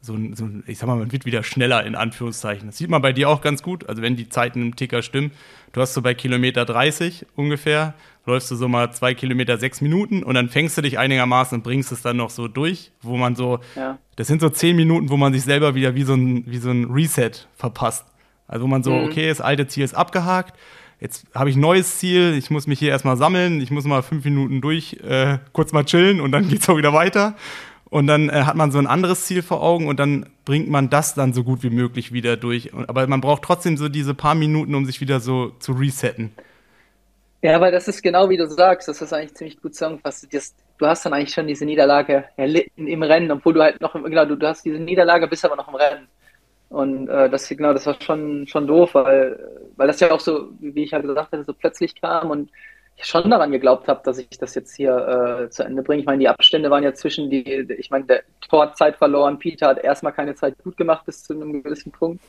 [0.00, 2.68] so, so, ich sag mal, man wird wieder schneller in Anführungszeichen.
[2.68, 5.32] Das sieht man bei dir auch ganz gut, also wenn die Zeiten im Ticker stimmen.
[5.72, 7.94] Du hast so bei Kilometer 30 ungefähr,
[8.24, 11.64] läufst du so mal zwei Kilometer sechs Minuten und dann fängst du dich einigermaßen und
[11.64, 13.98] bringst es dann noch so durch, wo man so, ja.
[14.16, 16.70] das sind so zehn Minuten, wo man sich selber wieder wie so ein, wie so
[16.70, 18.06] ein Reset verpasst.
[18.46, 19.06] Also wo man so, mhm.
[19.06, 20.56] okay, das alte Ziel ist abgehakt,
[21.00, 24.02] jetzt habe ich ein neues Ziel, ich muss mich hier erstmal sammeln, ich muss mal
[24.02, 27.34] fünf Minuten durch, äh, kurz mal chillen und dann geht es auch wieder weiter.
[27.90, 30.90] Und dann äh, hat man so ein anderes Ziel vor Augen und dann bringt man
[30.90, 32.72] das dann so gut wie möglich wieder durch.
[32.74, 36.32] Aber man braucht trotzdem so diese paar Minuten, um sich wieder so zu resetten.
[37.40, 40.28] Ja, aber das ist genau wie du sagst, das ist eigentlich ziemlich gut zusammengefasst.
[40.78, 44.24] Du hast dann eigentlich schon diese Niederlage erlitten im Rennen, obwohl du halt noch, genau,
[44.24, 46.08] du, du hast diese Niederlage, bist aber noch im Rennen.
[46.68, 49.38] Und äh, das, genau, das war schon, schon doof, weil,
[49.76, 52.50] weil das ja auch so, wie ich halt gesagt hatte, so plötzlich kam und
[53.02, 56.00] schon daran geglaubt habe, dass ich das jetzt hier äh, zu Ende bringe.
[56.00, 59.38] Ich meine, die Abstände waren ja zwischen die, ich meine, der Tor hat Zeit verloren,
[59.38, 62.22] Peter hat erstmal keine Zeit gut gemacht bis zu einem gewissen Punkt.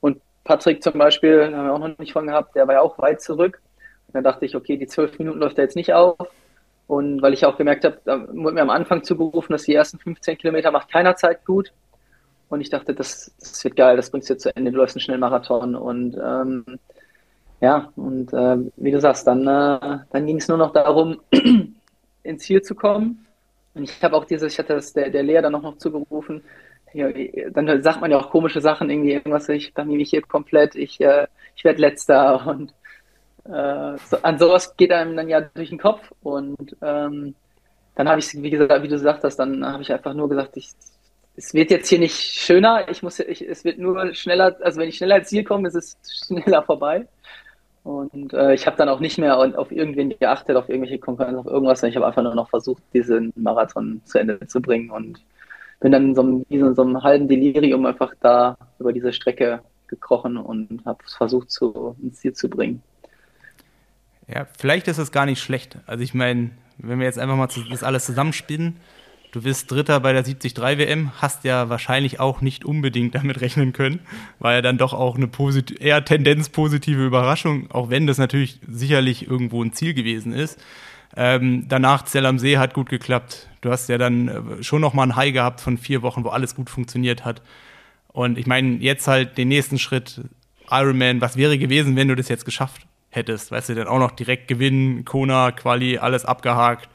[0.00, 2.98] Und Patrick zum Beispiel, haben wir auch noch nicht von gehabt, der war ja auch
[2.98, 3.60] weit zurück.
[4.08, 6.16] Und dann dachte ich, okay, die zwölf Minuten läuft er jetzt nicht auf.
[6.86, 9.98] Und weil ich auch gemerkt habe, da wurde mir am Anfang zugerufen, dass die ersten
[9.98, 11.72] 15 Kilometer macht keiner Zeit gut.
[12.48, 15.02] Und ich dachte, das, das wird geil, das bringst du zu Ende, du läufst einen
[15.02, 15.74] schnellen Marathon.
[15.74, 16.64] Und ähm,
[17.60, 21.20] ja, und äh, wie du sagst, dann, äh, dann ging es nur noch darum,
[22.22, 23.26] ins Ziel zu kommen.
[23.74, 26.42] Und ich habe auch dieses, ich hatte das der, der Lehrer dann noch, noch zugerufen,
[26.94, 27.10] ja,
[27.50, 31.00] dann sagt man ja auch komische Sachen, irgendwie irgendwas, ich dann mich hier komplett, ich,
[31.00, 32.72] äh, ich werde letzter und
[33.44, 37.34] äh, so, an sowas geht einem dann ja durch den Kopf und ähm,
[37.94, 40.56] dann habe ich, wie gesagt, wie du gesagt hast, dann habe ich einfach nur gesagt,
[40.56, 40.70] ich,
[41.36, 44.88] es wird jetzt hier nicht schöner, ich muss, ich, es wird nur schneller, also wenn
[44.88, 45.96] ich schneller ins Ziel komme, ist es
[46.26, 47.06] schneller vorbei.
[47.88, 51.46] Und äh, ich habe dann auch nicht mehr auf irgendwen geachtet, auf irgendwelche Konkurrenz, auf
[51.46, 55.22] irgendwas, sondern ich habe einfach nur noch versucht, diesen Marathon zu Ende zu bringen und
[55.80, 59.62] bin dann in so einem, in so einem halben Delirium einfach da über diese Strecke
[59.86, 62.82] gekrochen und habe es versucht, zu, ins Ziel zu bringen.
[64.26, 65.78] Ja, vielleicht ist es gar nicht schlecht.
[65.86, 68.76] Also ich meine, wenn wir jetzt einfach mal das alles zusammenspinnen,
[69.30, 73.74] Du bist Dritter bei der 73 WM, hast ja wahrscheinlich auch nicht unbedingt damit rechnen
[73.74, 74.00] können,
[74.38, 75.28] war ja dann doch auch eine
[75.80, 80.58] eher tendenzpositive Überraschung, auch wenn das natürlich sicherlich irgendwo ein Ziel gewesen ist.
[81.14, 83.48] Ähm, danach Zell am See hat gut geklappt.
[83.60, 86.28] Du hast ja dann äh, schon noch mal ein High gehabt von vier Wochen, wo
[86.28, 87.42] alles gut funktioniert hat.
[88.08, 90.22] Und ich meine, jetzt halt den nächsten Schritt,
[90.70, 93.50] Ironman, was wäre gewesen, wenn du das jetzt geschafft hättest?
[93.50, 96.88] Weißt du, dann auch noch direkt gewinnen, Kona, Quali, alles abgehakt.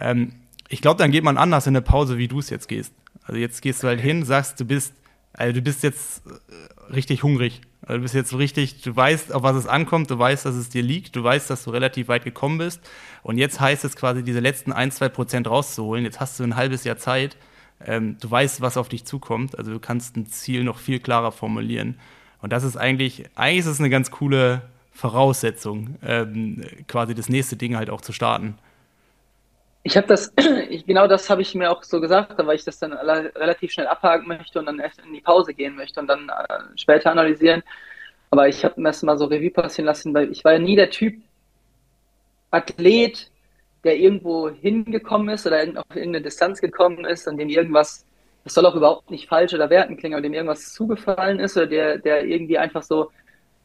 [0.00, 0.32] Ähm,
[0.68, 2.92] ich glaube, dann geht man anders in der Pause, wie du es jetzt gehst.
[3.24, 4.94] Also jetzt gehst du halt hin, sagst, du bist,
[5.32, 7.60] also du bist jetzt äh, richtig hungrig.
[7.82, 10.68] Also du bist jetzt richtig, du weißt, auf was es ankommt, du weißt, dass es
[10.68, 12.80] dir liegt, du weißt, dass du relativ weit gekommen bist.
[13.22, 16.04] Und jetzt heißt es quasi, diese letzten ein, zwei Prozent rauszuholen.
[16.04, 17.36] Jetzt hast du ein halbes Jahr Zeit.
[17.84, 19.58] Ähm, du weißt, was auf dich zukommt.
[19.58, 21.98] Also du kannst ein Ziel noch viel klarer formulieren.
[22.40, 24.62] Und das ist eigentlich, eigentlich ist es eine ganz coole
[24.92, 28.56] Voraussetzung, ähm, quasi das nächste Ding halt auch zu starten.
[29.86, 30.32] Ich habe das,
[30.68, 33.86] ich, genau das habe ich mir auch so gesagt, weil ich das dann relativ schnell
[33.86, 37.62] abhaken möchte und dann erst in die Pause gehen möchte und dann äh, später analysieren.
[38.32, 40.74] Aber ich habe mir das mal so Revue passieren lassen, weil ich war ja nie
[40.74, 41.14] der Typ
[42.50, 43.30] Athlet,
[43.84, 48.04] der irgendwo hingekommen ist oder auf irgendeine Distanz gekommen ist, an dem irgendwas,
[48.42, 51.68] das soll auch überhaupt nicht falsch oder werten klingen, aber dem irgendwas zugefallen ist oder
[51.68, 53.12] der, der irgendwie einfach so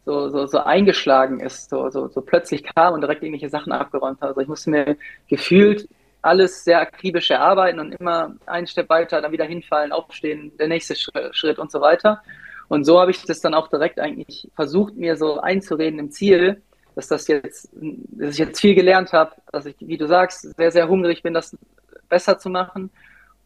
[0.06, 4.20] so, so, so eingeschlagen ist, so, so, so plötzlich kam und direkt irgendwelche Sachen abgeräumt
[4.22, 4.30] hat.
[4.30, 5.88] Also ich musste mir gefühlt
[6.22, 10.96] alles sehr akribisch erarbeiten und immer einen Step weiter, dann wieder hinfallen, aufstehen, der nächste
[10.96, 12.22] Schritt und so weiter.
[12.68, 16.62] Und so habe ich das dann auch direkt eigentlich versucht, mir so einzureden im Ziel,
[16.96, 20.72] dass das jetzt, dass ich jetzt viel gelernt habe, dass ich, wie du sagst, sehr,
[20.72, 21.58] sehr hungrig bin, das
[22.10, 22.92] besser zu machen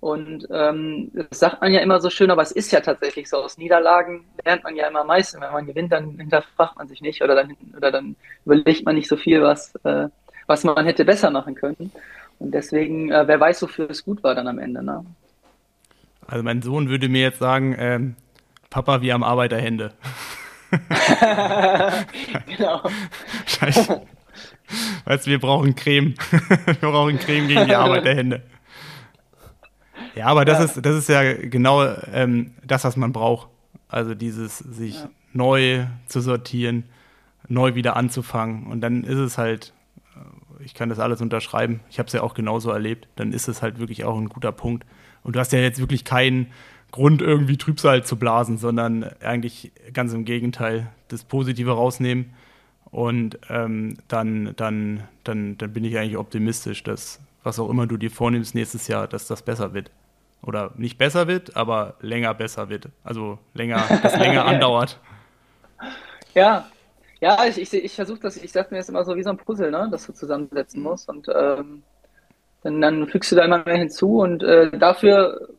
[0.06, 3.38] und ähm, das sagt man ja immer so schön, aber es ist ja tatsächlich so.
[3.38, 5.42] Aus Niederlagen lernt man ja immer am meisten.
[5.42, 8.16] Wenn man gewinnt, dann hinterfragt man sich nicht oder dann, oder dann
[8.46, 10.10] überlegt man nicht so viel, was, äh,
[10.46, 11.92] was man hätte besser machen können.
[12.40, 14.84] Und deswegen, äh, wer weiß, wofür es gut war dann am Ende.
[14.84, 15.06] Ne?
[16.28, 18.16] Also mein Sohn würde mir jetzt sagen, ähm,
[18.70, 19.94] Papa, wie am Arbeiterhände.
[22.48, 22.82] genau.
[23.46, 24.02] Scheiße.
[25.06, 26.16] Weißt du, wir brauchen Creme.
[26.66, 28.44] wir brauchen Creme gegen die Arbeiterhände.
[30.16, 30.66] Ja, aber das, ja.
[30.66, 33.50] Ist, das ist ja genau ähm, das, was man braucht.
[33.88, 35.10] Also dieses sich ja.
[35.34, 36.86] neu zu sortieren,
[37.48, 38.68] neu wieder anzufangen.
[38.68, 39.74] Und dann ist es halt,
[40.60, 43.62] ich kann das alles unterschreiben, ich habe es ja auch genauso erlebt, dann ist es
[43.62, 44.86] halt wirklich auch ein guter Punkt.
[45.24, 46.48] Und du hast ja jetzt wirklich keinen
[46.92, 52.34] Grund, irgendwie Trübsal zu blasen, sondern eigentlich ganz im Gegenteil, das Positive rausnehmen.
[52.92, 57.98] Und ähm, dann, dann, dann, dann bin ich eigentlich optimistisch, dass was auch immer du
[57.98, 59.92] dir vornimmst nächstes Jahr, dass das besser wird
[60.42, 62.90] oder nicht besser wird, aber länger besser wird.
[63.04, 65.00] Also länger, das länger andauert.
[66.34, 66.66] Ja,
[67.22, 69.38] ja, ich, ich, ich versuche das, ich sage mir das immer so wie so ein
[69.38, 71.84] Puzzle, ne, das du zusammensetzen musst und ähm,
[72.64, 75.50] dann, dann fügst du da immer mehr hinzu und äh, dafür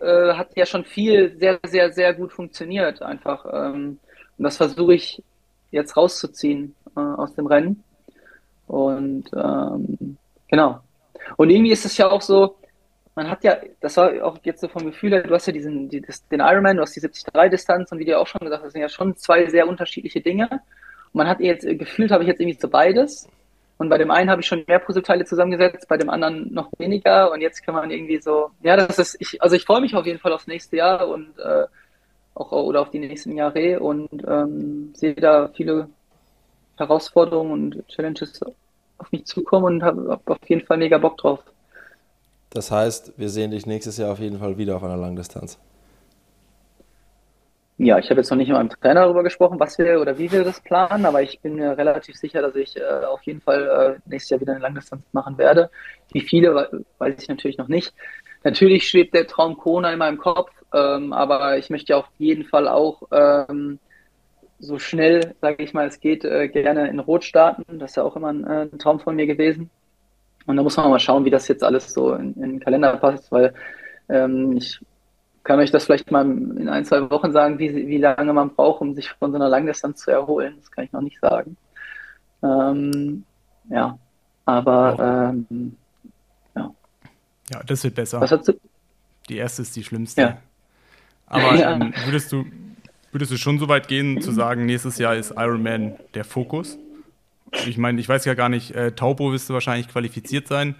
[0.00, 3.46] äh, hat ja schon viel sehr, sehr, sehr gut funktioniert einfach.
[3.50, 3.98] Ähm,
[4.36, 5.22] und das versuche ich
[5.70, 7.84] jetzt rauszuziehen äh, aus dem Rennen.
[8.66, 10.16] Und ähm,
[10.48, 10.80] genau.
[11.36, 12.56] Und irgendwie ist es ja auch so,
[13.14, 15.88] man hat ja, das war auch jetzt so vom Gefühl her, du hast ja diesen,
[15.88, 18.72] die, den Ironman, du hast die 73-Distanz und wie du auch schon gesagt hast, das
[18.72, 20.48] sind ja schon zwei sehr unterschiedliche Dinge.
[20.50, 23.28] Und man hat jetzt, gefühlt habe ich jetzt irgendwie so beides.
[23.76, 27.32] Und bei dem einen habe ich schon mehr Puzzleteile zusammengesetzt, bei dem anderen noch weniger.
[27.32, 30.06] Und jetzt kann man irgendwie so, ja, das ist, ich, also ich freue mich auf
[30.06, 31.66] jeden Fall aufs nächste Jahr und äh,
[32.34, 35.88] auch oder auf die nächsten Jahre und ähm, sehe da viele
[36.76, 38.40] Herausforderungen und Challenges
[38.98, 41.40] auf mich zukommen und habe hab auf jeden Fall mega Bock drauf.
[42.54, 45.58] Das heißt, wir sehen dich nächstes Jahr auf jeden Fall wieder auf einer Langdistanz.
[47.78, 50.30] Ja, ich habe jetzt noch nicht mit meinem Trainer darüber gesprochen, was wir oder wie
[50.30, 53.96] wir das planen, aber ich bin mir relativ sicher, dass ich äh, auf jeden Fall
[53.96, 55.70] äh, nächstes Jahr wieder eine Langdistanz machen werde.
[56.12, 57.92] Wie viele, weiß ich natürlich noch nicht.
[58.44, 62.68] Natürlich schwebt der Traum Kona in meinem Kopf, ähm, aber ich möchte auf jeden Fall
[62.68, 63.78] auch ähm,
[64.58, 67.78] so schnell, sage ich mal, es geht, äh, gerne in Rot starten.
[67.78, 69.70] Das ist ja auch immer ein, äh, ein Traum von mir gewesen.
[70.46, 72.96] Und da muss man mal schauen, wie das jetzt alles so in, in den Kalender
[72.96, 73.54] passt, weil
[74.08, 74.80] ähm, ich
[75.44, 78.80] kann euch das vielleicht mal in ein, zwei Wochen sagen, wie, wie lange man braucht,
[78.80, 80.54] um sich von so einer Langdistanz zu erholen.
[80.58, 81.56] Das kann ich noch nicht sagen.
[82.42, 83.24] Ähm,
[83.68, 83.98] ja,
[84.44, 85.76] aber ähm,
[86.54, 86.70] ja.
[87.50, 88.20] Ja, das wird besser.
[88.20, 88.54] Was hast du?
[89.28, 90.20] Die erste ist die schlimmste.
[90.20, 90.38] Ja.
[91.26, 91.72] Aber ja.
[91.72, 92.44] Ähm, würdest, du,
[93.10, 96.78] würdest du schon so weit gehen, zu sagen, nächstes Jahr ist Ironman der Fokus?
[97.66, 100.74] Ich meine, ich weiß ja gar nicht, äh, Taupo wirst du wahrscheinlich qualifiziert sein.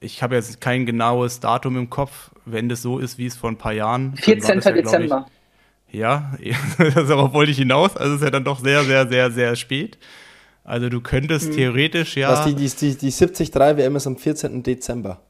[0.00, 3.50] Ich habe jetzt kein genaues Datum im Kopf, wenn das so ist, wie es vor
[3.50, 4.16] ein paar Jahren.
[4.16, 4.60] 14.
[4.60, 5.26] Ja, Dezember.
[5.88, 6.32] Ich, ja,
[6.78, 7.96] darauf wollte ich hinaus.
[7.96, 9.98] Also ist ja dann doch sehr, sehr, sehr, sehr spät.
[10.64, 11.56] Also du könntest hm.
[11.56, 12.30] theoretisch ja.
[12.30, 14.62] Was, die, die, die, die 73 WM ist am 14.
[14.62, 15.20] Dezember.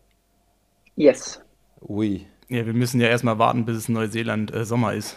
[0.96, 1.40] Yes.
[1.82, 2.26] Ui.
[2.48, 5.16] Ja, wir müssen ja erstmal warten, bis es Neuseeland äh, Sommer ist.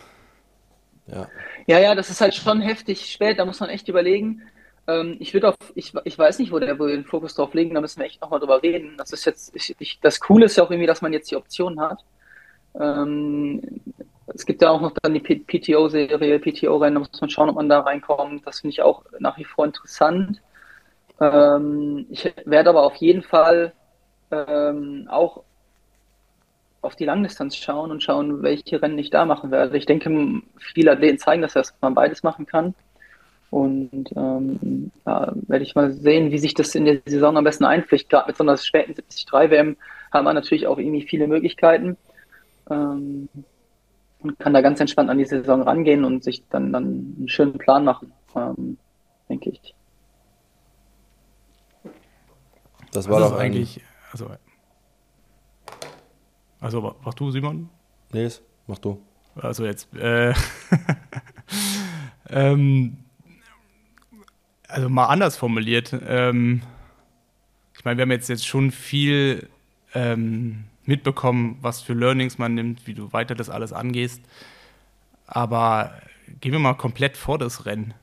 [1.07, 1.27] Ja.
[1.67, 4.41] ja, ja, das ist halt schon heftig spät, da muss man echt überlegen.
[4.87, 7.75] Ähm, ich würde auf, ich, ich weiß nicht, wo der wo den Fokus drauf legen,
[7.75, 8.95] da müssen wir echt nochmal drüber reden.
[8.97, 11.35] Das ist jetzt, ich, ich, das Coole ist ja auch irgendwie, dass man jetzt die
[11.35, 12.03] Option hat.
[12.79, 13.61] Ähm,
[14.27, 17.69] es gibt ja auch noch dann die PTO-Serie, PTO-Rennen, da muss man schauen, ob man
[17.69, 18.45] da reinkommt.
[18.45, 20.41] Das finde ich auch nach wie vor interessant.
[21.19, 23.73] Ähm, ich werde aber auf jeden Fall
[24.31, 25.43] ähm, auch
[26.81, 29.77] auf die Langdistanz schauen und schauen, welche Rennen ich da machen werde.
[29.77, 30.09] Ich denke,
[30.57, 32.75] viele Athleten zeigen, dass man beides machen kann.
[33.49, 37.65] Und ähm, ja, werde ich mal sehen, wie sich das in der Saison am besten
[37.65, 38.09] einpflicht.
[38.09, 39.77] Gerade mit so einer späten 73 WM
[40.11, 41.97] haben wir natürlich auch irgendwie viele Möglichkeiten.
[42.69, 43.29] Ähm,
[44.19, 47.57] und kann da ganz entspannt an die Saison rangehen und sich dann, dann einen schönen
[47.57, 48.77] Plan machen, ähm,
[49.29, 49.75] denke ich.
[52.91, 53.81] Das war das doch eigentlich.
[54.11, 54.31] Also,
[56.59, 57.69] also, mach du, Simon?
[58.11, 58.29] Nee,
[58.65, 58.99] mach du.
[59.35, 59.93] Also jetzt.
[59.95, 60.33] Äh,
[62.29, 62.97] ähm,
[64.67, 66.61] also mal anders formuliert, ähm,
[67.77, 69.49] ich meine, wir haben jetzt, jetzt schon viel
[69.93, 74.21] ähm, mitbekommen, was für Learnings man nimmt, wie du weiter das alles angehst.
[75.27, 75.93] Aber
[76.41, 77.93] gehen wir mal komplett vor das Rennen.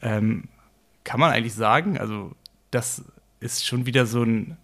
[0.00, 0.48] Ähm,
[1.04, 2.32] kann man eigentlich sagen, also
[2.70, 3.04] das
[3.40, 4.56] ist schon wieder so ein,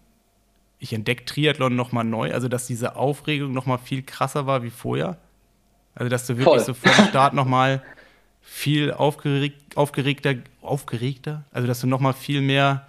[0.79, 5.19] ich entdecke Triathlon nochmal neu, also dass diese Aufregung nochmal viel krasser war wie vorher.
[5.95, 6.61] Also dass du wirklich Voll.
[6.61, 7.83] so vor dem Start nochmal
[8.49, 12.87] viel aufgeregt, aufgeregter, aufgeregter, also dass du nochmal viel mehr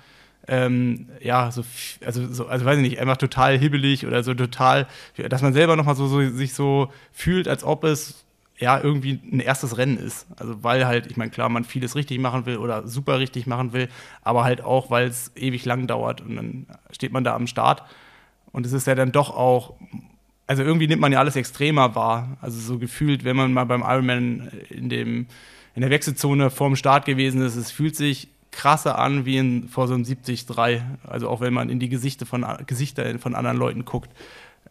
[0.47, 1.63] ähm, ja, so,
[2.05, 5.75] also, so, also weiß ich nicht, einfach total hibbelig oder so total, dass man selber
[5.75, 8.23] nochmal so, so, sich so fühlt, als ob es
[8.57, 10.25] ja irgendwie ein erstes Rennen ist.
[10.37, 13.73] Also weil halt, ich meine, klar, man vieles richtig machen will oder super richtig machen
[13.73, 13.89] will,
[14.21, 17.83] aber halt auch, weil es ewig lang dauert und dann steht man da am Start
[18.53, 19.73] und es ist ja dann doch auch,
[20.47, 22.37] also irgendwie nimmt man ja alles extremer wahr.
[22.41, 25.27] Also so gefühlt, wenn man mal beim Ironman in dem
[25.75, 29.87] in der Wechselzone vorm Start gewesen ist, es fühlt sich krasser an wie in, vor
[29.87, 30.81] so einem 70-3.
[31.03, 34.09] Also auch wenn man in die Gesichter von, Gesichter von anderen Leuten guckt.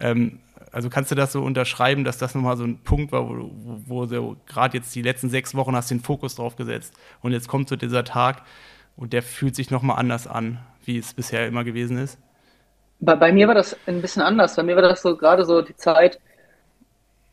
[0.00, 0.40] Ähm,
[0.72, 3.50] also kannst du das so unterschreiben, dass das nochmal so ein Punkt war, wo,
[3.86, 6.92] wo, wo gerade jetzt die letzten sechs Wochen hast den Fokus drauf gesetzt
[7.22, 8.42] und jetzt kommt so dieser Tag
[8.96, 12.18] und der fühlt sich nochmal anders an, wie es bisher immer gewesen ist?
[13.00, 14.56] Bei, bei mir war das ein bisschen anders.
[14.56, 16.18] Bei mir war das so gerade so die Zeit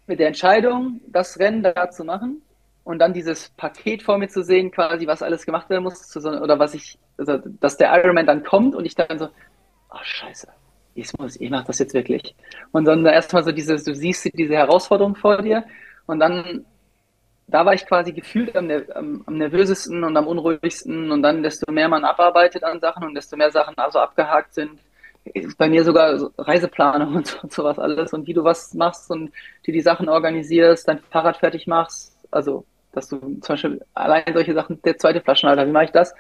[0.08, 2.42] mit der Entscheidung, das Rennen da zu machen
[2.84, 6.60] und dann dieses Paket vor mir zu sehen, quasi, was alles gemacht werden muss, oder
[6.60, 9.30] was ich, also, dass der Ironman dann kommt und ich dann so,
[9.92, 10.48] oh scheiße,
[10.96, 12.36] ich muss, ich mache das jetzt wirklich.
[12.72, 15.64] Und dann erstmal so dieses, du siehst diese Herausforderung vor dir
[16.06, 16.66] und dann,
[17.48, 21.72] da war ich quasi gefühlt am, am, am nervösesten und am unruhigsten und dann, desto
[21.72, 24.80] mehr man abarbeitet an Sachen und desto mehr Sachen also abgehakt sind,
[25.26, 28.74] ist bei mir sogar so Reiseplanung und, so, und sowas alles und wie du was
[28.74, 29.32] machst und
[29.66, 34.54] dir die Sachen organisierst, dein Fahrrad fertig machst, also dass du zum Beispiel allein solche
[34.54, 36.14] Sachen, der zweite Flaschenhalter, wie mache ich das?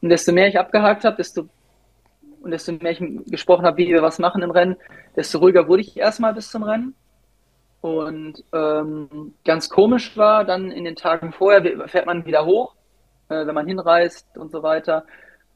[0.00, 1.48] Und desto mehr ich abgehakt habe, desto
[2.40, 4.76] und desto mehr ich gesprochen habe, wie wir was machen im Rennen,
[5.16, 6.94] desto ruhiger wurde ich erstmal bis zum Rennen.
[7.80, 12.74] Und ähm, ganz komisch war, dann in den Tagen vorher fährt man wieder hoch,
[13.28, 15.04] äh, wenn man hinreist und so weiter.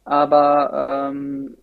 [0.05, 1.57] Aber ähm,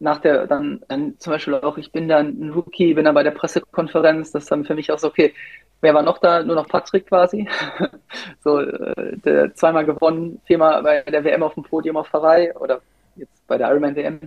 [0.00, 3.22] nach der, dann, dann zum Beispiel auch, ich bin dann ein Rookie, bin dann bei
[3.22, 5.34] der Pressekonferenz, das ist dann für mich auch so, okay,
[5.80, 6.42] wer war noch da?
[6.42, 7.48] Nur noch Patrick quasi.
[8.44, 12.80] so, äh, der zweimal gewonnen, viermal bei der WM auf dem Podium auf Hawaii oder
[13.16, 14.20] jetzt bei der Ironman WM.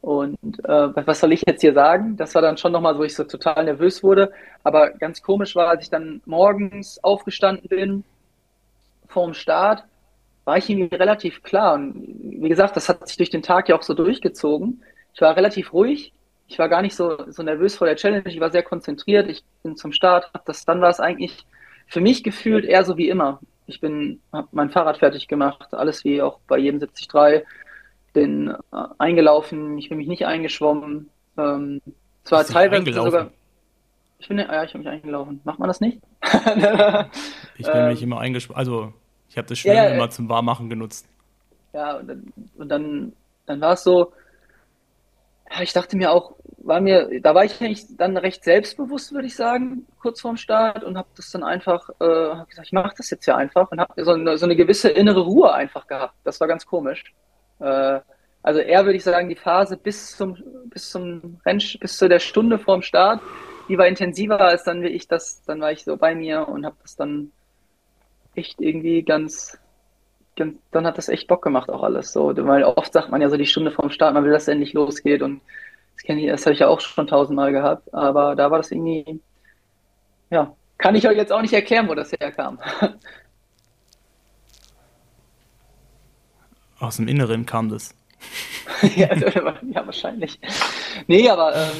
[0.00, 2.16] Und äh, was soll ich jetzt hier sagen?
[2.18, 4.32] Das war dann schon nochmal, wo ich so total nervös wurde.
[4.62, 8.04] Aber ganz komisch war, als ich dann morgens aufgestanden bin,
[9.08, 9.84] vorm Start,
[10.44, 11.74] war ich irgendwie relativ klar.
[11.74, 14.82] Und wie gesagt, das hat sich durch den Tag ja auch so durchgezogen.
[15.14, 16.12] Ich war relativ ruhig,
[16.48, 19.42] ich war gar nicht so, so nervös vor der Challenge, ich war sehr konzentriert, ich
[19.62, 21.46] bin zum Start, das, dann war es eigentlich
[21.86, 23.40] für mich gefühlt eher so wie immer.
[23.66, 27.46] Ich bin, habe mein Fahrrad fertig gemacht, alles wie auch bei jedem 73,
[28.12, 28.54] bin äh,
[28.98, 31.10] eingelaufen, ich bin mich nicht eingeschwommen.
[31.36, 31.80] Ähm,
[32.24, 33.30] zwar teilweise sogar.
[34.18, 35.40] Ich bin, ja, ich habe mich eingelaufen.
[35.44, 36.00] Macht man das nicht?
[37.58, 38.58] ich bin mich ähm, immer eingeschwommen.
[38.58, 38.92] Also,
[39.28, 41.06] ich habe das Schwimmen ja, immer zum Warmmachen genutzt.
[41.72, 43.12] Ja, und dann, und dann,
[43.46, 44.12] dann war es so,
[45.60, 49.36] ich dachte mir auch, war mir, da war ich eigentlich dann recht selbstbewusst, würde ich
[49.36, 53.10] sagen, kurz vorm Start und habe das dann einfach, äh, hab gesagt, ich mache das
[53.10, 56.14] jetzt ja einfach und habe so, eine, so eine gewisse innere Ruhe einfach gehabt.
[56.24, 57.04] Das war ganz komisch.
[57.60, 58.00] Äh,
[58.42, 62.18] also eher würde ich sagen, die Phase bis zum, bis zum Renn, bis zu der
[62.18, 63.20] Stunde vorm Start,
[63.68, 66.66] die war intensiver als dann wie ich das, dann war ich so bei mir und
[66.66, 67.32] habe das dann
[68.34, 69.58] echt irgendwie ganz,
[70.36, 72.32] dann hat das echt Bock gemacht, auch alles so.
[72.36, 74.72] Weil oft sagt man ja so die Stunde vorm Start, man will, dass es endlich
[74.72, 75.40] losgeht und
[75.94, 78.72] das kenne ich, das habe ich ja auch schon tausendmal gehabt, aber da war das
[78.72, 79.20] irgendwie,
[80.30, 82.58] ja, kann ich euch jetzt auch nicht erklären, wo das herkam.
[86.80, 87.94] Aus dem Inneren kam das.
[88.96, 90.40] ja, ja, wahrscheinlich.
[91.06, 91.76] Nee, aber ähm,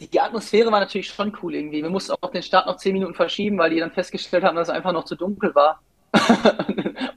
[0.00, 1.82] die, die, Atmosphäre war natürlich schon cool irgendwie.
[1.82, 4.68] Wir mussten auch den Start noch zehn Minuten verschieben, weil die dann festgestellt haben, dass
[4.68, 5.80] es einfach noch zu dunkel war.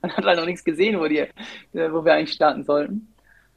[0.02, 1.26] Man hat halt noch nichts gesehen, wo, die,
[1.74, 3.08] wo wir eigentlich starten sollten.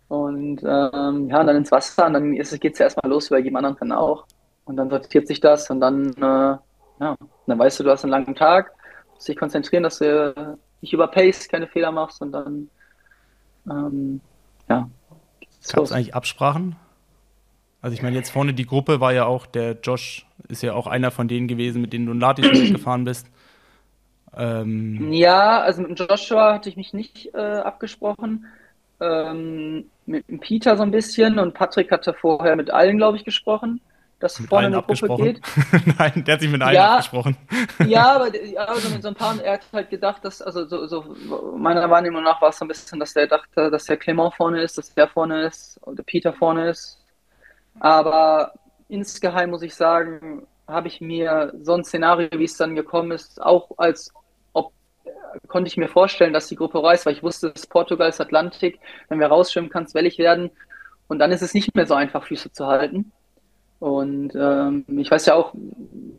[0.08, 3.56] Und ähm, ja, dann ins Wasser und dann geht es ja erstmal los, bei jedem
[3.56, 4.26] anderen Rennen auch.
[4.64, 6.56] Und dann sortiert sich das und dann, äh,
[7.00, 7.16] ja,
[7.46, 8.72] dann weißt du, du hast einen langen Tag,
[9.14, 12.68] musst dich konzentrieren, dass du nicht überpaced, keine Fehler machst und dann,
[13.68, 14.20] ähm,
[14.68, 14.88] ja.
[15.72, 16.76] Gab es eigentlich Absprachen?
[17.80, 20.86] Also ich meine, jetzt vorne die Gruppe war ja auch, der Josh ist ja auch
[20.86, 23.26] einer von denen gewesen, mit denen du in Latisch gefahren bist.
[24.36, 28.46] Ähm, ja, also mit Joshua hatte ich mich nicht äh, abgesprochen.
[29.00, 33.80] Ähm, mit Peter so ein bisschen und Patrick hatte vorher mit allen, glaube ich, gesprochen,
[34.20, 35.40] dass mit vorne eine Gruppe geht.
[35.98, 37.36] Nein, der hat sich mit allen ja, abgesprochen.
[37.86, 40.86] ja, aber, ja, aber mit so ein paar, er hat halt gedacht, dass, also so,
[40.86, 41.16] so
[41.56, 44.62] meiner Wahrnehmung nach war es so ein bisschen, dass der dachte, dass der Clement vorne
[44.62, 47.00] ist, dass der vorne ist, oder Peter vorne ist.
[47.80, 48.52] Aber
[48.88, 53.42] insgeheim muss ich sagen, habe ich mir so ein Szenario, wie es dann gekommen ist,
[53.42, 54.12] auch als
[55.48, 58.78] konnte ich mir vorstellen, dass die Gruppe reist, weil ich wusste, dass Portugal ist Atlantik.
[59.08, 60.50] Wenn wir rausschwimmen, kann es wellig werden.
[61.08, 63.12] Und dann ist es nicht mehr so einfach, Füße zu halten.
[63.78, 65.52] Und ähm, ich weiß ja auch,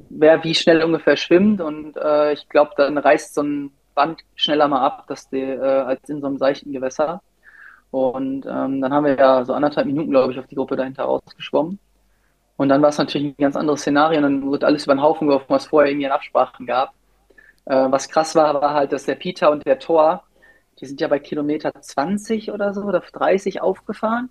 [0.09, 1.61] wer wie schnell ungefähr schwimmt.
[1.61, 5.59] Und äh, ich glaube, dann reißt so ein Band schneller mal ab, dass die, äh,
[5.59, 7.21] als in so einem seichten Gewässer.
[7.91, 11.05] Und ähm, dann haben wir ja so anderthalb Minuten, glaube ich, auf die Gruppe dahinter
[11.05, 11.79] rausgeschwommen.
[12.57, 14.17] Und dann war es natürlich ein ganz anderes Szenario.
[14.17, 16.93] Und dann wurde alles über den Haufen geworfen, was vorher irgendwie in Absprachen gab.
[17.65, 20.23] Äh, was krass war, war halt, dass der Peter und der Thor,
[20.79, 24.29] die sind ja bei Kilometer 20 oder so oder 30 aufgefahren.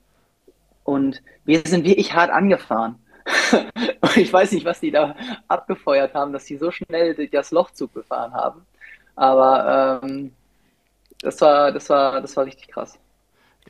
[0.85, 2.97] Und wir sind wirklich hart angefahren.
[4.17, 5.17] ich weiß nicht, was die da
[5.49, 8.67] abgefeuert haben, dass die so schnell das Lochzug gefahren haben.
[9.17, 10.35] Aber ähm,
[11.21, 12.99] das war, das war, das war richtig krass.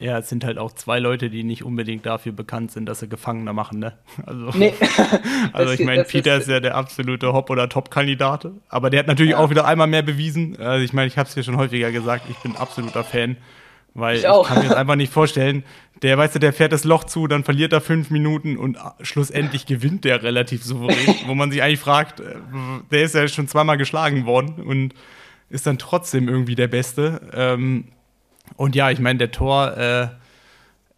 [0.01, 3.09] Ja, es sind halt auch zwei Leute, die nicht unbedingt dafür bekannt sind, dass sie
[3.09, 3.97] Gefangener machen, ne?
[4.27, 4.75] Also, nee.
[5.53, 9.07] also ich meine, Peter ist, ist, ja der absolute Hop- oder Top-Kandidat, aber der hat
[9.07, 9.39] natürlich ja.
[9.39, 10.59] auch wieder einmal mehr bewiesen.
[10.59, 13.37] Also ich meine, ich habe es ja schon häufiger gesagt, ich bin absoluter Fan,
[13.95, 15.63] weil ich, ich kann mir das einfach nicht vorstellen.
[16.03, 19.65] Der, weißt du, der fährt das Loch zu, dann verliert er fünf Minuten und schlussendlich
[19.65, 22.35] gewinnt der relativ souverän, wo man sich eigentlich fragt, äh,
[22.91, 24.93] der ist ja schon zweimal geschlagen worden und
[25.51, 27.21] ist dann trotzdem irgendwie der Beste.
[27.33, 27.85] Ähm,
[28.57, 30.09] und ja, ich meine, der Tor, äh,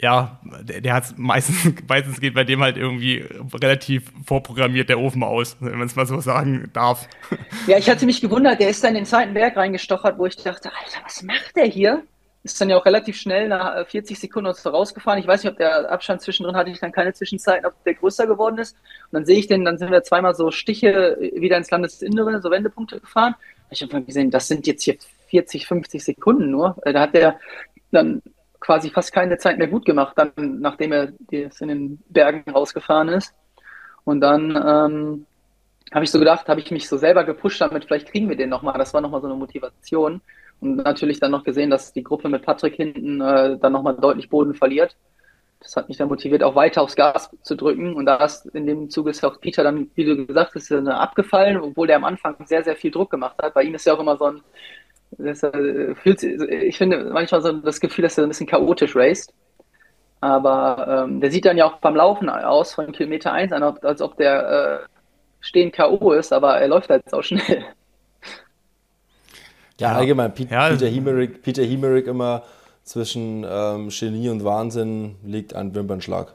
[0.01, 3.25] ja, der, der hat meistens, meistens geht bei dem halt irgendwie
[3.55, 7.09] relativ vorprogrammiert der Ofen aus, wenn man es mal so sagen darf.
[7.67, 10.37] Ja, ich hatte mich gewundert, der ist da in den zweiten Berg reingestochert, wo ich
[10.37, 12.03] dachte, Alter, was macht der hier?
[12.43, 15.19] Ist dann ja auch relativ schnell nach 40 äh, Sekunden aus rausgefahren.
[15.19, 18.29] Ich weiß nicht, ob der Abstand zwischendrin hatte ich dann keine Zwischenzeit, ob der größer
[18.29, 18.77] geworden ist.
[19.07, 22.53] Und dann sehe ich den, dann sind wir zweimal so Stiche wieder ins Landesinnere, so
[22.53, 23.35] Wendepunkte gefahren.
[23.71, 24.97] Ich habe gesehen, das sind jetzt hier
[25.29, 26.77] 40, 50 Sekunden nur.
[26.85, 27.39] Äh, da hat er
[27.91, 28.23] dann
[28.61, 33.35] quasi fast keine Zeit mehr gut gemacht, dann, nachdem er in den Bergen rausgefahren ist.
[34.05, 35.27] Und dann ähm,
[35.93, 38.51] habe ich so gedacht, habe ich mich so selber gepusht, damit vielleicht kriegen wir den
[38.51, 38.79] nochmal.
[38.79, 40.21] Das war nochmal so eine Motivation.
[40.61, 44.31] Und natürlich dann noch gesehen, dass die Gruppe mit Patrick hinten äh, dann nochmal deutlich
[44.31, 44.97] Boden verliert.
[45.61, 47.95] Das hat mich dann motiviert, auch weiter aufs Gas zu drücken.
[47.95, 51.57] Und da ist in dem Zuge ist auch Peter dann, wie du gesagt hast, abgefallen,
[51.59, 53.55] obwohl der am Anfang sehr, sehr viel Druck gemacht hat.
[53.55, 54.43] Bei ihm ist ja auch immer so ein,
[55.13, 59.33] das, äh, fühlt, ich finde manchmal so das Gefühl, dass er ein bisschen chaotisch raced.
[60.21, 64.01] Aber ähm, der sieht dann ja auch beim Laufen aus von Kilometer 1 an, als
[64.01, 64.87] ob der äh,
[65.41, 66.13] stehen K.O.
[66.13, 67.65] ist, aber er läuft halt auch schnell.
[69.79, 69.99] Ja, ja.
[69.99, 70.71] allgemein, P ja.
[70.71, 72.45] Peter Hemerick, Peter Hemerick immer
[72.83, 76.33] zwischen ähm, Genie und Wahnsinn liegt ein Wimpernschlag.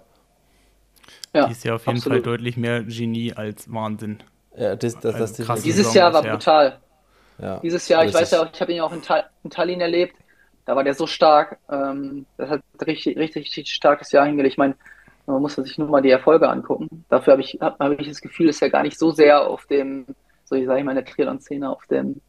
[1.33, 2.23] Ja, die ist ja auf jeden absolut.
[2.23, 4.19] Fall deutlich mehr Genie als Wahnsinn.
[4.55, 6.77] Ja, das, das, das, das Dieses Jahr war brutal.
[7.41, 7.59] Ja.
[7.59, 10.15] Dieses Jahr, ich weiß ja, ich habe ihn auch in, Ta in, Tallinn erlebt,
[10.65, 14.53] da war der so stark, ähm, das hat richtig, richtig, richtig starkes Jahr hingelegt.
[14.53, 14.75] Ich meine,
[15.25, 17.05] man muss sich nur mal die Erfolge angucken.
[17.09, 19.65] Dafür habe ich, hab, hab ich das Gefühl, ist er gar nicht so sehr auf
[19.65, 20.05] dem,
[20.45, 22.21] so ich sage mal in der Triathlon-Szene, auf dem,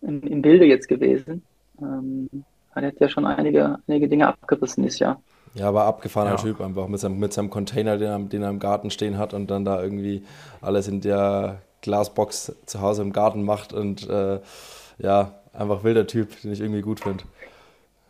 [0.00, 1.42] im, im, Bilde jetzt gewesen.
[1.80, 2.28] Ähm,
[2.74, 5.20] er hat ja schon einige, einige Dinge abgerissen dieses Jahr.
[5.54, 6.42] Ja, aber abgefahrener ja.
[6.42, 9.34] Typ einfach mit seinem, mit seinem Container, den er, den er im Garten stehen hat
[9.34, 10.24] und dann da irgendwie
[10.62, 14.40] alles in der Glasbox zu Hause im Garten macht und äh,
[14.98, 17.24] ja, einfach wilder Typ, den ich irgendwie gut finde.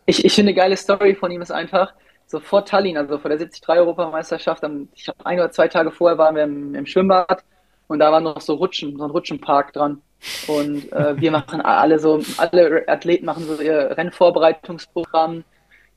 [0.07, 1.93] Ich, ich finde eine geile Story von ihm ist einfach,
[2.27, 4.63] so vor Tallinn, also vor der 73-Europameisterschaft,
[4.95, 7.45] ich habe ein oder zwei Tage vorher waren wir im, im, Schwimmbad
[7.89, 10.01] und da war noch so Rutschen, so ein Rutschenpark dran.
[10.47, 15.45] Und äh, wir machen alle so, alle Athleten machen so ihr Rennvorbereitungsprogramm,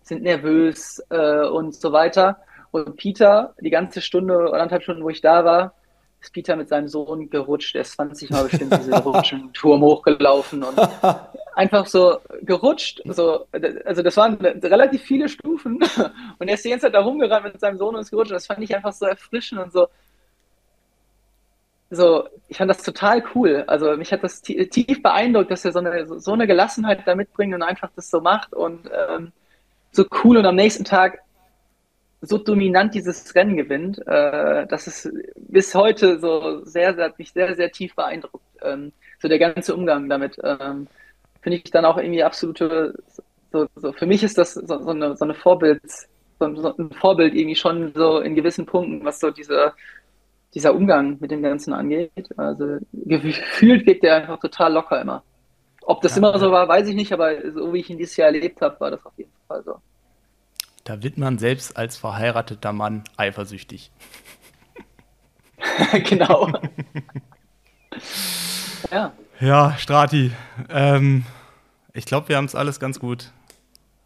[0.02, 2.38] sind nervös äh, und so weiter.
[2.72, 5.74] Und Peter, die ganze Stunde, anderthalb Stunden, wo ich da war,
[6.26, 7.76] ist Peter mit seinem Sohn gerutscht.
[7.76, 10.76] Er ist 20 Mal bestimmt diese Rutschenturm hochgelaufen und
[11.56, 13.02] einfach so gerutscht.
[13.06, 13.46] So,
[13.86, 15.80] also das waren relativ viele Stufen
[16.40, 18.32] und er ist die ganze Zeit da rumgerannt mit seinem Sohn und ist gerutscht.
[18.32, 19.88] Das fand ich einfach so erfrischend und so.
[21.92, 23.64] So, ich fand das total cool.
[23.68, 27.54] Also mich hat das tief beeindruckt, dass er so eine, so eine Gelassenheit da mitbringt
[27.54, 29.32] und einfach das so macht und ähm,
[29.92, 30.38] so cool.
[30.38, 31.20] Und am nächsten Tag
[32.26, 37.32] so dominant dieses Rennen gewinnt, äh, dass es bis heute so sehr, sehr, hat mich
[37.32, 38.44] sehr, sehr tief beeindruckt.
[38.62, 40.88] Ähm, so der ganze Umgang damit ähm,
[41.42, 42.96] finde ich dann auch irgendwie absolute,
[43.52, 45.82] so, so, für mich ist das so, so eine, so eine Vorbild,
[46.40, 49.74] so, so, ein Vorbild irgendwie schon so in gewissen Punkten, was so diese,
[50.54, 52.12] dieser Umgang mit dem Ganzen angeht.
[52.38, 55.24] Also gefühlt wirkt der einfach total locker immer.
[55.84, 58.18] Ob das ja, immer so war, weiß ich nicht, aber so wie ich ihn dieses
[58.18, 59.25] Jahr erlebt habe, war das auf jeden Fall.
[60.86, 63.92] Da wird man selbst als verheirateter Mann eifersüchtig.
[66.08, 66.50] genau.
[68.92, 69.12] ja.
[69.42, 70.32] Ja, Strati.
[70.70, 71.26] Ähm,
[71.94, 73.32] ich glaube, wir haben es alles ganz gut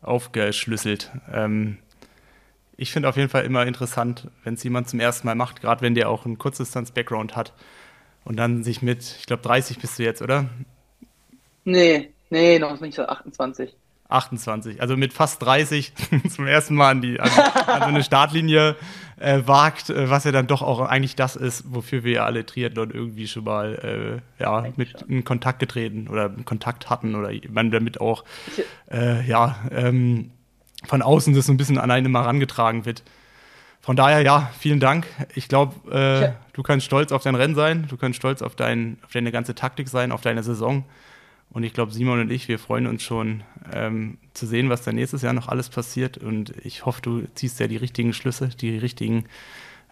[0.01, 1.11] aufgeschlüsselt.
[1.31, 1.77] Ähm,
[2.77, 5.81] ich finde auf jeden Fall immer interessant, wenn es jemand zum ersten Mal macht, gerade
[5.81, 7.53] wenn der auch einen Kurzdistanz-Background hat
[8.25, 10.49] und dann sich mit, ich glaube, 30 bist du jetzt, oder?
[11.65, 13.75] Nee, Nee, noch nicht so 28.
[14.09, 15.93] 28, also mit fast 30
[16.29, 18.75] zum ersten Mal an, die, an, an so eine Startlinie
[19.19, 22.45] äh, wagt, äh, was ja dann doch auch eigentlich das ist, wofür wir ja alle
[22.45, 27.69] Triathlon irgendwie schon mal äh, ja, mit in Kontakt getreten oder Kontakt hatten oder man
[27.69, 28.23] damit auch
[28.91, 30.31] äh, ja, ähm,
[30.85, 33.03] von außen das so ein bisschen an einen mal herangetragen wird.
[33.81, 35.07] Von daher, ja, vielen Dank.
[35.35, 36.35] Ich glaube, äh, ja.
[36.53, 39.55] du kannst stolz auf dein Rennen sein, du kannst stolz auf, dein, auf deine ganze
[39.55, 40.83] Taktik sein, auf deine Saison.
[41.51, 43.43] Und ich glaube, Simon und ich, wir freuen uns schon
[43.73, 46.17] ähm, zu sehen, was da nächstes Jahr noch alles passiert.
[46.17, 49.25] Und ich hoffe, du ziehst ja die richtigen Schlüsse, die richtigen,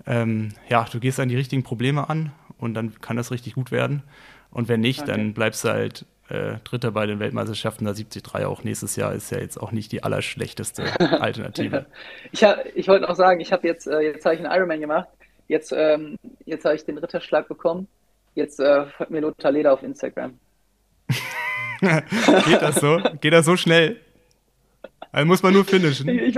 [0.06, 3.72] ähm, ja, du gehst an die richtigen Probleme an und dann kann das richtig gut
[3.72, 4.04] werden.
[4.52, 5.12] Und wenn nicht, okay.
[5.12, 7.86] dann bleibst du halt äh, Dritter bei den Weltmeisterschaften.
[7.86, 10.84] Da 73 auch nächstes Jahr ist ja jetzt auch nicht die allerschlechteste
[11.22, 11.88] Alternative.
[12.32, 15.10] ich, ich wollte noch sagen, ich habe jetzt, äh, jetzt habe ich einen Ironman gemacht.
[15.48, 17.88] Jetzt, ähm, jetzt habe ich den Ritterschlag bekommen.
[18.36, 20.38] Jetzt äh, folgt mir Lothar Leder auf Instagram.
[21.82, 23.02] Geht das so?
[23.22, 24.00] Geht das so schnell?
[25.12, 26.10] Also muss man nur finishen.
[26.10, 26.38] Ich, ich,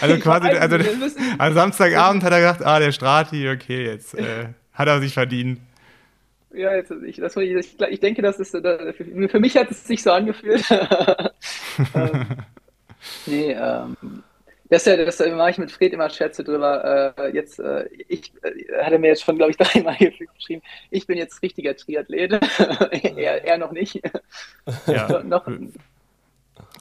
[0.00, 0.76] also quasi, also,
[1.38, 5.60] am Samstagabend hat er gedacht, ah, der Strati, okay, jetzt äh, hat er sich verdient.
[6.52, 10.02] Ja, jetzt, ich, das, ich, ich denke, das ist, für, für, mich hat es sich
[10.02, 10.64] so angefühlt.
[11.94, 12.26] ähm,
[13.26, 14.24] nee, ähm,
[14.70, 17.14] das, ja, das mache ich mit Fred immer Scherze drüber.
[17.18, 21.06] Äh, jetzt, äh, ich äh, hat er mir jetzt schon, glaube ich, dreimal geschrieben, ich
[21.06, 22.32] bin jetzt richtiger Triathlet.
[23.16, 24.00] er, er, noch nicht.
[24.86, 25.22] Ja.
[25.24, 25.46] noch,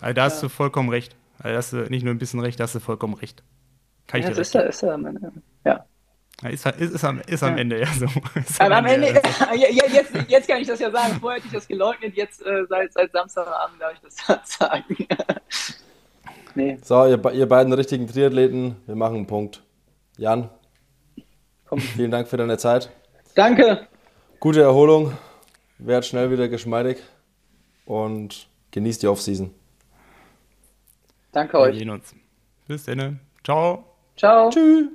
[0.02, 1.16] also da hast du vollkommen recht.
[1.40, 3.44] Also hast du nicht nur ein bisschen recht, da hast du vollkommen recht.
[4.08, 5.00] Kann ich ja, dir ist, er, ist er
[5.66, 5.86] ja.
[6.48, 7.62] Ist, ist, ist, am, ist am ja.
[7.62, 8.06] Ende ja so.
[8.60, 9.56] am, am Ende, Ende so.
[9.56, 11.16] jetzt, jetzt kann ich das ja sagen.
[11.20, 14.96] Vorher hätte ich das geleugnet, jetzt äh, seit, seit Samstagabend darf ich das sagen.
[16.60, 16.78] Nee.
[16.84, 19.64] So, ihr, ihr beiden richtigen Triathleten, wir machen einen Punkt.
[20.18, 20.50] Jan,
[21.66, 21.80] Komm.
[21.80, 22.90] vielen Dank für deine Zeit.
[23.34, 23.88] Danke.
[24.42, 25.14] Gute Erholung,
[25.78, 26.98] werd schnell wieder geschmeidig
[27.86, 29.54] und genießt die Offseason.
[31.32, 31.72] Danke wir euch.
[31.76, 32.14] Wir sehen uns.
[32.68, 33.22] Bis dann.
[33.42, 33.86] Ciao.
[34.18, 34.50] Ciao.
[34.50, 34.90] Tschüss.